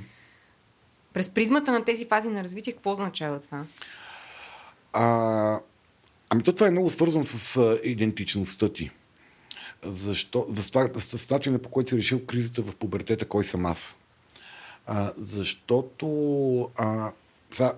[1.13, 3.65] През призмата на тези фази на развитие, какво означава това?
[4.93, 5.59] А,
[6.29, 8.91] ами то това е много свързано с а, идентичността ти.
[9.83, 10.45] Защо?
[10.49, 13.97] За това, с начина по който си решил кризата в пубертета, кой съм аз.
[14.85, 16.07] А, защото
[16.75, 17.11] а,
[17.51, 17.73] сега,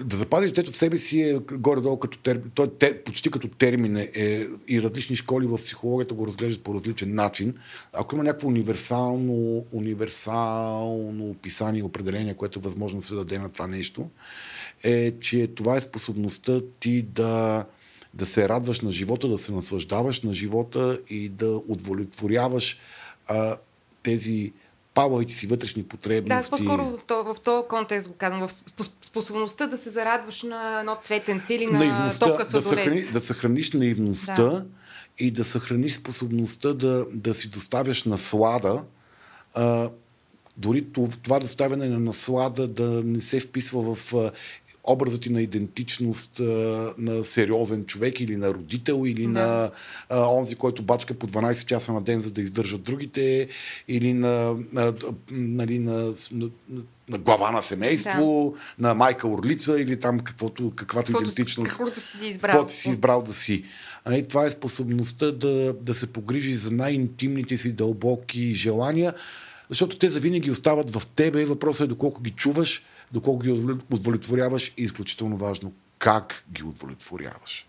[0.00, 3.48] да запазиш детето в себе си е горе-долу като термин, той е тер, почти като
[3.48, 7.54] термин е, е, и различни школи в психологията го разглеждат по различен начин.
[7.92, 13.48] Ако има някакво универсално, универсално описание и определение, което е възможно да се даде на
[13.48, 14.08] това нещо,
[14.82, 17.64] е, че това е способността ти да,
[18.14, 22.78] да се радваш на живота, да се наслаждаваш на живота и да удовлетворяваш
[23.26, 23.56] а,
[24.02, 24.52] тези
[24.94, 26.50] павалите си вътрешни потребности.
[26.50, 28.52] Да, по-скоро в, то, в този контекст го казвам, в
[29.02, 33.72] способността да се зарадваш на едно цветенце или на наивността, топка да, съхрани, да съхраниш
[33.72, 34.64] наивността да.
[35.18, 38.82] и да съхраниш способността да, да си доставяш наслада,
[39.54, 39.90] а,
[40.56, 40.86] дори
[41.22, 44.14] това доставяне на наслада да не се вписва в
[44.84, 46.40] образът ти на идентичност
[46.98, 49.28] на сериозен човек или на родител или да.
[49.28, 49.70] на
[50.08, 53.48] а, онзи, който бачка по 12 часа на ден, за да издържат другите,
[53.88, 54.94] или на, на,
[55.30, 56.50] нали, на, на,
[57.08, 58.88] на глава на семейство, да.
[58.88, 61.70] на майка орлица или там каквото, каквато каквото, идентичност.
[61.70, 62.52] Каквото си избрал.
[62.52, 63.64] Каквото си избрал да си.
[64.04, 69.14] А, и това е способността да, да се погрижи за най-интимните си дълбоки желания,
[69.68, 71.44] защото те завинаги остават в тебе.
[71.44, 72.82] Въпросът е доколко ги чуваш,
[73.12, 73.50] доколко ги
[73.90, 77.66] удовлетворяваш и изключително важно как ги удовлетворяваш.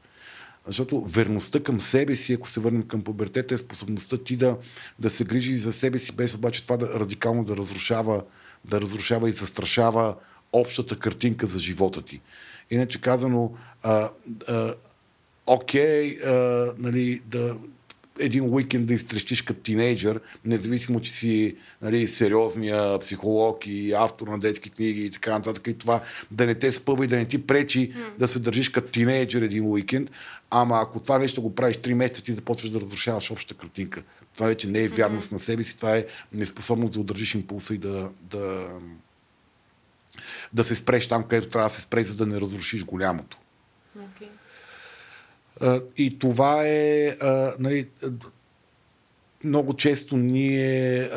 [0.67, 4.57] Защото верността към себе си, ако се върнем към пубертета, е способността ти да,
[4.99, 8.23] да се грижи за себе си, без обаче това да радикално да разрушава,
[8.65, 10.15] да разрушава и застрашава
[10.53, 12.21] общата картинка за живота ти.
[12.71, 13.51] Иначе казано,
[13.83, 14.09] а,
[14.47, 14.73] а,
[15.45, 17.57] окей, а, нали, да,
[18.19, 24.39] един уикенд да изтрещиш като тинейджър, независимо, че си нали, сериозния психолог и автор на
[24.39, 27.47] детски книги и така нататък и това да не те спъва и да не ти
[27.47, 28.17] пречи mm.
[28.19, 30.11] да се държиш като тинейджър един уикенд,
[30.49, 34.03] ама ако това нещо го правиш 3 месеца, ти да почваш да разрушаваш общата картинка.
[34.33, 35.33] Това вече не е вярност mm-hmm.
[35.33, 38.67] на себе си, това е неспособност да удържиш импулса и да, да,
[40.53, 43.37] да се спреш там, където трябва да се спреш, за да не разрушиш голямото.
[43.97, 44.32] Okay
[45.97, 47.17] и това е,
[47.59, 47.87] нали,
[49.43, 51.09] много често ние,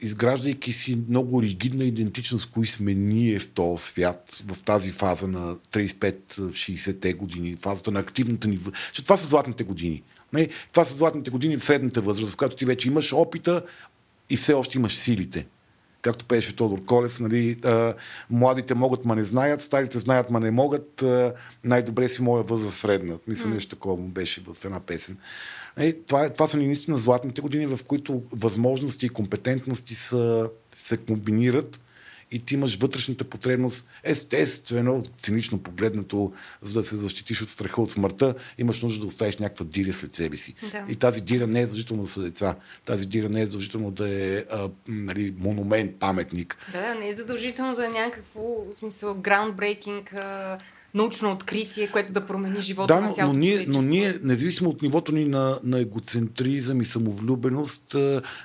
[0.00, 5.56] изграждайки си много ригидна идентичност, кои сме ние в този свят, в тази фаза на
[5.56, 8.56] 35-60-те години, фазата на активната ни...
[8.56, 10.02] Защото това са златните години.
[10.32, 10.40] Не?
[10.40, 13.64] Нали, това са златните години в средната възраст, в която ти вече имаш опита
[14.30, 15.46] и все още имаш силите
[16.02, 17.94] както пеше Тодор Колев, нали, а,
[18.30, 21.32] младите могат, ма не знаят, старите знаят, ма не могат, а,
[21.64, 23.14] най-добре си моя възраст средна.
[23.28, 23.54] Мисля, mm.
[23.54, 25.16] нещо такова му беше в една песен.
[25.76, 30.96] Е, това, това са ни наистина златните години, в които възможности и компетентности са, се
[30.96, 31.80] комбинират
[32.32, 36.32] и ти имаш вътрешната потребност, естествено, цинично погледнато,
[36.62, 40.14] за да се защитиш от страха от смъртта, имаш нужда да оставиш някаква диря след
[40.14, 40.54] себе си.
[40.72, 40.84] Да.
[40.88, 42.56] И тази дира не е задължително да са деца.
[42.84, 46.56] Тази дира не е задължително да е а, нали, монумент, паметник.
[46.72, 50.14] Да, не е задължително да е някакво, в смисъл, groundbreaking
[50.94, 54.82] научно откритие, което да промени живота да, на цялото но ние, но ние, независимо от
[54.82, 57.96] нивото ни на, на егоцентризъм и самовлюбеност,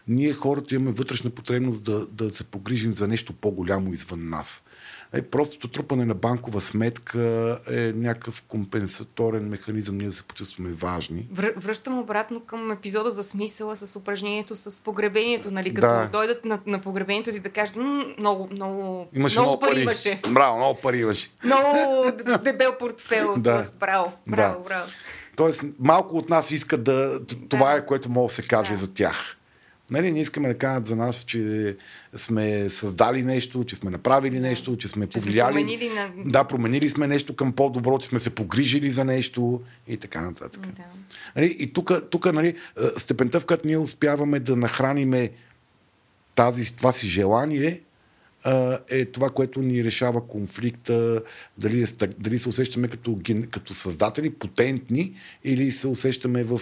[0.07, 4.63] ние хората имаме вътрешна потребност да, да се погрижим за нещо по-голямо извън нас.
[5.13, 11.27] Е, простото трупане на банкова сметка е някакъв компенсаторен механизъм, ние да се почувстваме важни.
[11.31, 15.73] връщам обратно към епизода за смисъла с упражнението с погребението, нали?
[15.73, 16.09] Като да.
[16.11, 17.75] дойдат на, на погребението и да кажат,
[18.19, 19.81] много, много, имаше много, много пари.
[19.81, 20.21] имаше.
[20.29, 21.29] Браво, много пари имаше.
[21.43, 22.11] Много
[22.43, 23.35] дебел портфел.
[23.37, 23.65] да.
[23.79, 24.63] Браво, браво, да.
[24.63, 24.89] браво.
[25.35, 27.19] Тоест, малко от нас искат да...
[27.49, 28.77] Това е което мога да се каже да.
[28.77, 29.37] за тях.
[29.91, 31.75] Нали, не искаме да кажат за нас, че
[32.15, 35.51] сме създали нещо, че сме направили нещо, че сме че повлияли.
[35.51, 36.11] Сме променили на...
[36.25, 40.61] Да, променили сме нещо към по-добро, че сме се погрижили за нещо и така нататък.
[40.61, 40.83] Да.
[41.35, 41.73] Нали, и
[42.09, 42.55] тук, нали,
[42.97, 45.31] степента, в която ние успяваме да нахраниме
[46.35, 47.81] тази, това си желание,
[48.89, 51.23] е това, което ни решава конфликта,
[51.57, 53.19] дали, е, дали се усещаме като,
[53.51, 55.13] като създатели, потентни,
[55.43, 56.61] или се усещаме в,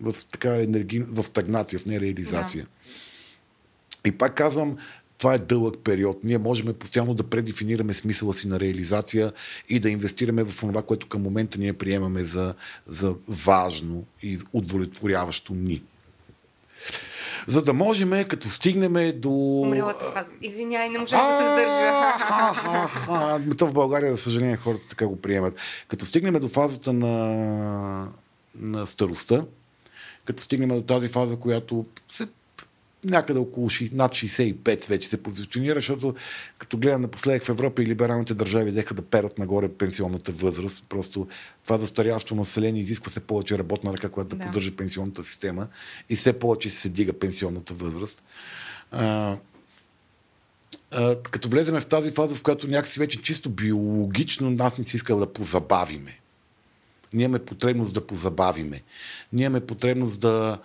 [0.00, 2.64] в, така енерги, в стагнация, в нереализация.
[2.64, 4.08] Да.
[4.08, 4.76] И пак казвам,
[5.18, 6.24] това е дълъг период.
[6.24, 9.32] Ние можем постоянно да предефинираме смисъла си на реализация
[9.68, 12.54] и да инвестираме в това, което към момента ние приемаме за,
[12.86, 15.82] за важно и удовлетворяващо ни
[17.46, 19.30] за да можем, като стигнем до...
[19.30, 20.32] Умрелата фаза.
[20.42, 21.92] Извинявай, не можа да се сдържа.
[23.56, 25.54] То в България, за съжаление, хората така го приемат.
[25.88, 28.08] Като стигнем до фазата на,
[28.54, 29.44] на старостта,
[30.24, 32.26] като стигнем до тази фаза, която се
[33.04, 36.14] някъде около над 65 вече се позиционира, защото
[36.58, 40.84] като гледам напоследък в Европа и либералните държави деха да перат нагоре пенсионната възраст.
[40.88, 41.26] Просто
[41.64, 45.68] това застаряващо население изисква се повече работна ръка, която да, да поддържа пенсионната система
[46.08, 48.22] и все повече се дига пенсионната възраст.
[48.90, 49.36] А,
[50.90, 54.96] а, като влеземе в тази фаза, в която някакси вече чисто биологично нас не си
[54.96, 56.18] иска да позабавиме.
[57.12, 58.82] Ние имаме потребност да позабавиме.
[59.32, 60.58] Ние имаме потребност да,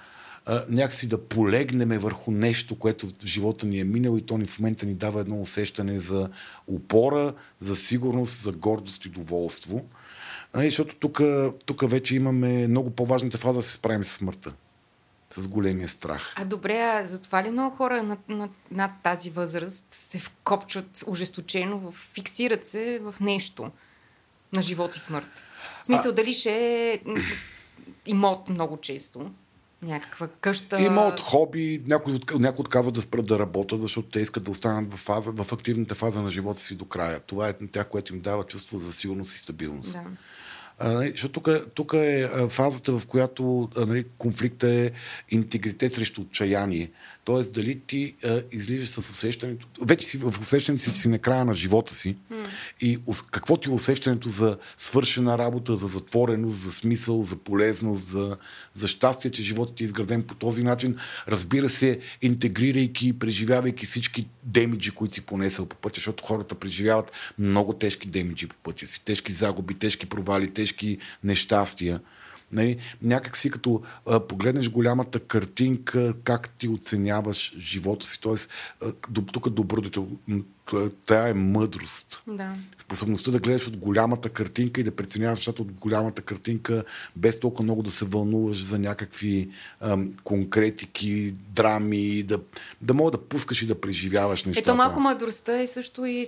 [0.49, 4.45] а, някакси да полегнеме върху нещо, което в живота ни е минало и то ни
[4.45, 6.29] в момента ни дава едно усещане за
[6.67, 9.85] опора, за сигурност, за гордост и доволство.
[10.53, 10.95] А, защото
[11.65, 14.53] тук вече имаме много по-важната фаза да се справим с смъртта.
[15.35, 16.33] с големия страх.
[16.35, 21.91] А добре, а затова ли много хора над, над, над тази възраст се вкопчват ожесточено,
[21.91, 23.71] фиксират се в нещо
[24.53, 25.43] на живот и смърт?
[25.83, 26.15] В смисъл, а...
[26.15, 26.51] дали ще
[26.93, 26.99] е
[28.05, 29.31] имот много често,
[29.81, 30.81] някаква къща.
[30.81, 34.93] Има от хоби, някои, някои отказват да спрат да работят, защото те искат да останат
[34.93, 37.19] в, фаза, в активната фаза на живота си до края.
[37.19, 39.93] Това е тя, което им дава чувство за силност и стабилност.
[39.93, 40.03] Да.
[40.79, 44.91] А, нали, защото тук, тук е фазата, в която нали, конфликта е
[45.29, 46.91] интегритет срещу отчаяние.
[47.27, 51.45] Тоест, дали ти а, излизаш с усещането, вече си в усещането си, си на края
[51.45, 52.47] на живота си mm.
[52.81, 52.99] и
[53.31, 58.37] какво ти е усещането за свършена работа, за затвореност, за смисъл, за полезност, за,
[58.73, 60.97] за щастие, че животът ти е изграден по този начин.
[61.27, 67.73] Разбира се, интегрирайки, преживявайки всички демиджи, които си понесъл по пътя, защото хората преживяват много
[67.73, 69.05] тежки демиджи по пътя си.
[69.05, 71.99] Тежки загуби, тежки провали, тежки нещастия.
[72.51, 78.35] Нали, някак си като а, погледнеш голямата картинка, как ти оценяваш живота си, т.е.
[79.33, 80.07] тук добродетел,
[81.05, 82.23] тая е мъдрост.
[82.27, 82.53] Да.
[82.81, 86.83] Способността да гледаш от голямата картинка и да преценяваш нещата от голямата картинка,
[87.15, 89.49] без толкова много да се вълнуваш за някакви
[89.81, 92.39] ам, конкретики, драми, да,
[92.81, 94.69] да мога да пускаш и да преживяваш нещата.
[94.69, 96.25] Ето малко мъдростта е също и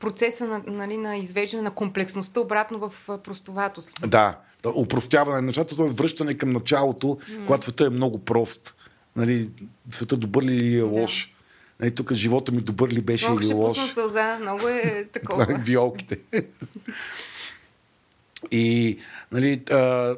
[0.00, 4.10] процеса на, нали, на извеждане на комплексността обратно в простоватост.
[4.10, 4.38] Да,
[4.74, 5.86] упростяване на нещата, т.е.
[5.86, 7.46] връщане към началото, mm.
[7.46, 8.74] когато света е много прост.
[9.16, 9.50] Нали,
[9.90, 11.26] света добър ли е лош?
[11.26, 11.34] Да.
[11.80, 13.76] Нали, тук живота ми добър ли беше много или лош?
[13.76, 15.60] Много ще сълза, много е такова.
[15.64, 16.18] Виолките.
[18.50, 18.98] и,
[19.32, 20.16] нали, а,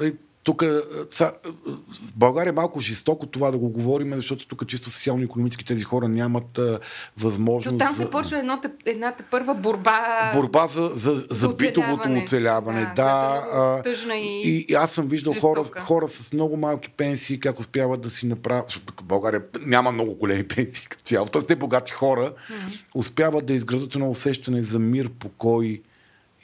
[0.00, 0.14] нали,
[0.48, 5.84] тук в България е малко жестоко това да го говорим, защото тук чисто социално-економически тези
[5.84, 6.78] хора нямат а,
[7.18, 7.78] възможност.
[7.78, 8.10] там се за...
[8.10, 10.30] почва едната, едната първа борба.
[10.34, 12.92] Борба за, за, за, за битовото оцеляване.
[12.96, 16.90] Да, да е тъжна и, и, и аз съм виждал хора, хора с много малки
[16.90, 18.64] пенсии, как успяват да си направят.
[18.68, 21.26] Защото България няма много големи пенсии като цяло.
[21.26, 22.80] Те богати хора mm-hmm.
[22.94, 25.82] успяват да изградат едно усещане за мир, покой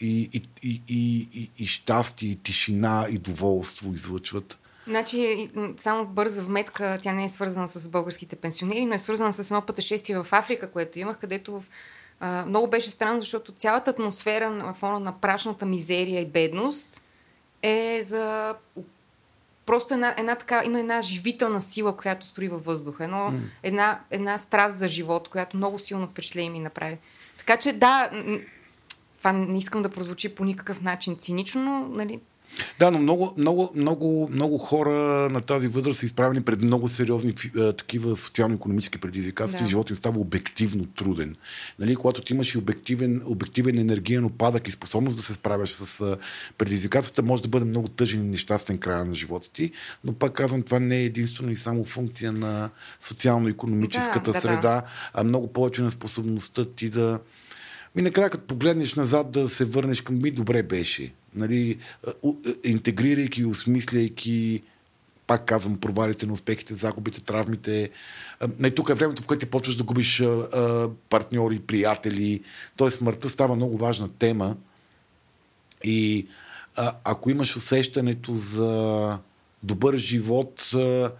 [0.01, 4.59] и, и, и, и, и, и щастие, и тишина, и доволство излъчват.
[4.87, 9.51] Значи, само бърза вметка, тя не е свързана с българските пенсионери, но е свързана с
[9.51, 11.65] едно пътешествие в Африка, което имах, където в,
[12.21, 17.03] а, много беше странно, защото цялата атмосфера на фона на прашната мизерия и бедност
[17.63, 18.55] е за
[19.67, 23.05] просто една, една така, има една живителна сила, която строи във въздуха.
[23.05, 23.41] Едно, mm.
[23.63, 26.99] една, една страст за живот, която много силно впечатление ми направи.
[27.39, 28.11] Така че да,
[29.25, 32.21] това не искам да прозвучи по никакъв начин цинично, но нали,
[32.79, 34.93] да, но много, много, много, много хора
[35.31, 39.69] на тази възраст са изправени пред много сериозни а, такива социално-економически предизвикателства да.
[39.69, 41.37] и живота им става обективно труден.
[41.79, 46.01] Нали, когато ти имаш и обективен, обективен енергиен опадък и способност да се справяш с
[46.01, 46.17] а,
[46.59, 49.71] предизвикателствата, може да бъде много тъжен и нещастен края на живота ти.
[50.05, 52.71] Но пак казвам, това не е единствено и само функция на
[53.01, 54.83] социално-економическата да, среда, да, да.
[55.15, 57.21] а много повече на способността ти да
[57.97, 61.13] ми накрая, като погледнеш назад, да се върнеш към ми, добре беше.
[61.35, 61.79] Нали,
[62.65, 64.63] интегрирайки осмисляйки
[65.27, 67.91] пак казвам, провалите на успехите, загубите, травмите.
[68.59, 72.41] Не, тук е времето, в което ти почваш да губиш а, партньори, приятели.
[72.77, 74.57] Тоест, смъртта става много важна тема.
[75.85, 76.27] И
[76.77, 79.19] а, ако имаш усещането за
[79.63, 81.13] добър живот, а,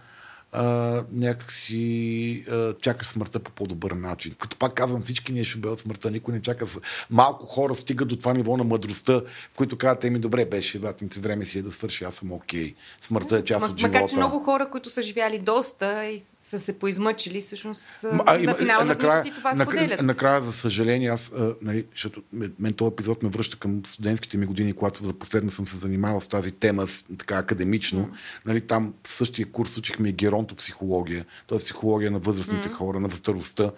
[0.55, 4.33] а, някакси а, чакаш смъртта по по-добър начин.
[4.39, 6.65] Като пак казвам, всички ние ще от смъртта, никой не чака.
[7.09, 9.21] Малко хора стигат до това ниво на мъдростта,
[9.53, 12.73] в които казват, еми добре беше, братнице, време си е да свърши, аз съм окей.
[12.73, 12.75] Okay.
[13.01, 13.99] Смъртта е част М- от живота.
[13.99, 18.55] Макар, че много хора, които са живяли доста и са се поизмъчили, всъщност а, на
[18.55, 20.01] финал накрая, на това споделят.
[20.01, 22.23] Накрая, за съжаление, аз, а, нали, защото
[22.59, 26.21] мен този епизод ме връща към студентските ми години, когато за последно съм се занимавал
[26.21, 26.85] с тази тема
[27.17, 27.99] така академично.
[27.99, 28.09] Mm.
[28.45, 30.11] Нали, там в същия курс учихме
[30.45, 31.57] и геронтопсихология, т.е.
[31.57, 32.73] психология на възрастните mm.
[32.73, 33.71] хора, на възстаростта.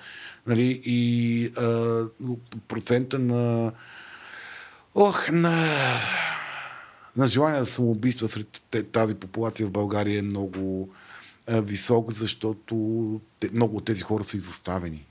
[0.48, 2.06] Нали, и а,
[2.68, 3.72] процента на
[4.96, 5.68] ох, на
[7.18, 8.62] на желание за самоубийства сред
[8.92, 10.90] тази популация в България е много,
[11.48, 12.76] висок, защото
[13.54, 15.06] много от тези хора са изоставени.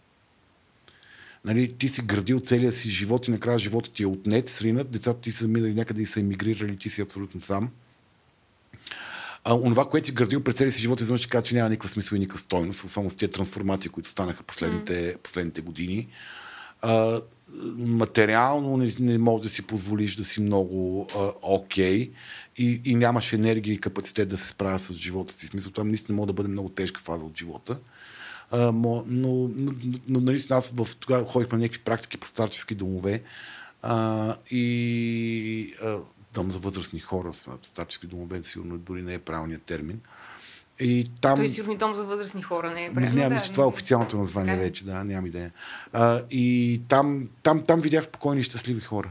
[1.45, 5.21] Нали, ти си градил целия си живот и накрая живота ти е отнет, сринат, децата
[5.21, 7.71] ти са минали някъде и са емигрирали, ти си абсолютно сам.
[9.49, 11.89] А, онова, което си градил през целия си живот, извън ще кажа, че няма никаква
[11.89, 15.17] смисъл и никаква стойност, само с тези трансформации, които станаха последните, mm.
[15.17, 16.09] последните години.
[16.83, 17.21] А,
[17.79, 21.07] материално не, не можеш да си позволиш да си много
[21.43, 22.11] окей okay,
[22.57, 25.47] и, и нямаш енергия и капацитет да се справя с живота си.
[25.47, 27.79] В смисъл, това наистина може да бъде много тежка фаза от живота.
[28.51, 29.73] А, но, но, но,
[30.09, 33.23] но наистина аз в, тогава ходих на някакви практики по старчески домове
[33.83, 35.99] а, и а,
[36.37, 37.31] дом за възрастни хора,
[37.63, 40.01] старчески домове, сигурно дори не е правилният термин.
[40.81, 41.37] И там...
[41.37, 43.15] Той е сигурно дом за възрастни хора, не е правилно?
[43.15, 45.53] не, да, мисля, това е но- официалното название Така вече, да, нямам идея.
[45.93, 49.11] А, и там, там, там видях спокойни и щастливи хора.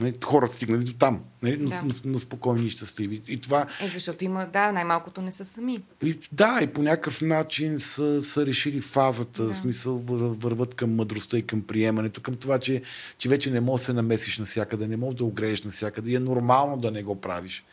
[0.00, 1.82] Нали, хора стигнали до там, нали, Да.
[1.84, 3.22] но, но спокойни и щастливи.
[3.28, 5.82] И това, Е, защото има, да, най-малкото не са сами.
[6.02, 9.54] и, да, и по някакъв начин са, са решили фазата, Да.
[9.54, 12.82] смисъл вър, върват към мъдростта и към приемането, към това, че,
[13.18, 16.10] че вече не можеш да се намесиш навсякъде, не можеш да огрееш навсякъде.
[16.10, 17.64] И е нормално да не го правиш.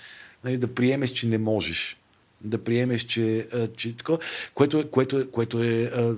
[0.44, 1.98] Нали, да приемеш, че не можеш.
[2.42, 3.48] Да приемеш, че,
[3.78, 4.20] че такова,
[4.54, 6.16] което, е, което, е, което е, а,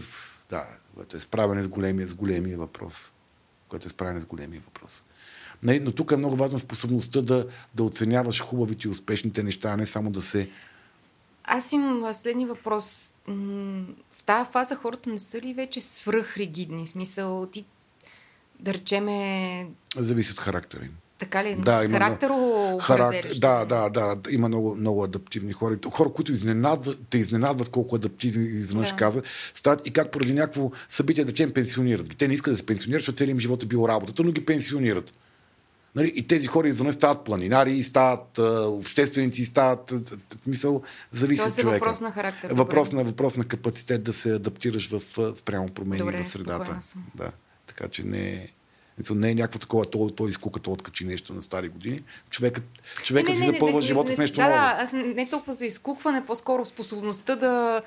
[0.50, 0.66] да,
[0.96, 3.14] което е справяне с големия, с големия въпрос.
[3.70, 5.04] Което е справяне с големия въпрос.
[5.64, 9.78] Нали, но тук е много важна способността да, да оценяваш хубавите и успешните неща, а
[9.78, 10.50] не само да се
[11.44, 13.14] Аз имам следния въпрос.
[14.12, 16.86] В тази фаза хората не са ли вече свръхригидни?
[16.86, 17.66] В смисъл, ти,
[18.60, 19.68] да речеме,
[19.98, 20.92] зависи от характера им.
[21.20, 21.56] така ли?
[21.56, 24.18] Да, има Характеро Характер, да, да, да.
[24.30, 25.78] Има много, много адаптивни хора.
[25.92, 28.96] Хора, които изненадват, те изненадват колко адаптивни изведнъж Да.
[28.96, 32.16] казват, стават и как поради някакво събитие, да речем, пенсионират ги.
[32.16, 34.46] Те не искат да се пенсионират, защото целият им живот е бил работата, но ги
[34.46, 35.12] пенсионират.
[35.96, 36.12] Нали?
[36.16, 39.94] И тези хора изведнъж стават планинари, и стават а, общественици, и стават...
[40.48, 40.82] Мисъл,
[41.12, 41.86] зависи Тоест от е човека.
[41.86, 42.52] въпрос на характер.
[42.52, 45.02] Въпрос на, въпрос на капацитет да се адаптираш в
[45.36, 46.78] спрямо промени Добре, в средата.
[46.82, 47.04] съм.
[47.16, 47.32] Да.
[47.68, 48.48] Така че не е...
[49.12, 52.04] Не е някакво такова, той, той изкука, той откачи нещо на стари години.
[52.30, 52.64] Човекът,
[53.04, 54.56] човека си запълва живота с нещо да, ново.
[54.56, 57.82] Да, аз не, не толкова за изкукване, по-скоро способността да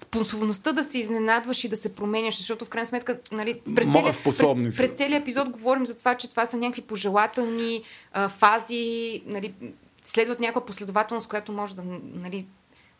[0.00, 4.14] способността да се изненадваш и да се променяш, защото в крайна сметка, нали, през, целия,
[4.24, 7.82] през, през целия епизод говорим за това, че това са някакви пожелателни
[8.12, 9.54] а, фази, нали,
[10.04, 11.82] следват някаква последователност, която може да,
[12.14, 12.46] нали,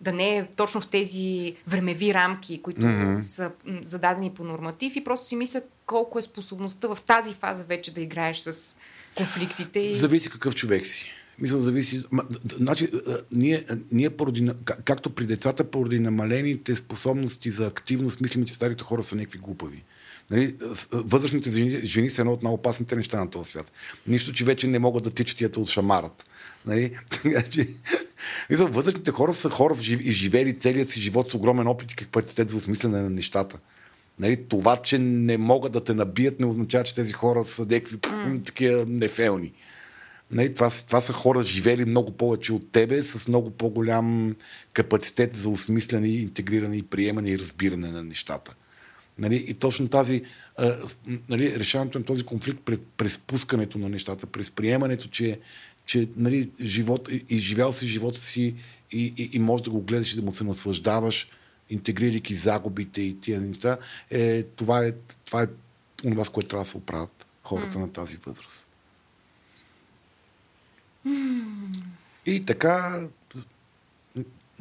[0.01, 3.21] да не е точно в тези времеви рамки, които mm-hmm.
[3.21, 3.51] са
[3.83, 8.01] зададени по норматив и просто си мисля колко е способността в тази фаза вече да
[8.01, 8.77] играеш с
[9.15, 9.79] конфликтите.
[9.79, 9.95] И...
[9.95, 11.16] Зависи какъв човек си.
[11.41, 12.03] Мисля, зависи.
[12.11, 12.23] Ма,
[12.57, 14.51] значи, а, ние, а, ние поради,
[14.85, 19.83] както при децата, поради намалените способности за активност, мислим, че старите хора са някакви глупави.
[20.31, 20.57] Нали?
[20.93, 23.73] Възрастните жени, жени са едно от най-опасните неща на този свят.
[24.07, 26.25] Нищо, че вече не могат да тичат и да те отшамарат.
[26.67, 26.97] Нали?
[27.23, 27.69] Така че,
[28.51, 32.51] възрастните хора са хора в жив- изживели целият си живот с огромен опит и капацитет
[32.51, 33.59] за осмислене на нещата.
[34.19, 37.97] Нали, това, че не могат да те набият, не означава, че тези хора са някакви
[37.97, 38.47] mm.
[38.47, 39.53] такива нефелни.
[40.31, 44.37] Нали, това, това са хора, живели много повече от тебе, с много по-голям
[44.73, 48.55] капацитет за осмислене, интегриране и приемане и разбиране на нещата.
[49.19, 50.23] Нали, и точно тази,
[50.57, 50.77] а,
[51.29, 55.39] нали, решаването на този конфликт пред, през пускането на нещата, през приемането, че,
[55.87, 58.55] че нали, живот, изживял си живота си
[58.93, 61.29] и, и, и можеш да го гледаш и да му се наслаждаваш,
[61.71, 63.79] интегрирайки загубите и тия неща,
[64.11, 64.93] е, това е,
[65.25, 65.47] това е
[65.97, 68.69] това, с което трябва да се оправят хората на тази възраст.
[72.27, 73.01] И така,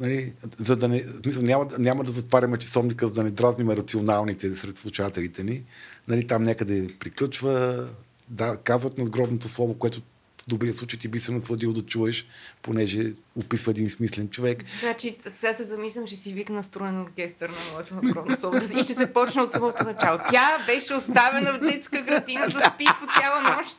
[0.00, 3.30] нали, за да не, в смисъл, няма, да- няма да затваряме часовника, за да не
[3.30, 5.62] дразним рационалните сред слушателите ни.
[6.08, 7.86] Нали, там някъде приключва,
[8.28, 12.26] да, казват надгробното слово, което в добрия случай ти би се насладил да чуеш,
[12.62, 14.64] понеже описва един смислен човек.
[14.80, 18.94] Значи, сега се замислям, ще си викна струен оркестър на моето огромно слово и ще
[18.94, 20.18] се почне от самото начало.
[20.30, 23.78] Тя беше оставена в детска градина да спи по цяла нощ.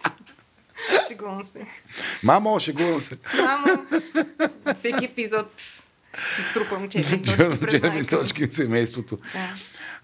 [1.08, 1.66] Шегувам се.
[2.24, 3.18] Мамо, шегувам се.
[3.46, 3.86] Мамо,
[4.76, 5.52] всеки епизод
[6.54, 9.18] трупам четири точки Черни точки в семейството.
[9.34, 9.54] Да.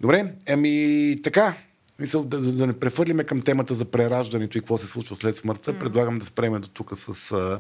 [0.02, 1.54] Добре, ами така.
[2.00, 5.74] Мисъл, да, да не прехвърлиме към темата за прераждането и какво се случва след смъртта,
[5.74, 5.80] mm.
[5.80, 7.60] предлагам да спреме до тук с а,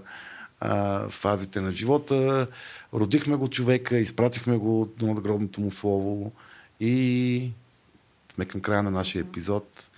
[0.59, 2.47] а, фазите на живота.
[2.93, 6.31] Родихме го човека, изпратихме го до надгробното му слово
[6.79, 7.51] и
[8.35, 9.89] сме към края на нашия епизод.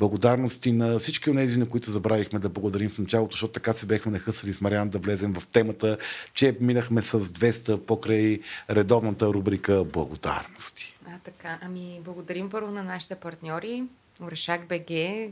[0.00, 3.86] Благодарности на всички от тези, на които забравихме да благодарим в началото, защото така се
[3.86, 5.98] бехме нахъсали с Мариан да влезем в темата,
[6.34, 8.40] че минахме с 200 покрай
[8.70, 10.96] редовната рубрика Благодарности.
[11.06, 11.58] А, така.
[11.62, 13.84] Ами, благодарим първо на нашите партньори,
[14.22, 14.86] Орешак БГ,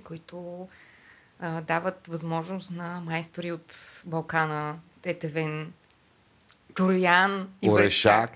[0.04, 0.68] които
[1.40, 3.76] а, дават възможност на майстори от
[4.06, 5.72] Балкана, Тетевен,
[6.74, 8.30] Троян и Орешак.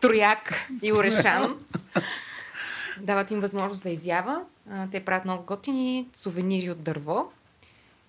[0.00, 1.56] Трояк и Орешан.
[3.00, 4.42] Дават им възможност за изява.
[4.90, 7.32] Те правят много готини сувенири от дърво.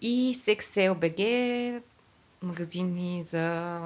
[0.01, 1.84] И Sex БГ,
[2.41, 3.81] магазини за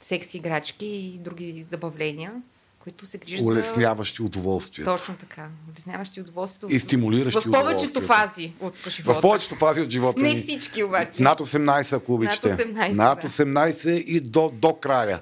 [0.00, 2.42] секс играчки и други забавления,
[2.90, 3.42] които се грижат.
[3.42, 4.90] Улесняващи удоволствието.
[4.90, 5.48] Точно така.
[5.70, 6.74] Улесняващи удоволствието.
[6.74, 9.18] И стимулиращи В повечето фази от живота.
[9.18, 11.22] В повечето фази от живота Не всички обаче.
[11.22, 12.48] Над 18, ако обичате.
[12.48, 13.28] 18, Над да.
[13.28, 15.20] 18 и до, до края.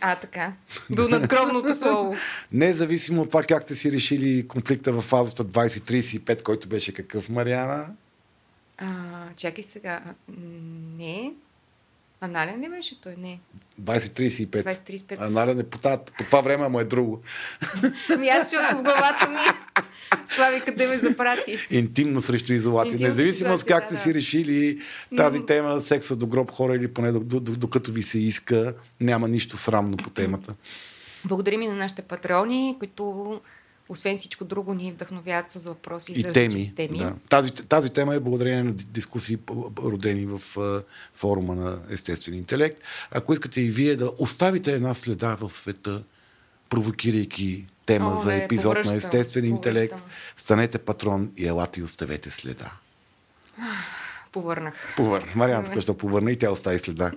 [0.00, 0.52] А, така.
[0.90, 2.16] До надгробното слово.
[2.52, 7.86] Независимо от това как сте си решили конфликта в фазата 20-35, който беше какъв, Мариана?
[8.78, 8.86] А,
[9.36, 10.02] чакай сега.
[10.98, 11.32] Не.
[12.22, 13.14] Анален ли беше той?
[13.18, 13.40] Не.
[13.82, 14.46] 20-35.
[14.46, 15.20] 20-35.
[15.20, 17.22] Анален е по, та, по това време, ама е друго.
[18.10, 19.36] Ами аз, защото в главата ми
[20.26, 21.56] Слави къде ме запрати.
[21.70, 22.92] Интимно срещу изолация.
[22.92, 24.14] Интимно Независимо изолация, как да, сте си да.
[24.14, 24.80] решили
[25.16, 29.28] тази тема, секса до гроб хора или поне до- до- докато ви се иска, няма
[29.28, 30.54] нищо срамно по темата.
[31.24, 33.40] Благодарим и на нашите патреони, които
[33.92, 36.72] освен всичко друго ни вдъхновяват с въпроси И за теми.
[36.76, 36.98] теми.
[36.98, 37.14] Да.
[37.28, 39.38] Тази, тази тема е благодарение на ди- дискусии,
[39.78, 40.82] родени в а,
[41.14, 42.80] форума на естествен интелект.
[43.10, 46.02] Ако искате и вие да оставите една следа в света,
[46.68, 50.10] провокирайки тема О, за не, епизод повръщам, на естествен интелект, повръщам.
[50.36, 52.72] станете патрон и елате и оставете следа.
[54.32, 54.74] Повърнах.
[54.96, 55.26] Повърна.
[55.34, 57.12] Мариан току-що повърна и тя остави следа.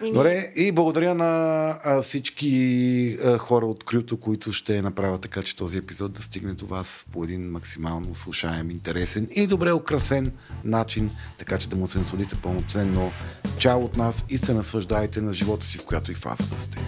[0.00, 5.56] Добре, и благодаря на а, всички а, хора от Крюто, които ще направят така, че
[5.56, 10.32] този епизод да стигне до вас по един максимално слушаем, интересен и добре украсен
[10.64, 13.12] начин, така че да му се насладите пълноценно.
[13.58, 16.78] Чао от нас и се наслаждайте на живота си, в която и фаза да сте.